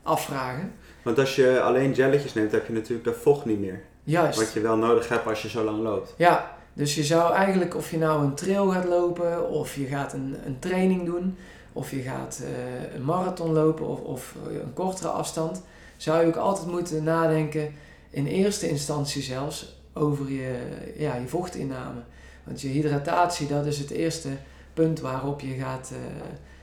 afvragen. 0.04 0.74
Want 1.04 1.20
als 1.20 1.36
je 1.36 1.62
alleen 1.62 1.94
jelletjes 1.94 2.34
neemt, 2.34 2.52
heb 2.52 2.68
je 2.68 2.74
natuurlijk 2.74 3.04
dat 3.04 3.16
vocht 3.16 3.46
niet 3.46 3.60
meer. 3.60 3.82
Juist. 4.04 4.40
Wat 4.40 4.54
je 4.54 4.60
wel 4.60 4.78
nodig 4.78 5.10
hebt 5.10 5.28
als 5.28 5.42
je 5.42 5.50
zo 5.50 5.64
lang 5.64 5.84
loopt. 5.84 6.14
Ja, 6.18 6.58
dus 6.74 6.96
je 6.96 7.04
zou 7.04 7.34
eigenlijk, 7.34 7.76
of 7.76 7.92
je 7.92 7.98
nou 7.98 8.24
een 8.24 8.36
trail 8.36 8.68
gaat 8.68 8.86
lopen, 8.86 9.50
of 9.50 9.76
je 9.76 9.86
gaat 9.86 10.14
een, 10.14 10.36
een 10.46 10.60
training 10.60 11.06
doen, 11.06 11.38
of 11.74 11.92
je 11.92 12.02
gaat 12.02 12.42
eh, 12.44 12.96
een 12.96 13.04
marathon 13.04 13.54
lopen, 13.54 13.88
of, 13.88 14.00
of 14.00 14.36
een 14.48 14.74
kortere 14.74 15.08
afstand, 15.08 15.62
zou 15.98 16.22
je 16.22 16.28
ook 16.28 16.36
altijd 16.36 16.68
moeten 16.68 17.04
nadenken, 17.04 17.74
in 18.10 18.26
eerste 18.26 18.70
instantie 18.70 19.22
zelfs, 19.22 19.76
over 19.94 20.32
je, 20.32 20.56
ja, 20.98 21.16
je 21.16 21.28
vochtinname. 21.28 22.00
Want 22.44 22.62
je 22.62 22.68
hydratatie, 22.68 23.48
dat 23.48 23.66
is 23.66 23.80
het 23.80 23.90
eerste 23.90 24.30
punt 24.74 25.00
waarop 25.00 25.42
je 25.42 25.54
gaat, 25.54 25.92
eh, 25.94 25.98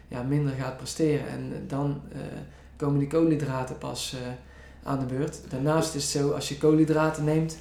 ja, 0.08 0.22
minder 0.22 0.54
gaat 0.54 0.76
presteren. 0.76 1.28
En 1.28 1.64
dan 1.66 2.00
eh, 2.12 2.18
komen 2.76 2.98
die 2.98 3.08
koolhydraten 3.08 3.78
pas 3.78 4.14
eh, 4.14 4.28
aan 4.82 4.98
de 4.98 5.04
beurt. 5.14 5.40
Daarnaast 5.50 5.94
is 5.94 6.02
het 6.02 6.22
zo, 6.22 6.30
als 6.30 6.48
je 6.48 6.58
koolhydraten 6.58 7.24
neemt, 7.24 7.58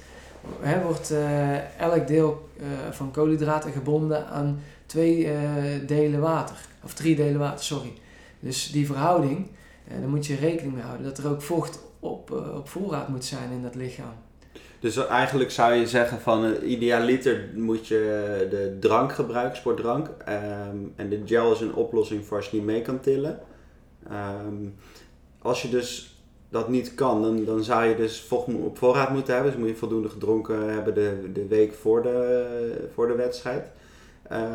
hè, 0.60 0.82
wordt 0.82 1.10
eh, 1.10 1.80
elk 1.80 2.06
deel 2.06 2.48
eh, 2.58 2.66
van 2.90 3.10
koolhydraten 3.10 3.72
gebonden 3.72 4.26
aan 4.28 4.58
twee 4.86 5.30
eh, 5.32 5.86
delen 5.86 6.20
water. 6.20 6.56
Of 6.84 6.94
drie 6.94 7.16
delen 7.16 7.38
water, 7.40 7.64
sorry. 7.64 7.92
Dus 8.40 8.70
die 8.70 8.86
verhouding, 8.86 9.46
eh, 9.88 9.98
daar 10.00 10.08
moet 10.08 10.26
je 10.26 10.36
rekening 10.36 10.74
mee 10.74 10.82
houden. 10.82 11.06
Dat 11.06 11.18
er 11.18 11.28
ook 11.30 11.42
vocht 11.42 11.78
op, 12.00 12.30
eh, 12.30 12.56
op 12.56 12.68
voorraad 12.68 13.08
moet 13.08 13.24
zijn 13.24 13.50
in 13.50 13.62
dat 13.62 13.74
lichaam. 13.74 14.14
Dus 14.84 14.96
eigenlijk 14.96 15.50
zou 15.50 15.74
je 15.74 15.86
zeggen 15.86 16.20
van 16.20 16.54
idealiter 16.62 17.48
moet 17.54 17.86
je 17.86 18.46
de 18.50 18.76
drank 18.80 19.12
gebruiken, 19.12 19.56
sportdrank. 19.56 20.08
Ehm, 20.24 20.76
en 20.96 21.08
de 21.08 21.22
gel 21.24 21.52
is 21.52 21.60
een 21.60 21.74
oplossing 21.74 22.26
voor 22.26 22.36
als 22.36 22.46
je 22.46 22.56
niet 22.56 22.66
mee 22.66 22.82
kan 22.82 23.00
tillen. 23.00 23.40
Ehm, 24.08 24.68
als 25.38 25.62
je 25.62 25.68
dus 25.68 26.18
dat 26.48 26.68
niet 26.68 26.94
kan, 26.94 27.22
dan, 27.22 27.44
dan 27.44 27.64
zou 27.64 27.84
je 27.84 27.96
dus 27.96 28.28
op 28.46 28.78
voorraad 28.78 29.10
moeten 29.10 29.34
hebben. 29.34 29.52
Dus 29.52 29.60
moet 29.60 29.70
je 29.70 29.76
voldoende 29.76 30.08
gedronken 30.08 30.72
hebben 30.72 30.94
de, 30.94 31.30
de 31.32 31.46
week 31.46 31.74
voor 31.74 32.02
de, 32.02 32.88
voor 32.94 33.06
de 33.06 33.14
wedstrijd. 33.14 33.70
Eh, 34.22 34.52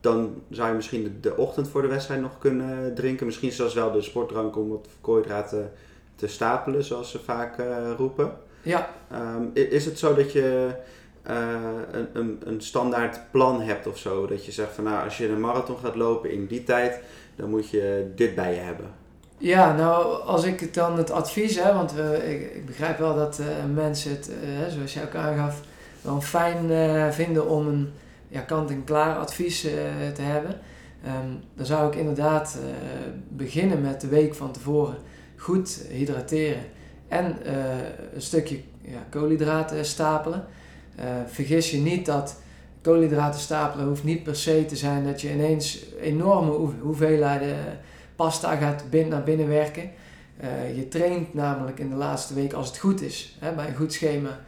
dan 0.00 0.42
zou 0.50 0.68
je 0.68 0.74
misschien 0.74 1.02
de, 1.02 1.20
de 1.20 1.36
ochtend 1.36 1.68
voor 1.68 1.82
de 1.82 1.88
wedstrijd 1.88 2.20
nog 2.20 2.38
kunnen 2.38 2.94
drinken. 2.94 3.26
Misschien 3.26 3.52
zelfs 3.52 3.74
wel 3.74 3.92
de 3.92 4.02
sportdrank 4.02 4.56
om 4.56 4.68
wat 4.68 4.88
koolhydraten 5.00 5.72
te 6.14 6.26
stapelen, 6.26 6.84
zoals 6.84 7.10
ze 7.10 7.18
vaak 7.18 7.58
eh, 7.58 7.90
roepen. 7.96 8.46
Ja, 8.62 8.88
Ehm, 9.10 9.42
is 9.52 9.84
het 9.84 9.98
zo 9.98 10.14
dat 10.14 10.32
je 10.32 10.70
eh, 11.22 11.36
een, 11.92 12.08
een, 12.12 12.40
een 12.44 12.60
standaard 12.60 13.20
plan 13.30 13.60
hebt 13.60 13.86
of 13.86 13.98
zo? 13.98 14.26
Dat 14.26 14.44
je 14.44 14.52
zegt 14.52 14.74
van 14.74 14.84
nou, 14.84 15.04
als 15.04 15.18
je 15.18 15.28
een 15.28 15.40
marathon 15.40 15.76
gaat 15.82 15.94
lopen 15.94 16.30
in 16.30 16.46
die 16.46 16.64
tijd, 16.64 17.00
dan 17.36 17.50
moet 17.50 17.70
je 17.70 18.12
dit 18.14 18.34
bij 18.34 18.54
je 18.54 18.60
hebben. 18.60 18.86
Ja, 19.38 19.74
nou, 19.76 20.22
als 20.22 20.44
ik 20.44 20.74
dan 20.74 20.96
het 20.96 21.10
advies, 21.10 21.56
hè, 21.56 21.74
want 21.74 21.92
we, 21.92 22.22
ik, 22.26 22.54
ik 22.54 22.66
begrijp 22.66 22.98
wel 22.98 23.14
dat 23.14 23.38
eh, 23.38 23.46
mensen 23.74 24.10
het, 24.10 24.30
eh, 24.30 24.72
zoals 24.74 24.94
jij 24.94 25.04
ook 25.04 25.14
aangaf, 25.14 25.60
wel 26.00 26.20
fijn 26.20 26.70
vinden 27.12 27.48
om 27.48 27.66
een 27.66 27.92
ja, 28.28 28.40
kant-en-klaar 28.40 29.16
advies 29.16 29.60
te 30.14 30.22
hebben. 30.22 30.60
Ehm, 31.04 31.28
dan 31.54 31.66
zou 31.66 31.88
ik 31.88 31.98
inderdaad 31.98 32.58
beginnen 33.28 33.80
met 33.80 34.00
de 34.00 34.08
week 34.08 34.34
van 34.34 34.52
tevoren 34.52 34.96
goed 35.36 35.86
hydrateren 35.90 36.62
en 37.08 37.42
eh, 37.44 37.54
een 38.14 38.22
stukje 38.22 38.60
ja, 38.80 38.98
koolhydraten 39.10 39.84
stapelen. 39.84 40.44
Eh, 40.96 41.04
vergis 41.26 41.70
je 41.70 41.78
niet 41.78 42.06
dat 42.06 42.40
koolhydraten 42.82 43.40
stapelen 43.40 43.86
hoeft 43.86 44.04
niet 44.04 44.22
per 44.22 44.36
se 44.36 44.64
te 44.66 44.76
zijn 44.76 45.04
dat 45.04 45.20
je 45.20 45.32
ineens 45.32 45.84
enorme 46.00 46.50
hoe- 46.50 46.72
hoeveelheden 46.80 47.56
pasta 48.16 48.56
gaat 48.56 48.84
naar 49.08 49.22
binnen 49.22 49.48
werken. 49.48 49.90
Eh, 50.36 50.76
je 50.76 50.88
traint 50.88 51.34
namelijk 51.34 51.78
in 51.78 51.88
de 51.90 51.96
laatste 51.96 52.34
week, 52.34 52.52
als 52.52 52.66
het 52.68 52.78
goed 52.78 53.00
is, 53.02 53.36
hè, 53.38 53.52
bij 53.52 53.68
een 53.68 53.76
goed 53.76 53.92
schema, 53.92 54.38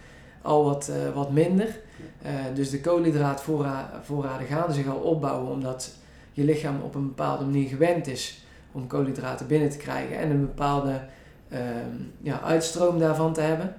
al 0.42 0.64
wat, 0.64 0.88
eh, 0.88 1.14
wat 1.14 1.30
minder. 1.30 1.78
Eh, 2.22 2.32
dus 2.54 2.70
de 2.70 2.80
koolhydraatvoorraden 2.80 4.46
gaan 4.48 4.72
zich 4.72 4.86
al 4.88 4.96
opbouwen 4.96 5.50
omdat 5.52 5.90
je 6.32 6.44
lichaam 6.44 6.80
op 6.82 6.94
een 6.94 7.06
bepaalde 7.06 7.44
manier 7.44 7.68
gewend 7.68 8.06
is 8.06 8.44
om 8.72 8.86
koolhydraten 8.86 9.46
binnen 9.46 9.70
te 9.70 9.76
krijgen 9.76 10.18
en 10.18 10.30
een 10.30 10.40
bepaalde 10.40 11.00
ja, 12.22 12.40
uitstroom 12.40 12.98
daarvan 12.98 13.32
te 13.32 13.40
hebben. 13.40 13.74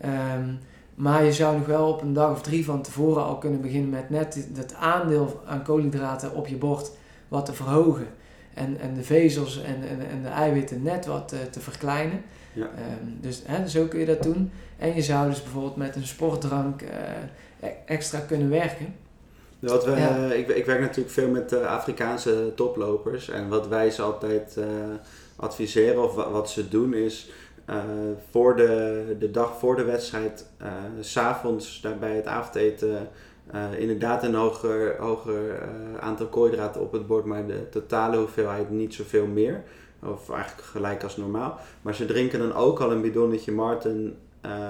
Ehm, 0.00 0.48
maar 0.94 1.24
je 1.24 1.32
zou 1.32 1.56
nog 1.58 1.66
wel 1.66 1.88
op 1.88 2.02
een 2.02 2.12
dag 2.12 2.30
of 2.30 2.42
drie 2.42 2.64
van 2.64 2.82
tevoren 2.82 3.24
al 3.24 3.38
kunnen 3.38 3.60
beginnen 3.60 3.90
met 3.90 4.10
net 4.10 4.46
het 4.56 4.74
aandeel 4.74 5.42
aan 5.46 5.62
koolhydraten 5.62 6.34
op 6.34 6.46
je 6.46 6.56
bord 6.56 6.90
wat 7.28 7.46
te 7.46 7.52
verhogen. 7.52 8.06
En, 8.54 8.80
en 8.80 8.94
de 8.94 9.02
vezels 9.02 9.62
en, 9.62 9.88
en, 9.88 10.08
en 10.10 10.22
de 10.22 10.28
eiwitten 10.28 10.82
net 10.82 11.06
wat 11.06 11.32
eh, 11.32 11.38
te 11.50 11.60
verkleinen. 11.60 12.22
Ja. 12.52 12.64
Ehm, 12.64 13.10
dus 13.20 13.42
hè, 13.46 13.68
zo 13.68 13.84
kun 13.86 14.00
je 14.00 14.06
dat 14.06 14.22
doen. 14.22 14.50
En 14.78 14.94
je 14.94 15.02
zou 15.02 15.28
dus 15.28 15.42
bijvoorbeeld 15.42 15.76
met 15.76 15.96
een 15.96 16.06
sportdrank 16.06 16.82
eh, 16.82 17.68
e- 17.68 17.74
extra 17.86 18.18
kunnen 18.18 18.50
werken. 18.50 18.94
Wat 19.58 19.84
we, 19.84 19.90
Ja. 19.90 20.28
eh, 20.30 20.38
ik, 20.38 20.48
ik 20.48 20.66
werk 20.66 20.80
natuurlijk 20.80 21.10
veel 21.14 21.28
met 21.28 21.52
eh, 21.52 21.66
Afrikaanse 21.66 22.52
toplopers 22.56 23.28
en 23.30 23.48
wat 23.48 23.68
wij 23.68 23.90
ze 23.90 24.02
altijd 24.02 24.56
adviseren 25.38 26.02
of 26.02 26.14
wa- 26.14 26.30
wat 26.30 26.50
ze 26.50 26.68
doen 26.68 26.94
is 26.94 27.30
eh, 27.64 27.76
voor 28.30 28.56
de, 28.56 29.16
de 29.18 29.30
dag 29.30 29.58
voor 29.58 29.76
de 29.76 29.84
wedstrijd, 29.84 30.46
s 31.00 31.10
s'avonds 31.12 31.84
bij 32.00 32.16
het 32.16 32.26
avondeten, 32.26 33.08
eh, 33.50 33.78
inderdaad 33.78 34.22
een 34.22 34.34
hoger, 34.34 34.96
hoger 34.98 35.68
aantal 36.00 36.26
koolhydraten 36.26 36.80
op 36.80 36.92
het 36.92 37.06
bord, 37.06 37.24
maar 37.24 37.46
de 37.46 37.68
totale 37.68 38.16
hoeveelheid 38.16 38.70
niet 38.70 38.94
zoveel 38.94 39.26
meer. 39.26 39.62
Of 40.02 40.30
eigenlijk 40.30 40.68
gelijk 40.68 41.02
als 41.02 41.16
normaal. 41.16 41.58
Maar 41.82 41.94
ze 41.94 42.06
drinken 42.06 42.38
dan 42.38 42.54
ook 42.54 42.80
al 42.80 42.90
een 42.92 43.00
bidonnetje 43.00 43.52
Martin, 43.52 44.16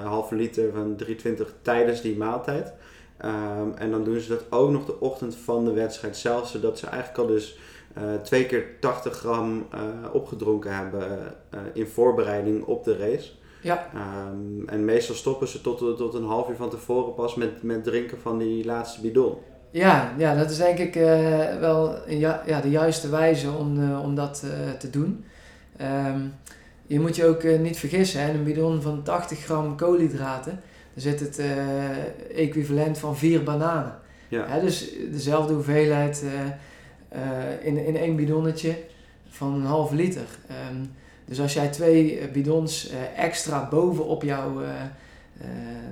halve 0.05 0.35
liter 0.35 0.73
van 0.73 0.97
320 0.97 1.55
tijdens 1.63 2.01
die 2.01 2.17
maaltijd. 2.17 2.73
Ehm, 3.17 3.71
en 3.75 3.91
dan 3.91 4.05
doen 4.05 4.21
ze 4.21 4.29
dat 4.29 4.45
ook 4.51 4.71
nog 4.71 4.85
de 4.85 5.01
ochtend 5.01 5.37
van 5.37 5.65
de 5.65 5.73
wedstrijd 5.73 6.17
zelf, 6.17 6.49
zodat 6.49 6.79
ze 6.79 6.87
eigenlijk 6.87 7.19
al 7.19 7.27
dus 7.27 7.59
twee 8.23 8.47
keer 8.47 8.65
80 8.81 9.13
gram 9.15 9.67
eh, 9.71 9.81
opgedronken 10.13 10.77
hebben 10.77 11.35
eh, 11.51 11.61
in 11.73 11.87
voorbereiding 11.87 12.65
op 12.65 12.85
de 12.85 12.97
race. 12.97 13.31
Ja, 13.63 13.89
Ehm, 13.95 14.69
en 14.69 14.85
meestal 14.85 15.15
stoppen 15.15 15.49
ze 15.49 15.61
tot, 15.61 15.79
tot 15.79 16.15
een 16.15 16.25
half 16.25 16.49
uur 16.49 16.57
van 16.57 16.71
tevoren 16.71 17.15
pas 17.15 17.35
met, 17.35 17.63
met 17.63 17.85
drinken 17.85 18.19
van 18.21 18.39
die 18.39 18.65
laatste 18.65 19.01
bidon. 19.01 19.35
ja, 19.71 20.13
ja 20.19 20.35
dat 20.35 20.51
is 20.51 20.57
denk 20.57 20.79
ik 20.79 20.97
eh, 20.97 21.59
wel 21.61 21.97
een 22.07 22.19
ja, 22.19 22.43
ja, 22.47 22.61
de 22.61 22.71
juiste 22.71 23.09
wijze 23.09 23.51
om, 23.51 23.83
eh, 23.83 24.03
om 24.03 24.15
dat 24.15 24.45
eh, 24.45 24.71
te 24.79 24.91
doen. 24.91 25.25
Ehm, 25.77 26.21
je 26.87 27.01
moet 27.01 27.17
je 27.17 27.27
ook 27.27 27.43
eh, 27.43 27.59
niet 27.59 27.79
vergissen, 27.79 28.21
hè, 28.23 28.33
een 28.33 28.45
bidon 28.45 28.83
van 28.83 29.03
80 29.03 29.39
gram 29.45 29.77
koolhydraten, 29.77 30.53
daar 30.95 31.03
zit 31.03 31.21
het 31.21 31.39
eh, 31.39 32.39
equivalent 32.45 32.99
van 32.99 33.17
vier 33.17 33.43
bananen. 33.43 33.95
Ja. 34.29 34.45
Hè, 34.47 34.61
dus 34.61 34.91
dezelfde 35.11 35.53
hoeveelheid 35.55 36.25
eh, 37.09 37.67
in, 37.67 37.87
in 37.87 37.97
één 37.97 38.17
bidonnetje 38.17 38.77
van 39.29 39.55
een 39.55 39.65
halve 39.65 39.95
liter. 39.95 40.27
Ehm, 40.49 40.85
dus 41.25 41.41
als 41.41 41.53
jij 41.53 41.69
twee 41.69 42.19
eh, 42.19 42.33
bidons 42.33 42.91
eh, 42.91 43.25
extra 43.25 43.69
bovenop 43.71 44.23
jouw 44.23 44.61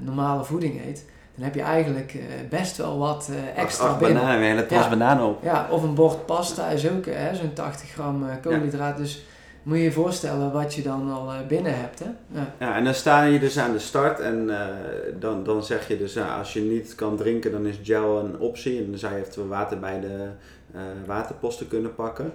normale 0.00 0.44
voeding 0.44 0.80
eet, 0.86 1.04
dan 1.34 1.44
heb 1.44 1.54
je 1.54 1.62
eigenlijk 1.62 2.14
best 2.48 2.76
wel 2.76 2.98
wat 2.98 3.30
extra 3.56 3.86
Acht 3.86 3.98
binnen. 3.98 4.16
bananen, 4.16 4.40
een 4.40 4.46
hele 4.48 4.66
tas 4.66 4.82
Ja. 4.84 4.88
bananen 4.88 5.26
op. 5.26 5.42
Ja, 5.42 5.68
of 5.70 5.82
een 5.82 5.94
bord 5.94 6.26
pasta 6.26 6.68
is 6.68 6.88
ook 6.90 7.06
hè, 7.06 7.34
zo'n 7.34 7.52
80 7.52 7.90
gram 7.90 8.24
koolhydraat. 8.42 8.96
Dus 8.96 9.24
moet 9.62 9.76
je 9.76 9.82
je 9.82 9.92
voorstellen 9.92 10.52
wat 10.52 10.74
je 10.74 10.82
dan 10.82 11.12
al 11.12 11.32
binnen 11.48 11.78
hebt. 11.80 11.98
Hè? 11.98 12.06
Ja. 12.32 12.54
Ja, 12.58 12.76
en 12.76 12.84
dan 12.84 12.94
sta 12.94 13.22
je 13.24 13.38
dus 13.38 13.58
aan 13.58 13.72
de 13.72 13.78
start 13.78 14.20
en 14.20 14.50
dan, 15.18 15.44
dan 15.44 15.64
zeg 15.64 15.88
je 15.88 15.98
dus, 15.98 16.18
als 16.18 16.52
je 16.52 16.60
niet 16.60 16.94
kan 16.94 17.16
drinken, 17.16 17.52
dan 17.52 17.66
is 17.66 17.78
gel 17.82 18.18
een 18.18 18.38
optie. 18.38 18.78
En 18.78 18.90
dan 18.90 18.98
zou 18.98 19.14
je 19.14 19.20
eventueel 19.20 19.48
water 19.48 19.78
bij 19.78 20.00
de 20.00 20.28
waterposten 21.06 21.68
kunnen 21.68 21.94
pakken. 21.94 22.32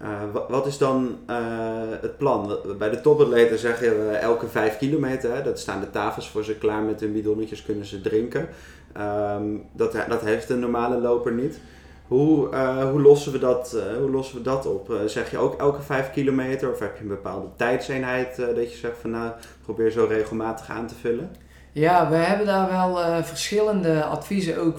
Eh, 0.00 0.08
wa- 0.32 0.46
wat 0.48 0.66
is 0.66 0.78
dan 0.78 1.18
eh, 1.26 1.36
het 2.00 2.18
plan? 2.18 2.56
Bij 2.78 2.90
de 2.90 3.00
topatleten 3.00 3.58
zeggen 3.58 4.06
we 4.08 4.12
elke 4.16 4.46
vijf 4.48 4.78
kilometer, 4.78 5.34
hè, 5.34 5.42
dat 5.42 5.58
staan 5.58 5.80
de 5.80 5.90
tafels 5.90 6.28
voor 6.30 6.44
ze 6.44 6.54
klaar 6.54 6.82
met 6.82 7.00
hun 7.00 7.12
bidonnetjes, 7.12 7.62
kunnen 7.64 7.84
ze 7.84 8.00
drinken. 8.00 8.48
Ehm, 8.92 9.42
dat, 9.72 9.92
dat 10.08 10.20
heeft 10.20 10.50
een 10.50 10.58
normale 10.60 11.00
loper 11.00 11.32
niet. 11.32 11.60
Hoe, 12.08 12.50
eh, 12.50 12.90
hoe, 12.90 13.00
lossen 13.00 13.32
we 13.32 13.38
dat, 13.38 13.72
eh, 13.72 13.96
hoe 13.96 14.10
lossen 14.10 14.36
we 14.36 14.42
dat 14.42 14.66
op? 14.66 14.90
Eh, 14.90 14.96
zeg 15.06 15.30
je 15.30 15.38
ook 15.38 15.60
elke 15.60 15.82
vijf 15.82 16.10
kilometer 16.10 16.70
of 16.72 16.78
heb 16.78 16.96
je 16.96 17.02
een 17.02 17.08
bepaalde 17.08 17.46
tijdseenheid 17.56 18.38
eh, 18.38 18.46
dat 18.46 18.72
je 18.72 18.78
zegt 18.78 18.98
van 19.00 19.10
nou 19.10 19.30
probeer 19.62 19.90
zo 19.90 20.06
regelmatig 20.08 20.68
aan 20.68 20.86
te 20.86 20.94
vullen? 20.94 21.30
Ja, 21.72 22.08
we 22.10 22.16
hebben 22.16 22.46
daar 22.46 22.68
wel 22.70 23.00
eh, 23.02 23.22
verschillende 23.22 24.04
adviezen 24.04 24.58
ook 24.60 24.78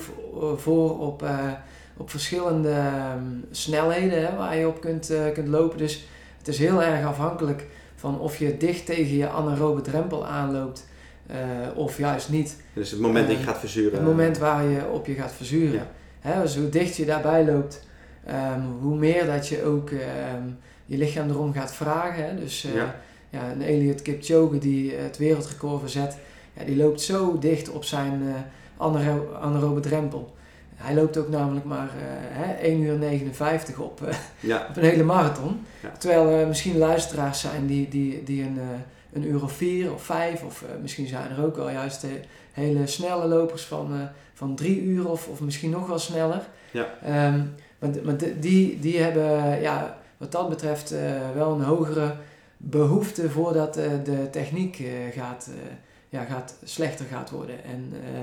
voor, 0.55 0.99
op, 0.99 1.23
eh, 1.23 1.51
op 1.97 2.09
verschillende 2.09 2.69
ehm, 2.69 3.23
snelheden 3.51 4.25
hè, 4.25 4.35
waar 4.37 4.55
je 4.57 4.67
op 4.67 4.81
kunt, 4.81 5.09
eh, 5.09 5.31
kunt 5.33 5.47
lopen. 5.47 5.77
Dus 5.77 6.07
het 6.37 6.47
is 6.47 6.57
heel 6.57 6.83
erg 6.83 7.05
afhankelijk 7.05 7.65
van 7.95 8.19
of 8.19 8.37
je 8.37 8.57
dicht 8.57 8.85
tegen 8.85 9.15
je 9.17 9.29
anaerobe 9.29 9.81
drempel 9.81 10.25
aanloopt 10.27 10.85
eh, 11.27 11.37
of 11.75 11.97
juist 11.97 12.29
niet. 12.29 12.57
Dus 12.73 12.91
het 12.91 12.99
moment 12.99 13.27
dat 13.27 13.35
je 13.35 13.41
Eh, 13.41 13.47
gaat 13.47 13.59
verzuren. 13.59 13.93
Het 13.97 14.07
moment 14.07 14.37
waar 14.37 14.63
je 14.63 14.87
op 14.91 15.05
je 15.05 15.13
gaat 15.13 15.33
verzuren. 15.33 15.73
Ja. 15.73 15.87
Hè, 16.19 16.41
dus 16.41 16.55
hoe 16.57 16.69
dicht 16.69 16.95
je 16.95 17.05
daarbij 17.05 17.45
loopt, 17.45 17.87
ehm, 18.25 18.59
hoe 18.81 18.95
meer 18.97 19.25
dat 19.25 19.47
je 19.47 19.63
ook 19.63 19.89
ehm, 19.89 20.43
je 20.85 20.97
lichaam 20.97 21.29
erom 21.29 21.53
gaat 21.53 21.73
vragen. 21.73 22.25
Hè. 22.25 22.35
Dus 22.35 22.61
Ja. 22.61 22.95
ja, 23.29 23.51
een 23.51 23.61
Elliot 23.61 24.01
Kipchoge 24.01 24.57
die 24.57 24.93
het 24.95 25.17
wereldrecord 25.17 25.79
verzet, 25.79 26.17
ja, 26.53 26.63
die 26.63 26.75
loopt 26.77 27.01
zo 27.01 27.37
dicht 27.39 27.69
op 27.69 27.83
zijn 27.83 28.21
anaero- 28.77 29.33
anaerobe 29.41 29.79
drempel. 29.79 30.34
Hij 30.75 30.95
loopt 30.95 31.17
ook 31.17 31.29
namelijk 31.29 31.65
maar 31.65 31.87
eh, 31.87 32.03
hè, 32.45 32.53
1 32.53 32.81
uur 32.81 32.97
59 32.97 33.77
op, 33.79 34.01
eh, 34.07 34.15
Ja, 34.39 34.65
op 34.69 34.77
een 34.77 34.83
hele 34.83 35.03
marathon. 35.03 35.65
Ja. 35.83 35.91
Terwijl 35.97 36.29
er 36.29 36.47
misschien 36.47 36.77
luisteraars 36.77 37.39
zijn 37.39 37.67
die, 37.67 37.87
die, 37.89 38.23
die 38.23 38.43
een, 38.43 38.57
eh, 38.59 38.65
een 39.13 39.27
uur 39.27 39.43
of 39.43 39.51
vier 39.51 39.93
of 39.93 40.03
vijf, 40.03 40.43
of 40.43 40.61
eh, 40.61 40.81
misschien 40.81 41.07
zijn 41.07 41.31
er 41.31 41.43
ook 41.45 41.55
wel 41.55 41.69
juist 41.69 42.03
eh, 42.03 42.09
hele 42.51 42.87
snelle 42.87 43.27
lopers 43.27 43.63
van, 43.65 43.93
eh, 43.93 43.99
van 44.33 44.55
drie 44.55 44.81
uur 44.81 45.09
of, 45.09 45.27
of 45.27 45.39
misschien 45.39 45.69
nog 45.69 45.87
wel 45.87 45.99
sneller. 45.99 46.41
Ja. 46.71 46.87
Ehm, 47.03 47.41
maar 47.79 47.89
maar 48.03 48.15
die, 48.39 48.79
die 48.79 48.99
hebben 49.01 49.61
ja, 49.61 49.97
wat 50.17 50.31
dat 50.31 50.49
betreft 50.49 50.91
eh, 50.91 50.99
wel 51.35 51.51
een 51.53 51.61
hogere 51.61 52.15
behoefte 52.57 53.29
voordat 53.29 53.77
eh, 53.77 53.91
de 54.03 54.29
techniek 54.31 54.79
eh, 54.79 54.85
gaat, 55.21 55.49
eh, 55.49 55.71
ja, 56.09 56.23
gaat, 56.23 56.55
slechter 56.63 57.05
gaat 57.11 57.29
worden. 57.29 57.63
En 57.63 57.93
eh, 57.93 58.19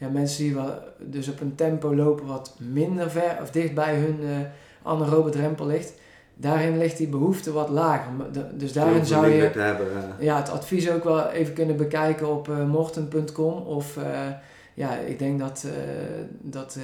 ja, 0.00 0.08
mensen 0.08 0.44
die 0.44 0.54
wel 0.54 0.78
dus 0.98 1.28
op 1.28 1.40
een 1.40 1.54
tempo 1.54 1.94
lopen 1.94 2.26
wat 2.26 2.54
minder 2.58 3.10
ver 3.10 3.38
of 3.42 3.50
dicht 3.50 3.74
bij 3.74 3.94
hun 3.94 4.18
eh 4.22 4.38
anaerobe 4.82 5.30
drempel 5.30 5.66
ligt, 5.66 5.92
daarin 6.34 6.78
ligt 6.78 6.96
die 6.96 7.08
behoefte 7.08 7.52
wat 7.52 7.68
lager. 7.68 8.12
Dus 8.54 8.72
daarin 8.72 9.06
zou 9.06 9.28
je 9.28 9.40
hebben. 9.40 9.86
ja, 10.18 10.36
het 10.36 10.50
advies 10.50 10.90
ook 10.90 11.04
wel 11.04 11.28
even 11.28 11.54
kunnen 11.54 11.76
bekijken 11.76 12.30
op 12.30 12.48
eh, 12.48 12.64
morten.com. 12.64 13.52
Of 13.62 13.96
eh, 13.96 14.28
ja, 14.74 14.96
ik 14.96 15.18
denk 15.18 15.38
dat, 15.38 15.66
dat 16.40 16.78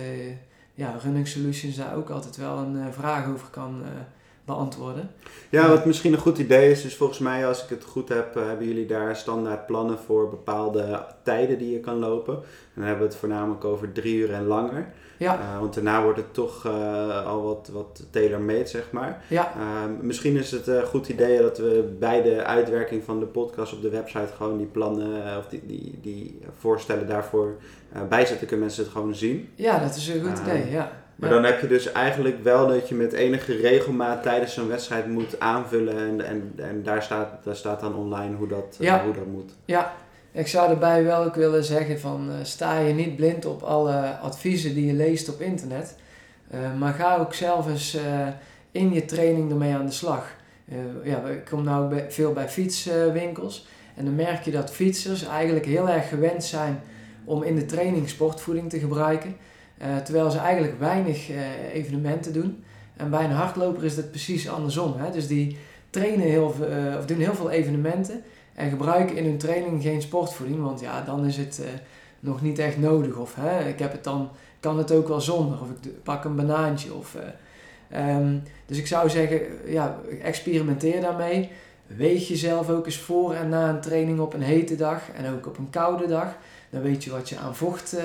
ja, 0.75 0.95
Running 1.03 1.29
Solutions 1.29 1.77
daar 1.77 1.97
ook 1.97 2.11
altijd 2.11 2.37
wel 2.37 2.59
een 2.59 2.93
vraag 2.93 3.29
over 3.29 3.49
kan 3.51 3.83
beantwoorden. 4.47 5.11
Ja, 5.51 5.68
wat 5.68 5.84
misschien 5.84 6.12
een 6.12 6.18
goed 6.18 6.38
idee 6.38 6.70
is, 6.70 6.84
is 6.84 6.97
volgens 6.97 7.18
mij, 7.18 7.47
als 7.47 7.62
ik 7.62 7.68
het 7.68 7.84
goed 7.84 8.09
heb, 8.09 8.36
eh, 8.36 8.47
hebben 8.47 8.66
jullie 8.66 8.86
daar 8.86 9.16
standaard 9.16 9.66
plannen 9.66 9.99
voor 9.99 10.28
bepaalde 10.28 11.07
tijden 11.22 11.59
die 11.59 11.72
je 11.72 11.80
kan 11.80 11.99
lopen. 11.99 12.34
En 12.34 12.42
dan 12.74 12.84
hebben 12.84 13.07
we 13.07 13.12
het 13.12 13.20
voornamelijk 13.20 13.64
over 13.64 13.92
drie 13.92 14.16
uur 14.16 14.32
en 14.32 14.47
langer. 14.47 14.88
Ja. 15.16 15.38
Eh, 15.40 15.61
want 15.61 15.74
daarna 15.74 16.03
wordt 16.03 16.18
het 16.18 16.34
toch 16.34 16.64
eh, 16.64 17.26
al 17.26 17.42
wat, 17.42 17.70
wat 17.72 18.03
tailor-made, 18.11 18.66
zeg 18.66 18.90
maar. 18.90 19.24
Ja, 19.28 19.53
misschien 20.01 20.36
is 20.36 20.51
het 20.51 20.66
een 20.66 20.86
goed 20.86 21.09
idee 21.09 21.38
dat 21.38 21.59
we 21.59 21.97
bij 21.99 22.22
de 22.22 22.44
uitwerking 22.44 23.05
van 23.05 23.20
de 23.20 23.26
podcast 23.26 23.72
op 23.72 23.82
de 23.82 23.90
website 23.90 24.32
gewoon 24.36 24.59
die 24.59 24.66
plannen 24.66 25.38
of 25.38 25.47
die, 25.49 25.62
die, 25.66 25.99
die 26.03 26.38
voorstellen 26.59 27.07
daarvoor 27.07 27.57
bijzetten. 28.09 28.47
Kunnen 28.47 28.66
mensen 28.66 28.84
het 28.84 28.92
gewoon 28.92 29.14
zien. 29.14 29.49
ja, 29.55 29.78
dat 29.78 29.97
is 29.97 30.09
een 30.09 30.24
goed 30.24 30.38
idee. 30.38 30.70
Ja. 30.70 31.05
Maar 31.17 31.31
dan 31.31 31.45
heb 31.45 31.61
je 31.61 31.67
dus 31.67 31.93
eigenlijk 31.93 32.43
wel 32.43 32.67
dat 32.67 32.89
je 32.89 32.95
met 32.95 33.12
enige 33.12 33.57
regelmaat 33.57 34.23
tijdens 34.23 34.55
zo'n 34.55 34.69
wedstrijd 34.69 35.07
moet 35.07 35.41
aanvullen. 35.41 35.99
En, 35.99 36.27
en, 36.27 36.53
en 36.57 36.83
daar, 36.83 37.03
staat, 37.03 37.45
daar 37.45 37.57
staat 37.57 37.81
dan 37.81 37.95
online 37.95 38.37
hoe 38.37 38.49
dat, 38.49 38.77
eh, 38.81 39.03
hoe 39.03 39.14
dat 39.14 39.27
moet. 39.27 39.53
Ja, 39.64 39.95
ik 40.33 40.47
zou 40.47 40.71
erbij 40.71 41.05
wel 41.05 41.25
ook 41.25 41.35
willen 41.35 41.64
zeggen 41.64 42.01
van 42.01 42.31
eh, 42.31 42.37
sta 42.43 42.79
je 42.79 42.95
niet 42.95 43.17
blind 43.17 43.45
op 43.45 43.62
alle 43.62 44.17
adviezen 44.23 44.75
die 44.75 44.87
je 44.87 44.93
leest 44.93 45.29
op 45.29 45.41
internet. 45.41 45.97
Eh, 46.51 46.59
maar 46.79 46.93
ga 46.93 47.17
ook 47.17 47.35
zelf 47.35 47.69
eens 47.69 47.99
in 48.73 48.93
je 48.93 49.05
training 49.05 49.51
ermee 49.51 49.75
aan 49.75 49.87
de 49.87 49.93
slag. 49.93 50.35
Ja, 51.03 51.25
ik 51.25 51.45
kom 51.45 51.64
nou 51.64 51.89
bij, 51.89 52.11
veel 52.11 52.33
bij 52.33 52.49
fietswinkels. 52.49 53.67
en 53.97 54.05
dan 54.05 54.14
merk 54.14 54.45
je 54.45 54.51
dat 54.51 54.71
fietsers 54.71 55.27
eigenlijk 55.27 55.64
heel 55.64 55.89
erg 55.89 56.09
gewend 56.09 56.45
zijn 56.45 56.81
om 57.25 57.43
in 57.43 57.57
de 57.57 57.64
training 57.64 58.09
sportvoeding 58.09 58.71
te 58.71 58.79
gebruiken. 58.79 59.37
Eh, 59.79 59.97
terwijl 59.97 60.31
ze 60.31 60.39
eigenlijk 60.39 60.79
weinig 60.79 61.31
eh, 61.31 61.74
evenementen 61.74 62.33
doen. 62.33 62.64
En 62.97 63.11
bij 63.11 63.24
een 63.24 63.31
hardloper 63.31 63.85
is 63.85 63.97
dat 63.97 64.11
precies 64.11 64.49
andersom. 64.49 64.95
Hè? 64.97 65.11
Dus 65.11 65.27
die 65.27 65.59
trainen 65.91 66.27
heel 66.27 66.55
eh, 66.70 66.99
of 66.99 67.07
doen 67.07 67.18
heel 67.18 67.35
veel 67.35 67.51
evenementen. 67.51 68.22
En 68.55 68.70
gebruiken 68.70 69.16
in 69.16 69.24
hun 69.24 69.39
training 69.39 69.83
geen 69.83 70.03
sportvoeding, 70.03 70.62
want 70.62 70.81
ja, 70.81 71.01
dan 71.01 71.27
is 71.27 71.37
het 71.37 71.61
nog 72.20 72.43
niet 72.43 72.59
echt 72.59 72.79
nodig. 72.79 73.16
Of 73.16 73.35
hè, 73.35 73.68
ik 73.68 73.79
heb 73.79 73.93
het 73.93 74.05
dan, 74.05 74.31
kan 74.61 74.79
het 74.79 74.93
ook 74.93 75.09
wel 75.09 75.20
zonder. 75.20 75.61
Of 75.61 75.68
ik 75.70 76.03
pak 76.03 76.24
een 76.24 76.37
banaantje. 76.37 76.95
Of, 76.95 77.16
eh, 77.89 78.09
ehm, 78.16 78.39
dus 78.66 78.79
ik 78.79 78.87
zou 78.87 79.11
zeggen, 79.11 79.41
ja, 79.66 79.99
experimenteer 80.22 81.01
daarmee. 81.01 81.51
Weeg 81.87 82.29
jezelf 82.29 82.70
ook 82.70 82.87
eens 82.87 82.99
voor 82.99 83.35
en 83.35 83.49
na 83.49 83.68
een 83.68 83.81
training 83.81 84.20
op 84.20 84.35
een 84.35 84.43
hete 84.43 84.77
dag 84.77 85.03
en 85.16 85.35
ook 85.35 85.47
op 85.47 85.59
een 85.59 85.70
koude 85.70 86.07
dag. 86.07 86.37
Dan 86.70 86.83
weet 86.83 87.05
je 87.05 87.11
wat 87.11 87.29
je 87.29 87.39
aan 87.39 87.57
vocht 87.57 87.97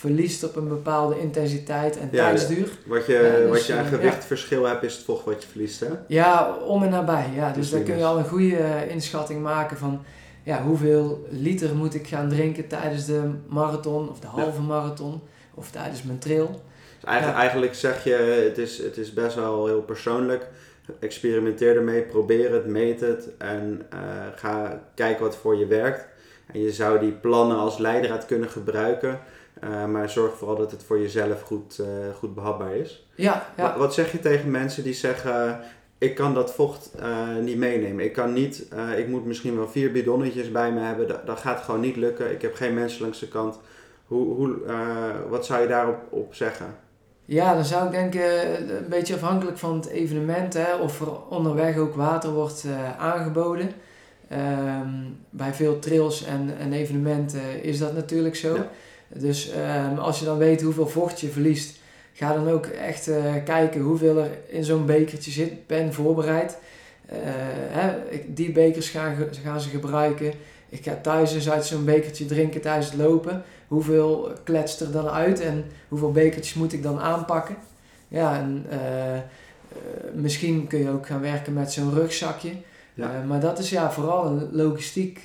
verliest 0.00 0.44
op 0.44 0.56
een 0.56 0.68
bepaalde 0.68 1.20
intensiteit 1.20 1.98
en 1.98 2.08
Ja, 2.12 2.28
tijdsduur. 2.28 2.68
Wat 2.86 3.06
je, 3.06 3.12
Ja, 3.12 3.36
dus, 3.36 3.48
wat 3.50 3.66
je 3.66 3.74
aan 3.74 3.84
eh, 3.84 3.90
gewichtverschil 3.90 4.64
hebt, 4.64 4.82
is 4.82 4.94
het 4.94 5.04
vocht 5.04 5.24
wat 5.24 5.42
je 5.42 5.48
verliest. 5.48 5.80
Hè? 5.80 5.86
Ja, 6.06 6.56
om 6.66 6.82
en 6.82 6.90
nabij. 6.90 7.26
Ja. 7.34 7.46
Dus 7.46 7.56
Dus 7.56 7.70
dan 7.70 7.82
kun 7.82 7.96
je 7.96 8.04
al 8.04 8.18
een 8.18 8.28
goede 8.28 8.56
eh, 8.56 8.90
inschatting 8.90 9.42
maken 9.42 9.76
van 9.76 10.04
ja, 10.42 10.62
hoeveel 10.62 11.26
liter 11.30 11.74
moet 11.74 11.94
ik 11.94 12.06
gaan 12.06 12.28
drinken 12.28 12.66
tijdens 12.66 13.04
de 13.06 13.30
marathon 13.46 14.08
of 14.10 14.20
de 14.20 14.26
halve 14.26 14.60
marathon 14.60 15.20
of 15.54 15.70
tijdens 15.70 16.02
mijn 16.02 16.18
trail. 16.18 16.62
Dus 16.94 17.04
eigenlijk, 17.04 17.38
eigenlijk 17.38 17.74
zeg 17.74 18.04
je, 18.04 18.44
het 18.48 18.58
is, 18.58 18.78
het 18.78 18.96
is 18.96 19.12
best 19.12 19.34
wel 19.34 19.66
heel 19.66 19.82
persoonlijk. 19.82 20.46
Experimenteer 21.00 21.76
ermee, 21.76 22.02
probeer 22.02 22.52
het, 22.52 22.66
meet 22.66 23.00
het 23.00 23.28
en 23.38 23.86
eh, 23.90 23.98
ga 24.34 24.82
kijken 24.94 25.22
wat 25.24 25.36
voor 25.36 25.56
je 25.56 25.66
werkt. 25.66 26.06
En 26.52 26.60
je 26.60 26.72
zou 26.72 26.98
die 26.98 27.12
plannen 27.12 27.56
als 27.56 27.78
leidraad 27.78 28.26
kunnen 28.26 28.48
gebruiken, 28.48 29.20
eh, 29.60 29.84
maar 29.86 30.10
zorg 30.10 30.36
vooral 30.36 30.56
dat 30.56 30.70
het 30.70 30.82
voor 30.82 30.98
jezelf 31.00 31.40
goed, 31.42 31.78
eh, 31.78 31.86
goed 32.18 32.34
behapbaar 32.34 32.74
is. 32.74 33.06
Ja, 33.14 33.46
Wa- 33.56 33.62
ja. 33.64 33.78
Wat 33.78 33.94
zeg 33.94 34.12
je 34.12 34.20
tegen 34.20 34.50
mensen 34.50 34.82
die 34.82 34.94
zeggen, 34.94 35.60
ik 35.98 36.14
kan 36.14 36.34
dat 36.34 36.54
vocht 36.54 36.90
eh, 36.98 37.36
niet 37.42 37.56
meenemen. 37.56 38.04
Ik 38.04 38.12
kan 38.12 38.32
niet, 38.32 38.66
ik 38.96 39.08
moet 39.08 39.24
misschien 39.24 39.56
wel 39.56 39.68
vier 39.68 39.92
bidonnetjes 39.92 40.50
bij 40.50 40.72
me 40.72 40.80
hebben. 40.80 41.08
Dat, 41.08 41.26
dat 41.26 41.38
gaat 41.38 41.60
gewoon 41.60 41.80
niet 41.80 41.96
lukken. 41.96 42.30
Ik 42.32 42.42
heb 42.42 42.54
geen 42.54 42.74
mensen 42.74 43.02
langs 43.02 43.18
de 43.18 43.28
kant. 43.28 43.58
Hoe, 44.06 44.34
hoe, 44.34 44.56
wat 45.28 45.46
zou 45.46 45.62
je 45.62 45.68
daarop 45.68 45.98
op 46.10 46.34
zeggen? 46.34 46.66
ja, 47.24 47.54
dan 47.54 47.64
zou 47.64 47.84
ik 47.86 47.90
denken, 47.90 48.56
een 48.76 48.88
beetje 48.88 49.14
afhankelijk 49.14 49.58
van 49.58 49.74
het 49.74 49.86
evenement, 49.88 50.54
hè, 50.54 50.74
of 50.74 51.00
er 51.00 51.26
onderweg 51.28 51.76
ook 51.76 51.94
water 51.94 52.30
wordt 52.30 52.66
aangeboden. 52.98 53.70
Ehm, 54.28 54.88
bij 55.30 55.52
veel 55.54 55.78
trails 55.78 56.24
en, 56.24 56.54
en 56.58 56.72
evenementen 56.72 57.62
is 57.62 57.78
dat 57.78 57.94
natuurlijk 57.94 58.36
zo. 58.36 58.54
Ja. 58.54 58.70
Dus 59.14 59.50
ehm, 59.50 59.98
als 59.98 60.18
je 60.18 60.24
dan 60.24 60.38
weet 60.38 60.62
hoeveel 60.62 60.88
vocht 60.88 61.20
je 61.20 61.28
verliest, 61.28 61.78
ga 62.12 62.34
dan 62.34 62.48
ook 62.48 62.66
echt 62.66 63.08
eh, 63.08 63.34
kijken 63.44 63.80
hoeveel 63.80 64.18
er 64.18 64.30
in 64.46 64.64
zo'n 64.64 64.86
bekertje 64.86 65.30
zit. 65.30 65.66
Ben 65.66 65.92
voorbereid. 65.94 66.58
Eh, 67.06 67.18
hè, 67.70 67.92
die 68.26 68.52
bekers 68.52 68.88
gaan, 68.88 69.16
gaan 69.44 69.60
ze 69.60 69.68
gebruiken. 69.68 70.32
Ik 70.68 70.84
ga 70.84 70.98
thuis 71.02 71.34
eens 71.34 71.50
uit 71.50 71.66
zo'n 71.66 71.84
bekertje 71.84 72.24
drinken 72.24 72.60
tijdens 72.60 72.90
het 72.90 73.00
lopen. 73.00 73.42
Hoeveel 73.68 74.32
kletst 74.44 74.80
er 74.80 74.90
dan 74.90 75.08
uit 75.08 75.40
en 75.40 75.64
hoeveel 75.88 76.12
bekertjes 76.12 76.54
moet 76.54 76.72
ik 76.72 76.82
dan 76.82 77.00
aanpakken? 77.00 77.56
Ja, 78.08 78.38
en 78.38 78.66
eh, 78.70 79.18
misschien 80.14 80.66
kun 80.66 80.78
je 80.78 80.90
ook 80.90 81.06
gaan 81.06 81.20
werken 81.20 81.52
met 81.52 81.72
zo'n 81.72 81.94
rugzakje. 81.94 82.50
Ja. 82.94 83.24
Maar 83.26 83.40
dat 83.40 83.58
is 83.58 83.70
ja 83.70 83.92
vooral 83.92 84.26
een 84.26 84.48
logistiek 84.52 85.20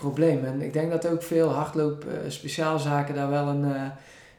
probleem. 0.00 0.44
En 0.44 0.62
ik 0.62 0.72
denk 0.72 0.90
dat 0.90 1.06
ook 1.08 1.22
veel 1.22 1.48
hardloop 1.48 2.04
eh, 2.04 2.14
speciaalzaken 2.28 3.14
daar 3.14 3.30
wel 3.30 3.46
een 3.46 3.64
eh, 3.74 3.82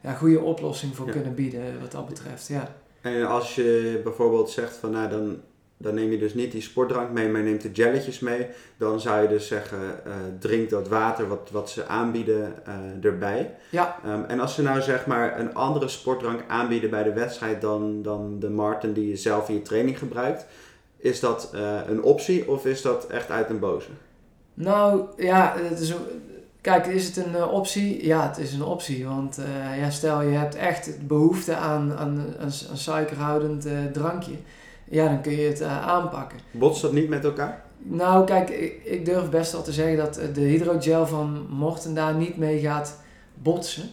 ja, 0.02 0.14
goede 0.14 0.40
oplossing 0.40 0.96
voor 0.96 1.06
Ja. 1.06 1.12
kunnen 1.12 1.36
bieden 1.36 1.62
wat 1.82 1.92
dat 1.92 2.08
betreft. 2.08 2.48
Ja. 2.48 2.76
En 3.02 3.28
als 3.28 3.56
je 3.56 4.00
bijvoorbeeld 4.04 4.50
zegt 4.50 4.76
van 4.76 4.92
nou 4.92 5.10
dan, 5.10 5.38
dan 5.78 5.94
neem 5.94 6.12
je 6.12 6.18
dus 6.18 6.34
niet 6.34 6.52
die 6.52 6.62
sportdrank 6.62 7.12
mee, 7.12 7.30
maar 7.30 7.42
neemt 7.44 7.62
de 7.62 7.72
jelletjes 7.72 8.20
mee. 8.20 8.48
Dan 8.78 9.00
zou 9.00 9.22
je 9.22 9.28
dus 9.28 9.48
zeggen 9.48 10.06
eh, 10.06 10.12
drink 10.40 10.70
dat 10.70 10.88
water 10.88 11.28
wat, 11.28 11.50
wat 11.52 11.70
ze 11.70 11.88
aanbieden 11.88 12.54
eh, 12.66 12.74
erbij. 13.06 13.56
Ja. 13.70 14.00
Ehm, 14.06 14.24
en 14.28 14.40
als 14.40 14.56
ze 14.56 14.62
nou 14.62 14.82
zeg 14.82 15.06
maar 15.06 15.40
een 15.40 15.56
andere 15.56 15.88
sportdrank 15.88 16.44
aanbieden 16.48 16.90
bij 16.90 17.04
de 17.04 17.14
wedstrijd 17.14 17.62
dan, 17.62 18.02
dan 18.02 18.40
de 18.40 18.50
Martin 18.50 18.94
die 18.94 19.08
je 19.10 19.16
zelf 19.16 19.50
in 19.50 19.56
je 19.56 19.62
training 19.62 19.98
gebruikt. 19.98 20.46
Is 20.98 21.20
dat 21.20 21.50
eh, 21.54 21.80
een 21.88 22.04
optie 22.04 22.50
of 22.50 22.66
is 22.66 22.82
dat 22.82 23.08
echt 23.08 23.30
uit 23.32 23.50
een 23.50 23.60
boze? 23.60 23.90
Nou 24.60 25.02
ja, 25.18 25.56
het 25.70 25.80
is, 25.80 25.90
een- 25.90 25.98
kijk, 26.62 26.86
is 26.88 27.06
het 27.06 27.26
een 27.26 27.36
eh, 27.36 27.52
optie? 27.54 28.06
Ja, 28.06 28.28
het 28.28 28.38
is 28.38 28.54
een 28.54 28.64
optie. 28.64 29.06
Want 29.06 29.38
eh, 29.38 29.80
ja, 29.80 29.90
stel 29.90 30.22
je 30.22 30.38
hebt 30.38 30.56
echt 30.56 31.08
behoefte 31.08 31.56
aan, 31.56 31.94
aan, 31.98 32.24
aan, 32.40 32.52
aan 32.72 32.78
suikerhoudend 32.78 33.66
eh, 33.66 33.74
drankje. 33.94 34.32
Ja, 34.86 35.06
dan 35.06 35.22
kun 35.22 35.32
je 35.32 35.48
het 35.48 35.62
aanpakken. 35.64 36.40
Botst 36.52 36.82
dat 36.82 36.94
niet 36.94 37.10
met 37.10 37.24
elkaar? 37.24 37.62
Nou, 37.78 38.26
kijk, 38.26 38.50
ik, 38.50 38.84
ik 38.84 39.06
durf 39.06 39.30
best 39.30 39.52
wel 39.52 39.62
te 39.62 39.72
zeggen 39.72 39.98
dat 39.98 40.20
de 40.34 40.42
hydrogel 40.42 41.08
van 41.08 41.46
Morten 41.50 41.94
daar 41.94 42.14
niet 42.16 42.38
mee 42.38 42.60
gaat 42.60 43.00
botsen. 43.34 43.90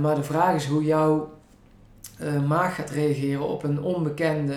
Maar 0.00 0.14
de 0.14 0.22
vraag 0.22 0.54
is 0.54 0.66
hoe 0.66 0.84
jouw 0.84 1.32
maag 2.46 2.74
gaat 2.74 2.90
reageren 2.90 3.48
op 3.48 3.62
een 3.62 3.82
onbekende 3.82 4.56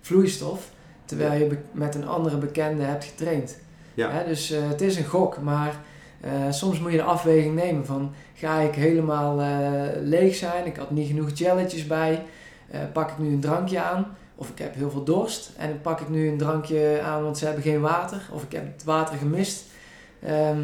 vloeistof, 0.00 0.70
terwijl 1.04 1.42
je 1.44 1.58
met 1.72 1.94
een 1.94 2.06
andere 2.08 2.36
bekende 2.36 2.82
hebt 2.82 3.04
getraind. 3.04 3.58
Ja. 3.96 4.10
Hè, 4.10 4.24
dus 4.24 4.50
eh, 4.50 4.68
het 4.68 4.80
is 4.80 4.96
een 4.96 5.04
gok, 5.04 5.40
maar 5.40 5.80
eh, 6.20 6.30
soms 6.50 6.80
moet 6.80 6.90
je 6.90 6.96
de 6.96 7.02
afweging 7.02 7.54
nemen 7.54 7.86
van 7.86 8.12
ga 8.34 8.58
ik 8.58 8.74
helemaal 8.74 9.40
eh, 9.40 10.02
leeg 10.02 10.34
zijn, 10.34 10.66
ik 10.66 10.76
had 10.76 10.90
niet 10.90 11.06
genoeg 11.06 11.30
jelletjes 11.34 11.86
bij, 11.86 12.22
pak 12.92 13.10
ik 13.10 13.18
nu 13.18 13.32
een 13.32 13.40
drankje 13.40 13.80
aan 13.80 14.16
of 14.34 14.48
ik 14.48 14.58
heb 14.58 14.74
heel 14.74 14.90
veel 14.90 15.04
dorst 15.04 15.50
en 15.56 15.80
pak 15.80 16.00
ik 16.00 16.08
nu 16.08 16.28
een 16.28 16.38
drankje 16.38 17.00
aan 17.04 17.22
want 17.22 17.38
ze 17.38 17.44
hebben 17.44 17.62
geen 17.62 17.80
water 17.80 18.20
of 18.32 18.42
ik 18.42 18.52
heb 18.52 18.72
het 18.72 18.84
water 18.84 19.16
gemist. 19.16 19.64
Ehm, 20.22 20.60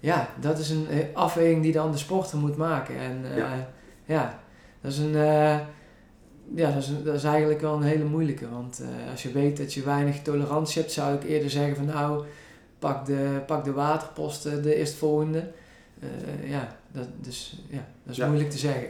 ja, 0.00 0.28
dat 0.40 0.58
is 0.58 0.70
een 0.70 0.86
afweging 1.12 1.62
die 1.62 1.72
dan 1.72 1.90
de 1.90 1.98
sporter 1.98 2.38
moet 2.38 2.56
maken. 2.56 2.98
En 2.98 3.24
Ja. 3.36 3.68
ja. 4.04 4.38
dat 4.80 4.92
is 4.92 4.98
een... 4.98 5.12
ja, 6.54 6.70
dat 6.70 6.82
is, 6.82 6.90
dat 7.04 7.14
is 7.14 7.24
eigenlijk 7.24 7.60
wel 7.60 7.74
een 7.74 7.82
hele 7.82 8.04
moeilijke. 8.04 8.50
Want 8.50 8.82
als 9.10 9.22
je 9.22 9.32
weet 9.32 9.56
dat 9.56 9.74
je 9.74 9.82
weinig 9.82 10.22
tolerantie 10.22 10.80
hebt, 10.80 10.92
zou 10.92 11.14
ik 11.14 11.24
eerder 11.24 11.50
zeggen 11.50 11.76
van 11.76 11.84
nou, 11.84 12.24
pak 12.78 13.06
de, 13.06 13.40
pak 13.46 13.64
de 13.64 13.72
waterposten 13.72 14.62
de 14.62 14.74
eerstvolgende. 14.74 15.44
Eh 16.00 16.50
ja, 16.50 16.76
dat, 16.92 17.06
dus, 17.20 17.62
ja, 17.70 17.84
dat 18.02 18.12
is 18.12 18.16
Ja. 18.16 18.26
moeilijk 18.26 18.50
te 18.50 18.58
zeggen. 18.58 18.88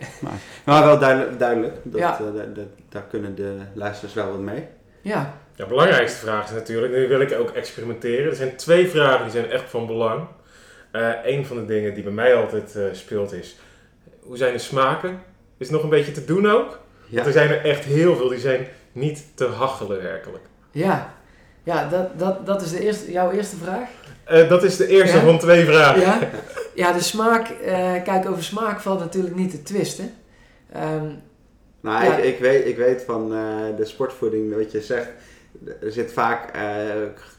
Maar 0.65 0.85
wel 0.85 0.99
duidelijk, 0.99 1.39
duidelijk 1.39 1.75
dat, 1.83 2.01
Ja. 2.01 2.19
eh, 2.19 2.49
daar- 2.89 3.07
kunnen 3.09 3.35
de 3.35 3.57
luisteraars 3.75 4.15
wel 4.15 4.29
wat 4.31 4.41
mee. 4.41 4.65
Ja, 5.01 5.35
Ja, 5.57 5.65
de 5.65 5.67
belangrijkste 5.67 6.19
vraag 6.19 6.45
is 6.45 6.51
natuurlijk, 6.51 6.93
nu 6.93 7.09
wil 7.09 7.21
ik 7.21 7.33
ook 7.33 7.51
experimenteren. 7.51 8.31
Er 8.31 8.37
zijn 8.37 8.57
twee 8.57 8.89
vragen 8.89 9.23
die 9.23 9.31
zijn 9.33 9.51
echt 9.51 9.71
van 9.71 9.87
belang. 9.87 10.27
Eh 10.91 11.11
een 11.25 11.47
van 11.47 11.57
de 11.57 11.65
dingen 11.65 11.95
die 11.95 12.03
bij 12.03 12.13
mij 12.13 12.35
altijd 12.35 12.77
eh, 12.77 12.83
speelt 12.93 13.33
is, 13.33 13.57
hoe 14.21 14.37
zijn 14.37 14.53
de 14.53 14.59
smaken? 14.59 15.11
Is 15.57 15.67
het 15.67 15.71
nog 15.71 15.83
een 15.83 15.89
beetje 15.89 16.13
te 16.13 16.25
doen 16.25 16.47
ook? 16.51 16.81
Ja. 17.09 17.15
Want 17.15 17.27
er 17.27 17.33
zijn 17.33 17.49
er 17.51 17.65
echt 17.65 17.85
heel 17.85 18.17
veel 18.17 18.29
die 18.29 18.39
zijn 18.39 18.67
niet 18.93 19.25
te 19.35 19.45
hachelen 19.47 20.03
werkelijk. 20.03 20.45
ja. 20.71 21.15
Ja 21.67 21.89
dat, 21.89 22.19
dat, 22.19 22.47
dat 22.47 22.63
is 22.63 22.71
de 22.71 22.81
eerste, 22.81 23.13
jouw 23.13 23.31
eerste 23.31 23.57
vraag. 23.57 23.89
Eh, 24.25 24.49
dat 24.49 24.63
is 24.65 24.77
de 24.77 24.87
eerste 24.87 25.17
Ja? 25.17 25.23
van 25.23 25.39
twee 25.39 25.65
vragen. 25.65 26.01
Ja, 26.01 26.19
ja 26.75 26.93
de 26.93 27.03
smaak, 27.03 27.49
eh, 27.49 28.03
kijk 28.05 28.29
over 28.29 28.43
smaak 28.45 28.81
valt 28.81 28.99
natuurlijk 28.99 29.35
niet 29.37 29.51
te 29.51 29.63
twisten. 29.63 30.13
Ehm, 30.73 31.07
Nou, 31.81 32.05
Ja. 32.05 32.17
ik, 32.17 32.25
ik, 32.25 32.39
weet, 32.39 32.67
ik 32.67 32.77
weet 32.77 33.03
van 33.07 33.33
eh, 33.35 33.77
de 33.77 33.85
sportvoeding, 33.85 34.55
wat 34.57 34.73
je 34.73 34.81
zegt, 34.81 35.09
er 35.83 35.93
zit 35.93 36.13
vaak 36.13 36.51
eh, 36.55 36.63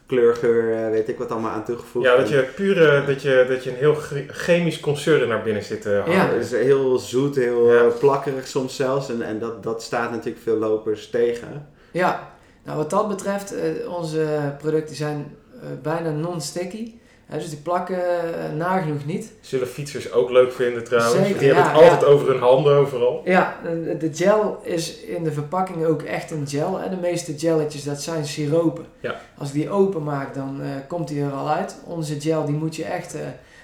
kleurgeur, 0.06 0.92
weet 0.92 1.10
ik 1.10 1.18
wat 1.18 1.32
allemaal 1.32 1.52
aan 1.52 1.66
toegevoegd. 1.66 2.06
Ja, 2.06 2.16
dat 2.16 2.30
je 2.30 2.48
pure, 2.56 3.06
dat 3.06 3.22
je, 3.22 3.46
dat 3.50 3.64
je 3.64 3.70
een 3.70 3.76
heel 3.76 3.96
chemisch 4.28 4.80
concern 4.80 5.28
naar 5.28 5.42
binnen 5.44 5.64
zit 5.64 5.82
te 5.82 5.90
halen. 5.90 6.12
Ja. 6.16 6.28
Het 6.34 6.44
is 6.46 6.52
heel 6.52 6.98
zoet, 6.98 7.36
heel 7.36 7.74
Ja. 7.74 7.84
plakkerig 8.00 8.48
soms 8.48 8.76
zelfs. 8.76 9.10
En, 9.10 9.22
en 9.22 9.40
dat, 9.40 9.64
dat 9.64 9.84
staat 9.84 10.12
natuurlijk 10.12 10.44
veel 10.44 10.58
lopers 10.58 11.10
tegen. 11.10 11.68
Ja, 11.92 12.30
nou 12.68 12.78
wat 12.78 12.90
dat 12.90 13.08
betreft, 13.08 13.56
eh, 13.56 13.94
onze 13.98 14.56
producten 14.58 14.96
zijn 14.96 15.36
eh, 15.62 15.70
bijna 15.82 16.10
non-sticky. 16.10 16.94
Hè, 17.28 17.38
dus 17.38 17.50
die 17.50 17.60
plakken 17.60 17.98
eh, 17.98 18.52
nagenoeg 18.56 19.06
niet. 19.06 19.32
Zullen 19.42 19.68
fietsers 19.68 20.12
ook 20.12 20.30
leuk 20.30 20.52
vinden 20.52 20.84
trouwens. 20.84 21.26
Zeker, 21.26 21.40
die 21.40 21.48
hebben 21.48 21.64
ja, 21.64 21.72
het 21.72 21.82
altijd 21.82 22.02
ja. 22.02 22.08
over 22.08 22.28
hun 22.28 22.40
handen 22.40 22.76
overal. 22.76 23.22
Ja, 23.26 23.58
de 24.00 24.10
gel 24.14 24.60
is 24.64 25.00
in 25.00 25.24
de 25.24 25.32
verpakking 25.32 25.86
ook 25.86 26.02
echt 26.02 26.32
een 26.32 26.48
gel. 26.48 26.80
En 26.80 26.90
de 26.90 26.98
meeste 27.02 27.38
gelletjes, 27.38 27.84
dat 27.84 28.02
zijn 28.02 28.26
siropen. 28.26 28.86
Ja. 29.00 29.16
Als 29.38 29.48
ik 29.48 29.54
die 29.54 29.70
openmaak, 29.70 30.34
dan 30.34 30.62
eh, 30.62 30.70
komt 30.88 31.08
die 31.08 31.24
er 31.24 31.32
al 31.32 31.50
uit. 31.50 31.78
Onze 31.86 32.22
gel, 32.22 32.46
die 32.46 32.56
moet 32.56 32.76
je 32.76 32.86
echt 32.86 33.16
eh, 33.16 33.22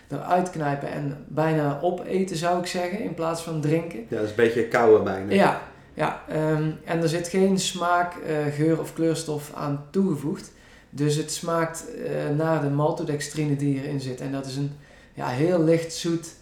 eruit 0.08 0.50
knijpen 0.50 0.92
en 0.92 1.26
bijna 1.28 1.80
opeten, 1.82 2.36
zou 2.36 2.60
ik 2.60 2.66
zeggen, 2.66 3.00
in 3.00 3.14
plaats 3.14 3.42
van 3.42 3.62
drinken. 3.62 4.00
Ja, 4.00 4.16
dat 4.16 4.24
is 4.24 4.30
een 4.30 4.36
beetje 4.36 4.68
koude 4.68 5.04
bijna. 5.04 5.34
Ja, 5.34 5.62
ja 5.94 6.22
ehm, 6.30 6.70
en 6.86 7.02
er 7.02 7.10
zit 7.10 7.28
geen 7.28 7.60
smaak, 7.60 8.14
eh, 8.16 8.36
geur 8.56 8.80
of 8.80 8.94
kleurstof 8.94 9.52
aan 9.56 9.86
toegevoegd. 9.92 10.52
Dus 10.90 11.16
het 11.16 11.32
smaakt 11.32 11.86
eh, 12.06 12.36
naar 12.38 12.62
de 12.62 12.70
maltodextrine 12.70 13.56
die 13.56 13.82
erin 13.84 14.00
zit. 14.02 14.22
En 14.22 14.32
dat 14.32 14.46
is 14.46 14.56
een 14.56 14.78
ja, 15.14 15.28
heel 15.28 15.64
licht 15.64 15.94
zoet 15.94 16.34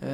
eh, 0.00 0.08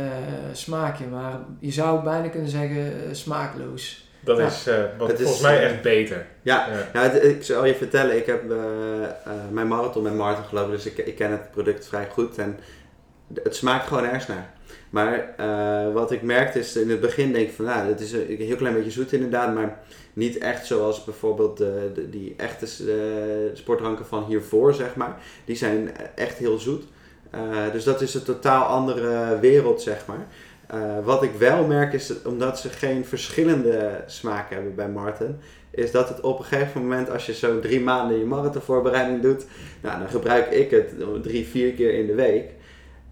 smaakje. 0.53 1.07
Maar 1.07 1.39
je 1.59 1.71
zou 1.73 2.03
bijna 2.05 2.29
kunnen 2.29 2.49
zeggen 2.51 2.93
smaakloos. 3.17 4.09
Dat 4.21 4.39
Ja. 4.39 4.47
is 4.47 4.67
eh, 4.67 4.83
wat 4.99 5.09
Het 5.09 5.19
is, 5.19 5.25
volgens 5.25 5.45
mij 5.45 5.65
echt 5.65 5.83
beter. 5.83 6.27
Ja, 6.43 6.67
Ja. 6.69 6.89
Nou, 6.93 7.09
het- 7.09 7.25
ik 7.25 7.43
zal 7.45 7.65
je 7.65 7.75
vertellen, 7.75 8.17
ik 8.17 8.27
heb 8.27 8.43
mijn 9.51 9.69
marathon 9.69 10.03
met 10.03 10.15
Martin 10.15 10.45
gelopen, 10.45 10.71
dus 10.71 10.87
ik, 10.87 10.99
ik 10.99 11.17
ken 11.17 11.31
het 11.31 11.51
product 11.51 11.87
vrij 11.87 12.09
goed 12.11 12.39
en 12.39 12.59
het 13.43 13.57
smaakt 13.57 13.87
gewoon 13.87 14.05
ergens 14.05 14.27
naar. 14.27 14.54
Maar 14.95 15.35
eh, 15.37 15.93
wat 15.93 16.13
ik 16.13 16.23
merkte 16.23 16.59
is, 16.59 16.77
in 16.77 16.91
het 16.91 17.01
begin 17.01 17.33
denk 17.33 17.49
ik 17.49 17.55
van, 17.55 17.65
nou, 17.65 17.89
het 17.89 18.01
is 18.01 18.13
een 18.13 18.37
heel 18.39 18.57
klein 18.57 18.75
beetje 18.75 18.91
zoet 18.91 19.13
inderdaad, 19.13 19.55
maar 19.55 19.79
niet 20.13 20.39
echt 20.39 20.67
zoals 20.67 21.05
bijvoorbeeld 21.05 21.63
die 22.11 22.35
echte 22.37 22.67
eh, 22.67 23.57
sportdranken 23.57 24.07
van 24.07 24.25
hiervoor, 24.25 24.75
zeg 24.75 24.97
maar. 24.97 25.17
Die 25.45 25.57
zijn 25.57 25.91
echt 26.15 26.39
heel 26.39 26.59
zoet. 26.59 26.83
Eh, 27.31 27.41
dus 27.73 27.85
dat 27.85 28.01
is 28.01 28.15
een 28.15 28.23
totaal 28.23 28.65
andere 28.65 29.39
wereld, 29.41 29.83
zeg 29.83 30.07
maar. 30.07 30.27
Wat 31.05 31.23
ik 31.23 31.33
wel 31.39 31.67
merk 31.67 31.93
is, 31.93 32.07
dat 32.07 32.27
omdat 32.27 32.59
ze 32.59 32.69
geen 32.69 33.05
verschillende 33.05 34.03
smaken 34.07 34.55
hebben 34.55 34.75
bij 34.75 34.89
Martin, 34.89 35.37
is 35.71 35.91
dat 35.91 36.09
het 36.09 36.21
op 36.21 36.39
een 36.39 36.45
gegeven 36.45 36.81
moment, 36.81 37.11
als 37.11 37.27
je 37.27 37.35
zo 37.35 37.61
drie 37.61 37.81
maanden 37.81 38.19
je 38.19 38.25
marathonvoorbereiding 38.25 39.23
doet, 39.23 39.47
nou, 39.83 39.99
dan 39.99 40.09
gebruik 40.09 40.51
ik 40.51 40.71
het 40.71 40.95
drie, 41.23 41.47
vier 41.47 41.73
keer 41.73 41.95
in 41.95 42.07
de 42.07 42.15
week. 42.15 42.51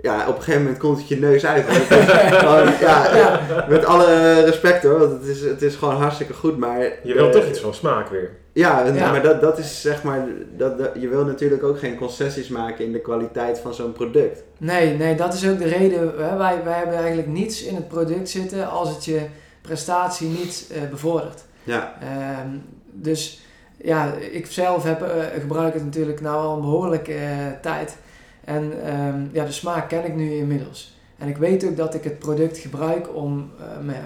Ja, 0.03 0.28
op 0.28 0.36
een 0.36 0.42
gegeven 0.42 0.62
moment 0.62 0.78
komt 0.80 0.98
het 0.98 1.09
je 1.09 1.16
neus 1.16 1.46
uit. 1.46 1.64
gewoon, 2.42 2.68
ja, 2.80 3.16
Ja. 3.16 3.40
met 3.68 3.84
alle 3.84 4.40
respect 4.44 4.82
hoor, 4.82 4.98
want 4.98 5.12
het 5.12 5.26
is, 5.26 5.40
het 5.40 5.62
is 5.62 5.74
gewoon 5.74 5.94
hartstikke 5.94 6.32
goed, 6.34 6.57
maar... 6.57 6.80
Je 7.03 7.14
wil 7.14 7.26
eh, 7.26 7.32
toch 7.32 7.46
iets 7.48 7.61
van 7.61 7.74
smaak 7.74 8.09
weer. 8.09 8.30
Ja, 8.53 8.84
maar 9.11 9.22
dat, 9.22 9.40
dat 9.40 9.59
is 9.59 9.80
zeg 9.80 10.03
maar, 10.03 10.24
dat, 10.57 10.78
dat- 10.78 10.90
je 11.00 11.09
wil 11.09 11.24
natuurlijk 11.24 11.62
ook 11.62 11.78
geen 11.78 11.96
concessies 11.96 12.48
maken 12.48 12.84
in 12.84 12.92
de 12.92 13.00
kwaliteit 13.00 13.59
van 13.59 13.74
zo'n 13.74 13.92
product. 13.92 14.42
Nee, 14.59 14.96
nee, 14.96 15.14
dat 15.14 15.34
is 15.34 15.48
ook 15.48 15.59
de 15.59 15.68
reden. 15.68 16.00
Hè, 16.00 16.36
wij, 16.36 16.61
wij 16.64 16.78
hebben 16.78 16.96
eigenlijk 16.96 17.28
niets 17.28 17.62
in 17.64 17.74
het 17.74 17.88
product 17.88 18.28
zitten 18.30 18.70
als 18.70 18.88
het 18.88 19.05
je 19.05 19.20
prestatie 19.62 20.28
niet 20.28 20.70
eh, 20.74 20.80
bevordert. 20.90 21.40
Ja, 21.64 21.94
Ehm, 22.00 22.48
dus 22.92 23.40
ja, 23.76 24.12
ik 24.32 24.46
zelf 24.46 24.84
heb, 24.84 25.03
eh, 25.03 25.09
gebruik 25.40 25.74
het 25.74 25.84
natuurlijk 25.84 26.20
nou 26.20 26.36
al 26.46 26.55
een 26.55 26.61
behoorlijke 26.61 27.14
eh, 27.14 27.36
tijd. 27.62 27.96
En 28.45 28.72
ehm, 28.84 29.20
ja, 29.32 29.45
de 29.45 29.53
smaak 29.53 29.88
ken 29.88 30.05
ik 30.05 30.14
nu 30.14 30.34
inmiddels. 30.34 30.97
En 31.18 31.28
ik 31.28 31.36
weet 31.36 31.64
ook 31.64 31.76
dat 31.76 31.95
ik 31.95 32.05
het 32.05 32.18
product 32.18 32.59
gebruik 32.59 33.14
om 33.16 33.51
eh, 33.61 33.64
me, 33.84 33.93
eh, 33.93 33.99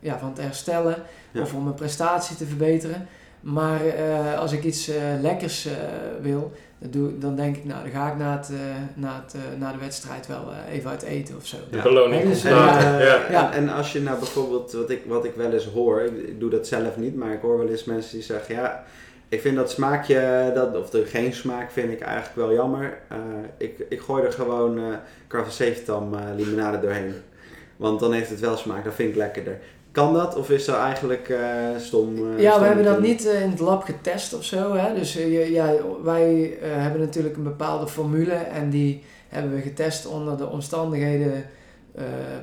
ja, 0.00 0.18
van 0.18 0.32
te 0.34 0.40
herstellen 0.40 0.96
Ja. 1.30 1.40
of 1.42 1.54
om 1.54 1.62
mijn 1.62 1.74
prestatie 1.74 2.36
te 2.36 2.46
verbeteren. 2.46 3.06
Maar 3.40 3.86
eh, 3.86 4.38
als 4.38 4.52
ik 4.52 4.64
iets 4.64 4.88
eh, 4.88 4.96
lekkers 5.20 5.66
eh, 5.66 5.72
wil, 6.20 6.52
dan, 6.78 6.90
doe, 6.90 7.18
dan 7.18 7.36
denk 7.36 7.56
ik, 7.56 7.64
nou, 7.64 7.82
dan 7.82 7.90
ga 7.90 8.10
ik 8.12 8.16
na, 8.18 8.36
het, 8.36 8.50
na, 8.94 9.22
het, 9.26 9.58
na 9.58 9.72
de 9.72 9.78
wedstrijd 9.78 10.26
wel 10.26 10.44
even 10.72 10.90
uit 10.90 11.02
eten 11.02 11.36
of 11.36 11.46
zo. 11.46 11.56
De 11.70 11.76
Ja. 11.76 11.82
beloning 11.82 12.20
En 12.22 12.28
komt 12.28 12.44
En, 12.44 12.52
later. 12.54 13.00
ja. 13.06 13.30
Ja. 13.30 13.52
en, 13.52 13.58
en 13.68 13.68
als 13.74 13.92
je 13.92 14.00
nou 14.00 14.18
bijvoorbeeld, 14.18 14.72
wat 14.72 14.90
ik, 14.90 15.02
wat 15.06 15.24
ik 15.24 15.34
wel 15.34 15.52
eens 15.52 15.66
hoor, 15.66 16.00
ik, 16.00 16.28
ik 16.28 16.40
doe 16.40 16.50
dat 16.50 16.66
zelf 16.66 16.96
niet, 16.96 17.16
maar 17.16 17.32
ik 17.32 17.40
hoor 17.40 17.58
wel 17.58 17.68
eens 17.68 17.84
mensen 17.84 18.12
die 18.12 18.22
zeggen, 18.22 18.54
ja, 18.54 18.84
ik 19.30 19.40
vind 19.40 19.56
dat 19.56 19.70
smaakje, 19.70 20.50
dat, 20.54 20.76
of 20.76 20.90
de 20.90 21.04
geen 21.04 21.32
smaak 21.32 21.70
vind 21.70 21.92
ik 21.92 22.00
eigenlijk 22.00 22.34
wel 22.36 22.52
jammer. 22.52 22.98
Eh, 23.08 23.16
ik, 23.56 23.84
ik 23.88 24.00
gooi 24.00 24.24
er 24.24 24.32
gewoon 24.32 24.78
eh 24.78 24.84
Carve 25.28 25.50
Zeventam 25.50 26.14
eh 26.14 26.20
limonade 26.36 26.80
doorheen. 26.80 27.14
Want 27.76 28.00
dan 28.00 28.12
heeft 28.12 28.30
het 28.30 28.40
wel 28.40 28.56
smaak, 28.56 28.84
dat 28.84 28.94
vind 28.94 29.08
ik 29.10 29.16
lekkerder. 29.16 29.58
Kan 29.92 30.14
dat 30.14 30.36
of 30.36 30.50
is 30.50 30.64
dat 30.64 30.76
eigenlijk 30.76 31.34
stom? 31.78 32.38
Ja, 32.38 32.50
stom 32.50 32.60
we 32.60 32.66
hebben 32.66 32.84
dat 32.84 33.00
niet 33.00 33.24
in 33.24 33.50
het 33.50 33.60
lab 33.60 33.82
getest 33.82 34.34
of 34.34 34.44
zo. 34.44 34.74
Hè? 34.74 34.94
Dus 34.94 35.12
je- 35.12 35.52
ja, 35.52 35.72
wij 36.02 36.56
hebben 36.62 37.00
natuurlijk 37.00 37.36
een 37.36 37.42
bepaalde 37.42 37.88
formule 37.88 38.32
en 38.34 38.70
die 38.70 39.02
hebben 39.28 39.54
we 39.54 39.60
getest 39.60 40.06
onder 40.06 40.36
de 40.36 40.46
omstandigheden 40.46 41.44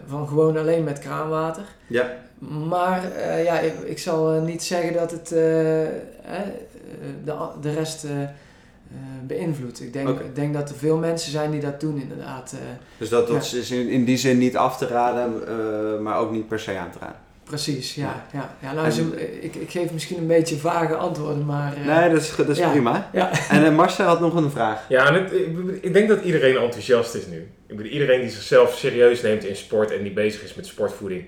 van 0.07 0.27
gewoon 0.27 0.57
alleen 0.57 0.83
met 0.83 0.99
kraanwater. 0.99 1.63
Ja, 1.87 2.13
Maar 2.69 3.01
ja, 3.43 3.59
ik, 3.59 3.73
ik 3.85 3.99
zal 3.99 4.41
niet 4.41 4.63
zeggen 4.63 4.93
dat 4.93 5.11
het 5.11 5.31
eh, 5.31 5.83
de, 7.23 7.31
a- 7.31 7.53
de 7.61 7.73
rest 7.73 8.03
eh, 8.03 8.21
eh, 8.21 8.27
beïnvloedt. 9.27 9.81
Ik 9.81 9.93
denk, 9.93 10.19
ik 10.19 10.35
denk 10.35 10.53
dat 10.53 10.69
er 10.69 10.75
veel 10.75 10.97
mensen 10.97 11.31
zijn 11.31 11.51
die 11.51 11.59
dat 11.61 11.79
doen 11.79 12.01
inderdaad. 12.01 12.51
eh, 12.53 12.59
dus 12.97 13.09
dat, 13.09 13.27
dat 13.27 13.53
is 13.53 13.71
in, 13.71 13.87
in 13.89 14.05
die 14.05 14.17
zin 14.17 14.37
niet 14.37 14.57
af 14.57 14.77
te 14.77 14.87
raden, 14.87 15.33
eh, 15.47 15.99
maar 16.01 16.17
ook 16.19 16.31
niet 16.31 16.47
per 16.47 16.59
se 16.59 16.77
aan 16.77 16.91
te 16.91 16.97
raden. 16.99 17.15
precies, 17.43 17.95
ja. 17.95 18.25
ja. 18.33 18.55
ja, 18.61 18.73
nou, 18.73 18.85
En- 18.85 18.91
zo- 18.91 19.13
ik, 19.41 19.55
ik 19.55 19.69
geef 19.71 19.91
misschien 19.91 20.17
een 20.17 20.27
beetje 20.27 20.57
vage 20.57 20.95
antwoorden, 20.95 21.45
maar... 21.45 21.73
eh, 21.75 21.97
Nee, 21.97 22.09
dat 22.09 22.21
is, 22.21 22.35
dat 22.35 22.49
is 22.49 22.57
ja. 22.57 22.69
prima. 22.69 23.09
Ja. 23.13 23.31
En 23.49 23.65
eh, 23.65 23.75
Marcel 23.75 24.05
had 24.05 24.19
nog 24.19 24.33
een 24.35 24.51
vraag. 24.51 24.85
Ja, 24.89 25.07
en 25.07 25.13
het, 25.23 25.31
ik, 25.33 25.57
ik 25.81 25.93
denk 25.93 26.07
dat 26.09 26.21
iedereen 26.23 26.57
enthousiast 26.57 27.15
is 27.15 27.25
nu. 27.27 27.37
Ik 27.67 27.77
bedoel, 27.77 27.91
iedereen 27.91 28.21
die 28.21 28.29
zichzelf 28.29 28.75
serieus 28.77 29.21
neemt 29.21 29.45
in 29.45 29.55
sport 29.55 29.91
en 29.91 30.03
die 30.03 30.13
bezig 30.13 30.43
is 30.43 30.53
met 30.53 30.65
sportvoeding, 30.65 31.23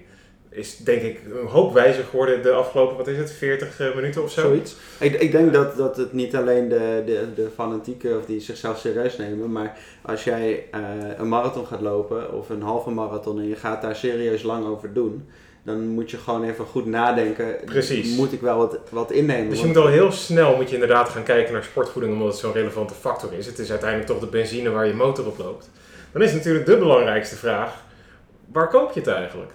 is 0.49 0.77
denk 0.77 1.01
ik 1.01 1.21
een 1.41 1.47
hoop 1.47 1.73
wijzer 1.73 2.03
geworden 2.03 2.43
de 2.43 2.51
afgelopen, 2.51 2.97
wat 2.97 3.07
is 3.07 3.17
het, 3.17 3.31
40 3.31 3.79
eh, 3.79 3.95
minuten 3.95 4.23
of 4.23 4.31
zo? 4.31 4.41
Zoiets. 4.41 4.75
Ik, 4.99 5.21
ik 5.21 5.31
denk 5.31 5.53
dat, 5.53 5.77
dat 5.77 5.97
het 5.97 6.13
niet 6.13 6.35
alleen 6.35 6.69
de, 6.69 7.03
de, 7.05 7.27
de 7.35 7.47
fanatieken 7.55 8.17
of 8.17 8.25
die 8.25 8.39
zichzelf 8.39 8.77
serieus 8.77 9.17
nemen, 9.17 9.51
maar 9.51 9.77
als 10.01 10.23
jij 10.23 10.65
eh, 10.71 10.81
een 11.17 11.29
marathon 11.29 11.65
gaat 11.65 11.81
lopen 11.81 12.33
of 12.33 12.49
een 12.49 12.61
halve 12.61 12.89
marathon 12.89 13.39
en 13.39 13.47
je 13.47 13.55
gaat 13.55 13.81
daar 13.81 13.95
serieus 13.95 14.43
lang 14.43 14.65
over 14.65 14.93
doen, 14.93 15.27
dan 15.63 15.87
moet 15.87 16.11
je 16.11 16.17
gewoon 16.17 16.43
even 16.43 16.65
goed 16.65 16.85
nadenken. 16.85 17.55
Precies. 17.65 18.17
Moet 18.17 18.33
ik 18.33 18.41
wel 18.41 18.57
wat, 18.57 18.79
wat 18.89 19.11
innemen? 19.11 19.49
Dus 19.49 19.59
je 19.59 19.65
moet 19.65 19.77
al 19.77 19.87
heel 19.87 20.11
snel 20.11 20.55
moet 20.55 20.67
je 20.69 20.73
inderdaad 20.73 21.09
gaan 21.09 21.23
kijken 21.23 21.53
naar 21.53 21.63
sportvoeding 21.63 22.13
omdat 22.13 22.27
het 22.27 22.37
zo'n 22.37 22.53
relevante 22.53 22.93
factor 22.93 23.33
is. 23.33 23.45
Het 23.45 23.59
is 23.59 23.69
uiteindelijk 23.69 24.09
toch 24.09 24.19
de 24.19 24.27
benzine 24.27 24.69
waar 24.69 24.87
je 24.87 24.93
motor 24.93 25.25
op 25.25 25.37
loopt. 25.37 25.69
Dan 26.11 26.21
is 26.21 26.33
natuurlijk 26.33 26.65
de 26.65 26.77
belangrijkste 26.77 27.35
vraag, 27.35 27.83
waar 28.51 28.69
koop 28.69 28.91
je 28.93 28.99
het 28.99 29.09
eigenlijk? 29.09 29.51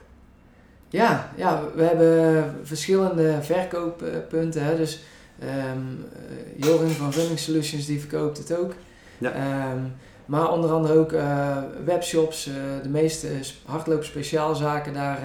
Ja, 0.95 1.33
ja, 1.37 1.63
we 1.75 1.83
hebben 1.83 2.55
verschillende 2.63 3.39
verkooppunten. 3.43 4.65
Hè. 4.65 4.77
Dus 4.77 5.03
ehm 5.39 5.51
eh, 5.51 6.67
Jorin 6.67 6.89
van 6.89 7.11
Running 7.11 7.39
Solutions 7.39 7.87
die 7.87 8.01
verkoopt 8.01 8.39
het 8.39 8.57
ook. 8.57 8.75
Ja. 9.19 9.33
Ehm, 9.33 9.79
maar 10.27 10.53
onder 10.53 10.71
andere 10.71 10.99
ook 10.99 11.13
eh, 11.13 11.57
webshops, 11.85 12.47
eh, 12.47 12.55
de 12.83 12.89
meeste 12.89 13.29
hardloopspeciaalzaken, 13.65 14.95
daar, 14.95 15.17
eh, 15.17 15.25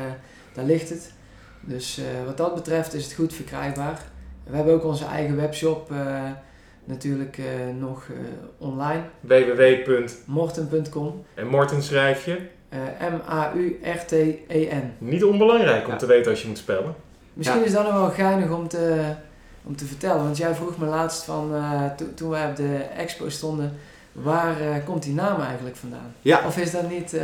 daar 0.53 0.65
ligt 0.65 0.89
het. 0.89 1.13
Dus 1.61 2.01
wat 2.25 2.37
dat 2.37 2.55
betreft 2.55 2.93
is 2.93 3.03
het 3.03 3.13
goed 3.13 3.33
verkrijgbaar. 3.33 4.01
We 4.43 4.55
hebben 4.55 4.73
ook 4.73 4.83
onze 4.83 5.05
eigen 5.05 5.35
webshop 5.35 5.93
natuurlijk 6.83 7.37
nog 7.79 8.07
online, 8.57 9.01
www. 9.19 10.07
morten.com. 10.25 11.25
En 11.33 11.47
Morten 11.47 11.83
schrijf 11.83 12.25
je. 12.25 12.37
Eh 12.69 12.77
M-A-U-R-T-E-N. 13.79 14.93
Niet 14.97 15.23
onbelangrijk 15.23 15.85
om 15.85 15.91
Ja. 15.91 15.97
te 15.97 16.05
weten 16.05 16.31
als 16.31 16.41
je 16.41 16.47
moet 16.47 16.57
spellen. 16.57 16.95
Misschien 17.33 17.59
Ja. 17.59 17.65
is 17.65 17.71
dat 17.71 17.83
nog 17.83 17.93
wel 17.93 18.09
geinig 18.09 18.49
om 18.49 18.67
te, 18.67 19.01
om 19.63 19.75
te 19.75 19.85
vertellen. 19.85 20.23
Want 20.23 20.37
jij 20.37 20.55
vroeg 20.55 20.77
me 20.77 20.85
laatst 20.85 21.23
van, 21.23 21.51
eh, 21.55 21.85
to- 21.97 22.13
toen 22.15 22.29
wij 22.29 22.45
op 22.49 22.55
de 22.55 22.75
expo 22.97 23.29
stonden, 23.29 23.73
waar 24.11 24.61
eh, 24.61 24.67
komt 24.85 25.03
die 25.03 25.13
naam 25.13 25.41
eigenlijk 25.41 25.75
vandaan? 25.75 26.13
Ja, 26.21 26.41
Of 26.47 26.57
is 26.57 26.71
dat 26.71 26.89
niet 26.89 27.13
eh 27.13 27.21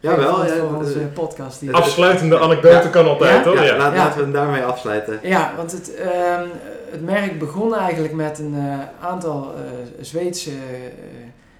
Jawel, 0.00 0.46
ja, 0.46 0.54
voor 0.56 0.76
onze 0.76 0.98
podcast? 0.98 1.60
Die 1.60 1.72
Afsluitende 1.72 2.38
anekdote 2.38 2.74
Ja. 2.84 2.88
kan 2.88 3.06
altijd, 3.08 3.36
Ja? 3.36 3.42
toch? 3.42 3.54
ja, 3.54 3.62
Ja. 3.62 3.76
laat- 3.76 3.92
Ja. 3.94 3.98
laten 3.98 4.16
we 4.16 4.22
hem 4.22 4.32
daarmee 4.32 4.62
afsluiten. 4.64 5.18
Ja, 5.22 5.52
want 5.56 5.72
het, 5.72 5.94
ehm, 5.94 6.46
het 6.90 7.02
merk 7.04 7.38
begon 7.38 7.74
eigenlijk 7.74 8.14
met 8.14 8.38
een 8.38 8.54
eh, 8.56 9.06
aantal 9.08 9.54
eh, 9.56 9.60
Zweedse 10.00 10.50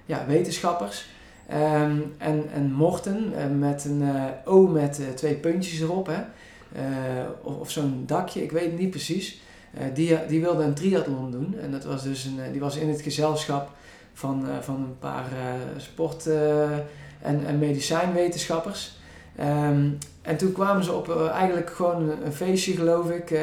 ja, 0.06 0.24
wetenschappers. 0.28 1.06
Ehm, 1.48 1.98
en, 2.18 2.44
en 2.54 2.72
Morten 2.72 3.32
eh, 3.36 3.44
met 3.58 3.84
een 3.84 4.02
eh, 4.02 4.52
O 4.52 4.66
met 4.66 5.00
eh, 5.00 5.06
twee 5.14 5.34
puntjes 5.34 5.80
erop. 5.80 6.06
Hè? 6.06 6.20
Of 7.42 7.54
of 7.56 7.70
zo'n 7.70 8.02
dakje, 8.06 8.42
ik 8.42 8.52
weet 8.52 8.70
het 8.70 8.78
niet 8.78 8.90
precies. 8.90 9.42
Die, 9.94 10.26
die 10.28 10.40
wilde 10.40 10.62
een 10.62 10.74
triathlon 10.74 11.30
doen. 11.30 11.56
En 11.60 11.70
dat 11.70 11.84
was 11.84 12.02
dus 12.02 12.24
een, 12.24 12.52
die 12.52 12.60
was 12.60 12.76
in 12.76 12.88
het 12.88 13.00
gezelschap 13.00 13.70
van, 14.12 14.46
van 14.60 14.74
een 14.74 14.98
paar 14.98 15.24
sport- 15.76 16.26
en, 17.22 17.46
en 17.46 17.58
medicijnwetenschappers. 17.58 18.98
Ehm, 19.36 19.88
en 20.22 20.36
toen 20.36 20.52
kwamen 20.52 20.84
ze 20.84 20.92
op 20.92 21.30
eigenlijk 21.32 21.70
gewoon 21.70 22.10
een, 22.24 22.32
feestje, 22.32 22.72
geloof 22.72 23.10
ik. 23.10 23.38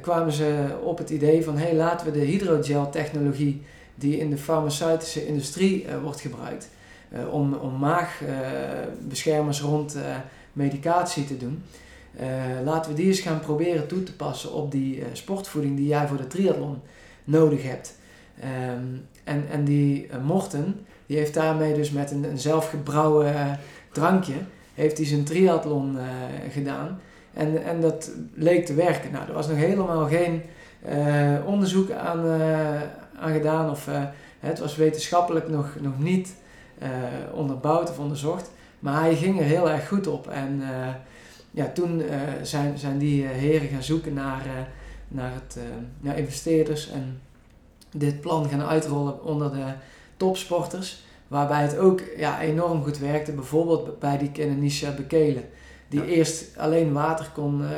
kwamen 0.00 0.32
ze 0.32 0.78
op 0.82 0.98
het 0.98 1.10
idee 1.10 1.44
van: 1.44 1.56
hey, 1.56 1.74
laten 1.74 2.06
we 2.06 2.12
de 2.12 2.24
hydrogel-technologie 2.24 3.62
die 3.94 4.18
in 4.18 4.30
de 4.30 4.38
farmaceutische 4.38 5.26
industrie 5.26 5.86
wordt 6.02 6.20
gebruikt 6.20 6.68
om, 7.30 7.54
om 7.54 7.78
maagbeschermers 7.78 9.60
rond 9.60 9.94
eh, 9.94 10.02
medicatie 10.52 11.24
te 11.24 11.36
doen. 11.36 11.62
eh, 12.16 12.26
laten 12.64 12.90
we 12.90 12.96
die 12.96 13.06
eens 13.06 13.20
gaan 13.20 13.40
proberen 13.40 13.86
toe 13.86 14.02
te 14.02 14.16
passen 14.16 14.52
op 14.52 14.70
die 14.70 15.00
eh, 15.00 15.06
sportvoeding 15.12 15.76
die 15.76 15.86
jij 15.86 16.06
voor 16.06 16.16
de 16.16 16.26
triathlon 16.26 16.80
nodig 17.24 17.62
hebt. 17.62 17.94
Ehm, 18.40 18.84
en, 19.24 19.44
en 19.50 19.64
die 19.64 20.06
eh, 20.06 20.18
Morten, 20.24 20.86
die 21.06 21.16
heeft 21.16 21.34
daarmee 21.34 21.74
dus 21.74 21.90
met 21.90 22.10
een, 22.10 22.24
een 22.24 22.38
zelfgebrouwen 22.38 23.34
eh, 23.34 23.50
drankje, 23.92 24.34
heeft 24.74 24.96
hij 24.96 25.06
zijn 25.06 25.24
triathlon 25.24 25.98
eh, 25.98 26.04
gedaan. 26.52 27.00
En, 27.34 27.64
en 27.64 27.80
dat 27.80 28.10
leek 28.34 28.66
te 28.66 28.74
werken. 28.74 29.12
Nou, 29.12 29.26
er 29.28 29.34
was 29.34 29.48
nog 29.48 29.56
helemaal 29.56 30.06
geen 30.06 30.42
eh, 30.82 31.34
onderzoek 31.46 31.90
aan, 31.90 32.26
eh, 32.26 32.82
aan 33.20 33.32
gedaan. 33.32 33.70
Of, 33.70 33.88
eh, 33.88 34.02
het 34.40 34.58
was 34.58 34.76
wetenschappelijk 34.76 35.48
nog, 35.48 35.66
nog 35.80 35.98
niet 35.98 36.26
eh, 36.28 36.34
onderbouwd 37.34 37.90
of 37.90 37.98
onderzocht. 37.98 38.50
Maar 38.78 39.00
hij 39.00 39.14
ging 39.16 39.38
er 39.38 39.44
heel 39.44 39.70
erg 39.70 39.88
goed 39.88 40.06
op. 40.06 40.28
En 40.28 40.60
eh, 40.62 40.88
ja, 41.50 41.66
toen 41.74 42.00
eh, 42.02 42.18
zijn, 42.42 42.78
zijn 42.78 42.98
die 42.98 43.24
eh, 43.24 43.30
heren 43.30 43.68
gaan 43.68 43.82
zoeken 43.82 44.14
naar, 44.14 44.40
eh, 44.46 44.52
naar, 45.08 45.32
het, 45.34 45.56
eh, 45.56 45.62
naar 46.00 46.18
investeerders. 46.18 46.90
En 46.90 47.20
dit 47.90 48.20
plan 48.20 48.48
gaan 48.48 48.62
uitrollen 48.62 49.24
onder 49.24 49.52
de 49.52 49.64
topsporters. 50.16 51.04
Waarbij 51.28 51.62
het 51.62 51.78
ook 51.78 52.00
ja, 52.16 52.40
enorm 52.40 52.82
goed 52.82 52.98
werkte. 52.98 53.32
Bijvoorbeeld 53.32 53.98
bij 53.98 54.18
die 54.18 54.30
Kenanisha 54.30 54.90
Bekele. 54.90 55.42
Die 55.88 56.00
Ja. 56.00 56.06
eerst 56.06 56.44
alleen 56.56 56.92
water 56.92 57.30
kon 57.34 57.64
eh, 57.64 57.70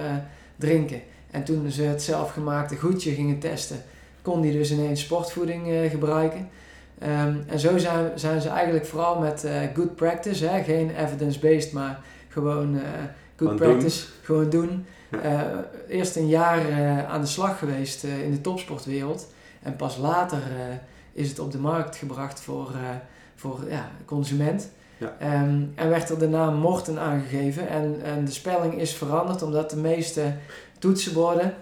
drinken. 0.56 1.00
En 1.30 1.44
toen 1.44 1.70
ze 1.70 1.82
het 1.82 2.02
zelfgemaakte 2.02 2.76
goedje 2.76 3.10
gingen 3.14 3.38
testen, 3.38 3.82
kon 4.22 4.40
die 4.40 4.52
dus 4.52 4.70
ineens 4.72 5.00
sportvoeding 5.00 5.68
eh, 5.70 5.90
gebruiken. 5.90 6.48
Ehm, 6.98 7.36
en 7.46 7.58
zo 7.58 7.78
zijn, 7.78 8.18
zijn 8.18 8.40
ze 8.40 8.48
eigenlijk 8.48 8.86
vooral 8.86 9.18
met 9.18 9.44
eh, 9.44 9.60
good 9.74 9.94
practice, 9.94 10.46
hè? 10.46 10.62
geen 10.62 10.90
evidence-based, 10.96 11.72
maar 11.72 12.00
gewoon 12.28 12.74
eh, 12.74 12.82
good 13.36 13.56
practice, 13.56 14.06
gewoon 14.22 14.50
doen. 14.50 14.86
Eh, 15.22 15.40
eerst 15.88 16.16
een 16.16 16.28
jaar 16.28 16.60
aan 17.06 17.20
de 17.20 17.26
slag 17.26 17.58
geweest 17.58 18.04
in 18.04 18.30
de 18.30 18.40
topsportwereld. 18.40 19.32
En 19.62 19.76
pas 19.76 19.96
later 19.96 20.42
is 21.12 21.28
het 21.28 21.38
op 21.38 21.52
de 21.52 21.58
markt 21.58 21.96
gebracht 21.96 22.40
voor, 22.40 22.70
voor 23.34 23.60
ja, 23.68 23.88
consument. 24.04 24.70
Ja. 24.98 25.16
Ehm, 25.18 25.62
en 25.74 25.88
werd 25.88 26.10
er 26.10 26.18
de 26.18 26.28
naam 26.28 26.54
Morten 26.54 26.98
aangegeven. 26.98 27.68
En, 27.68 27.96
en 28.02 28.24
de 28.24 28.30
spelling 28.30 28.80
is 28.80 28.94
veranderd 28.94 29.42
omdat 29.42 29.70
de 29.70 29.76
meeste 29.76 30.32
toetsenborden 30.78 31.54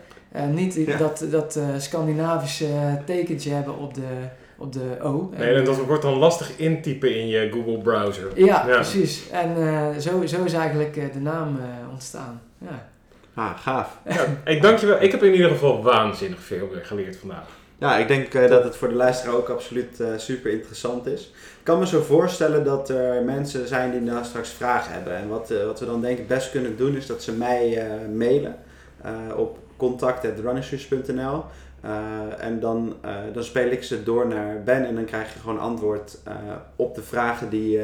niet 0.51 0.75
Ja. 0.75 0.97
dat, 0.97 1.25
dat 1.31 1.59
Scandinavische 1.79 3.03
tekentje 3.05 3.51
hebben 3.51 3.79
op 3.79 3.95
de, 3.95 4.29
op 4.63 4.73
de 4.73 4.97
O. 5.03 5.31
Nee, 5.37 5.55
en 5.55 5.65
dat 5.65 5.77
wordt 5.77 6.03
dan 6.03 6.15
lastig 6.19 6.51
intypen 6.59 7.15
in 7.17 7.27
je 7.29 7.51
Google 7.53 7.79
browser. 7.79 8.27
Ja, 8.35 8.67
Ja. 8.67 8.75
precies. 8.75 9.31
En 9.31 9.57
eh, 9.57 9.99
zo, 9.99 10.27
zo 10.27 10.45
is 10.45 10.53
eigenlijk 10.53 10.97
eh, 10.97 11.13
de 11.13 11.21
naam 11.21 11.57
eh, 11.57 11.91
ontstaan. 11.91 12.41
Ja. 12.59 12.91
Ah, 13.35 13.59
gaaf. 13.59 13.99
Ja, 14.09 14.25
ik 14.45 14.63
dank 14.63 14.79
je 14.79 14.87
wel. 14.87 15.03
Ik 15.03 15.11
heb 15.11 15.23
in 15.23 15.33
ieder 15.33 15.51
geval 15.51 15.83
waanzinnig 15.83 16.41
veel 16.41 16.69
weer 16.73 16.85
geleerd 16.85 17.17
vandaag. 17.17 17.45
Ja, 17.79 17.97
ik 17.97 18.09
denk 18.09 18.33
dat 18.49 18.65
het 18.65 18.77
voor 18.77 18.89
de 18.89 18.95
luisteraar 18.95 19.35
ook 19.35 19.49
absoluut 19.49 20.01
eh, 20.01 20.07
super 20.17 20.51
interessant 20.53 21.07
is. 21.07 21.23
Ik 21.59 21.63
kan 21.69 21.79
me 21.79 21.87
zo 21.87 22.01
voorstellen 22.03 22.65
dat 22.65 22.89
er 22.91 23.23
mensen 23.23 23.69
zijn 23.69 23.91
die 23.91 24.01
nou 24.01 24.25
straks 24.25 24.51
vragen 24.51 24.93
hebben. 24.93 25.17
En 25.17 25.29
wat, 25.29 25.51
eh, 25.51 25.65
wat 25.65 25.81
we 25.81 25.87
dan 25.87 26.01
denk 26.01 26.19
ik 26.19 26.29
best 26.29 26.51
kunnen 26.51 26.77
doen 26.77 26.97
is 26.97 27.07
dat 27.07 27.23
ze 27.23 27.33
mij 27.33 27.79
eh, 27.79 28.09
mailen 28.17 28.57
eh, 29.03 29.11
op 29.37 29.59
contact.runnershoes.nl 29.77 31.45
Eh, 31.83 32.45
en 32.47 32.61
dan, 32.61 32.95
eh, 33.01 33.15
dan 33.33 33.45
speel 33.45 33.71
ik 33.71 33.83
ze 33.83 34.03
door 34.03 34.27
naar 34.27 34.63
Ben 34.65 34.87
en 34.87 34.95
dan 34.95 35.05
krijg 35.05 35.33
je 35.33 35.39
gewoon 35.41 35.59
antwoord 35.59 36.19
eh, 36.25 36.35
op 36.77 36.95
de 36.95 37.03
vragen 37.03 37.49
die, 37.49 37.81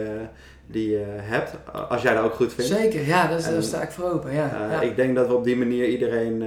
die 0.67 0.91
je 0.91 1.05
hebt. 1.07 1.53
Als 1.89 2.03
jij 2.03 2.15
dat 2.15 2.25
ook 2.25 2.35
goed 2.35 2.53
vindt. 2.53 2.71
Zeker, 2.71 3.07
ja, 3.07 3.27
daar, 3.29 3.43
daar 3.43 3.55
En- 3.55 3.63
sta 3.63 3.83
ik 3.83 3.91
voor 3.91 4.11
open. 4.11 4.33
Ja. 4.35 4.51
Ja. 4.71 4.81
Ik 4.81 4.97
denk 4.97 5.15
dat 5.17 5.27
we 5.27 5.35
op 5.35 5.45
die 5.45 5.57
manier 5.57 5.87
iedereen 5.89 6.43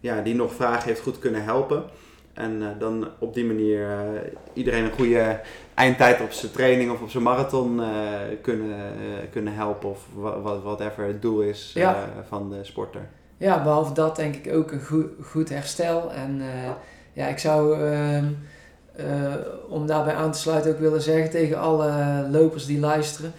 ja, 0.00 0.20
die 0.20 0.34
nog 0.34 0.52
vragen 0.54 0.88
heeft 0.88 1.00
goed 1.00 1.18
kunnen 1.18 1.44
helpen. 1.44 1.82
En 2.32 2.76
dan 2.78 3.08
op 3.18 3.34
die 3.34 3.44
manier 3.44 3.86
iedereen 4.52 4.84
een 4.84 4.92
goede 4.92 5.40
eindtijd 5.74 6.20
op 6.20 6.30
zijn 6.30 6.52
training 6.52 6.90
of 6.90 7.00
op 7.00 7.10
zijn 7.10 7.22
marathon 7.22 7.80
kunnen, 8.42 8.76
kunnen 9.30 9.54
helpen. 9.54 9.88
Of 9.88 10.06
whatever 10.62 11.04
het 11.04 11.22
doel 11.22 11.40
is 11.40 11.70
Ja. 11.74 12.08
van 12.28 12.50
de 12.50 12.64
sporter. 12.64 13.08
Ja, 13.40 13.62
behalve 13.62 13.94
dat 13.94 14.16
denk 14.16 14.34
ik 14.34 14.52
ook 14.52 14.72
een 14.72 14.84
goed, 14.84 15.06
goed 15.22 15.48
herstel. 15.48 16.12
En 16.12 16.40
eh, 16.40 16.70
ja, 17.12 17.26
ik 17.26 17.38
zou 17.38 17.80
ehm, 17.80 18.24
eh, 18.96 19.34
om 19.68 19.86
daarbij 19.86 20.14
aan 20.14 20.32
te 20.32 20.38
sluiten 20.38 20.72
ook 20.72 20.78
willen 20.78 21.02
zeggen 21.02 21.30
tegen 21.30 21.58
alle 21.58 21.92
lopers 22.30 22.66
die 22.66 22.80
luisteren. 22.80 23.32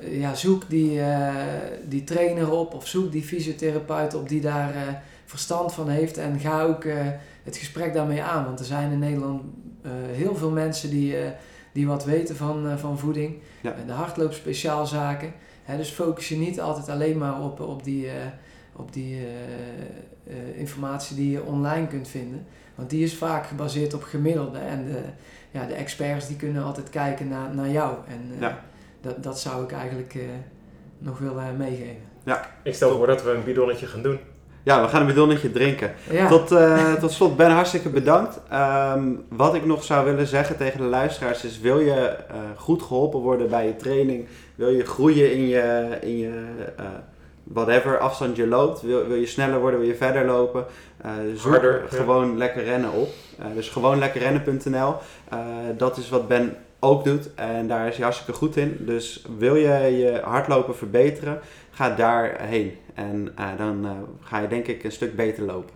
eh, 0.00 0.20
ja, 0.20 0.34
zoek 0.34 0.68
die, 0.68 1.00
eh, 1.00 1.34
die 1.88 2.04
trainer 2.04 2.50
op 2.50 2.74
of 2.74 2.86
zoek 2.86 3.12
die 3.12 3.22
fysiotherapeut 3.22 4.14
op 4.14 4.28
die 4.28 4.40
daar 4.40 5.02
verstand 5.24 5.72
van 5.72 5.88
heeft. 5.88 6.18
En 6.18 6.38
ga 6.38 6.62
ook 6.62 6.84
het 7.42 7.56
gesprek 7.56 7.94
daarmee 7.94 8.22
aan. 8.22 8.44
Want 8.44 8.58
er 8.58 8.64
zijn 8.64 8.92
in 8.92 8.98
Nederland 8.98 9.42
heel 10.12 10.36
veel 10.36 10.50
mensen 10.50 10.90
die, 10.90 11.16
die 11.72 11.86
wat 11.86 12.04
weten 12.04 12.36
van, 12.36 12.78
van 12.78 12.98
voeding. 12.98 13.36
Ja. 13.60 13.74
De 13.86 13.92
hardloopspeciaalzaken. 13.92 15.32
Hè, 15.62 15.76
dus 15.76 15.90
focus 15.90 16.28
je 16.28 16.36
niet 16.36 16.60
altijd 16.60 16.88
alleen 16.88 17.18
maar 17.18 17.42
op, 17.42 17.60
op 17.60 17.84
die... 17.84 18.08
op 18.80 18.92
die 18.92 19.16
eh, 19.16 19.22
eh, 20.36 20.58
informatie 20.58 21.16
die 21.16 21.30
je 21.30 21.42
online 21.44 21.86
kunt 21.86 22.08
vinden. 22.08 22.46
Want 22.74 22.90
die 22.90 23.04
is 23.04 23.16
vaak 23.16 23.46
gebaseerd 23.46 23.94
op 23.94 24.02
gemiddelde. 24.02 24.58
En 24.58 24.84
de, 24.84 25.00
ja, 25.50 25.66
de 25.66 25.74
experts 25.74 26.26
die 26.26 26.36
kunnen 26.36 26.62
altijd 26.64 26.90
kijken 26.90 27.28
naar, 27.28 27.54
naar 27.54 27.68
jou. 27.70 27.94
En 28.08 28.30
eh, 28.34 28.40
Ja. 28.40 28.58
dat, 29.00 29.22
dat 29.22 29.40
zou 29.40 29.64
ik 29.64 29.72
eigenlijk 29.72 30.14
eh, 30.14 30.22
nog 30.98 31.18
willen 31.18 31.56
meegeven. 31.56 32.02
Ja. 32.24 32.50
Ik 32.62 32.74
stel 32.74 32.96
voor 32.96 33.06
dat 33.06 33.22
we 33.22 33.30
een 33.30 33.44
bidonnetje 33.44 33.86
gaan 33.86 34.02
doen. 34.02 34.18
Ja, 34.62 34.82
we 34.82 34.88
gaan 34.88 35.00
een 35.00 35.06
bidonnetje 35.06 35.50
drinken. 35.50 35.92
Ja. 36.10 36.28
Tot, 36.28 36.52
eh, 36.52 36.92
tot 36.92 37.12
slot, 37.12 37.36
Ben, 37.36 37.50
hartstikke 37.50 37.88
bedankt. 37.88 38.40
Ehm, 38.50 39.08
wat 39.28 39.54
ik 39.54 39.66
nog 39.66 39.84
zou 39.84 40.04
willen 40.04 40.26
zeggen 40.26 40.56
tegen 40.56 40.78
de 40.80 40.86
luisteraars 40.86 41.44
is: 41.44 41.60
wil 41.60 41.80
je 41.80 41.94
eh, 41.94 42.36
goed 42.56 42.82
geholpen 42.82 43.20
worden 43.20 43.48
bij 43.48 43.66
je 43.66 43.76
training? 43.76 44.26
Wil 44.54 44.68
je 44.68 44.84
groeien 44.86 45.32
in 45.32 45.46
je, 45.48 45.98
in 46.00 46.18
je 46.18 46.44
eh, 46.76 46.84
whatever 47.52 47.98
afstand 47.98 48.36
je 48.36 48.46
loopt? 48.46 48.82
Wil, 48.82 49.06
wil 49.06 49.16
je 49.16 49.26
sneller 49.26 49.60
worden? 49.60 49.80
Wil 49.80 49.88
je 49.88 49.94
verder 49.94 50.24
lopen? 50.24 50.66
Eh, 50.96 51.12
zoek 51.34 51.52
Harder, 51.52 51.82
ja. 51.90 51.96
gewoon 51.96 52.36
lekker 52.36 52.64
rennen 52.64 52.92
op. 52.92 53.08
Eh, 53.38 53.46
dus 53.54 53.68
gewoon 53.68 53.98
lekkerrennen.nl. 53.98 54.94
Eh, 55.28 55.38
dat 55.76 55.96
is 55.96 56.08
wat 56.08 56.28
Ben 56.28 56.56
ook 56.80 57.04
doet 57.04 57.34
en 57.34 57.68
daar 57.68 57.88
is 57.88 57.94
hij 57.94 58.04
hartstikke 58.04 58.32
goed 58.32 58.56
in. 58.56 58.76
Dus 58.80 59.24
wil 59.38 59.54
je 59.54 59.96
je 59.96 60.20
hardlopen 60.24 60.76
verbeteren, 60.76 61.40
ga 61.70 61.94
daarheen. 61.94 62.78
En 62.94 63.32
eh, 63.36 63.48
dan 63.56 63.84
eh, 63.84 63.90
ga 64.20 64.38
je 64.38 64.48
denk 64.48 64.66
ik 64.66 64.84
een 64.84 64.92
stuk 64.92 65.16
beter 65.16 65.42
lopen. 65.42 65.74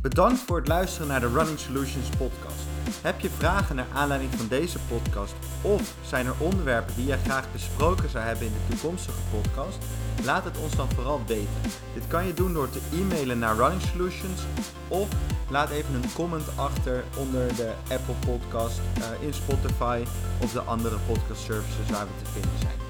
Bedankt 0.00 0.38
voor 0.38 0.56
het 0.56 0.68
luisteren 0.68 1.08
naar 1.08 1.20
de 1.20 1.28
Running 1.28 1.58
Solutions 1.58 2.08
podcast. 2.08 2.62
Heb 3.02 3.20
je 3.20 3.30
vragen 3.30 3.76
naar 3.76 3.86
aanleiding 3.94 4.30
van 4.34 4.48
deze 4.48 4.78
podcast 4.88 5.34
of 5.62 5.94
zijn 6.06 6.26
er 6.26 6.34
onderwerpen 6.38 6.94
die 6.94 7.06
jij 7.06 7.18
graag 7.18 7.52
besproken 7.52 8.10
zou 8.10 8.24
hebben 8.24 8.46
in 8.46 8.52
de 8.52 8.74
toekomstige 8.74 9.18
podcast? 9.30 9.78
Laat 10.24 10.44
het 10.44 10.58
ons 10.58 10.76
dan 10.76 10.90
vooral 10.94 11.20
weten. 11.26 11.60
Dit 11.94 12.06
kan 12.06 12.26
je 12.26 12.34
doen 12.34 12.52
door 12.52 12.70
te 12.70 12.80
e-mailen 12.92 13.38
naar 13.38 13.56
Running 13.56 13.82
Solutions 13.82 14.40
of 14.88 15.08
laat 15.50 15.70
even 15.70 15.94
een 15.94 16.12
comment 16.14 16.56
achter 16.56 17.04
onder 17.16 17.56
de 17.56 17.72
Apple 17.90 18.14
Podcast, 18.26 18.80
eh, 18.94 19.26
in 19.26 19.34
Spotify 19.34 20.02
of 20.42 20.52
de 20.52 20.60
andere 20.60 20.96
podcast 21.06 21.42
services 21.42 21.90
waar 21.90 22.06
we 22.06 22.24
te 22.24 22.30
vinden 22.30 22.58
zijn. 22.58 22.87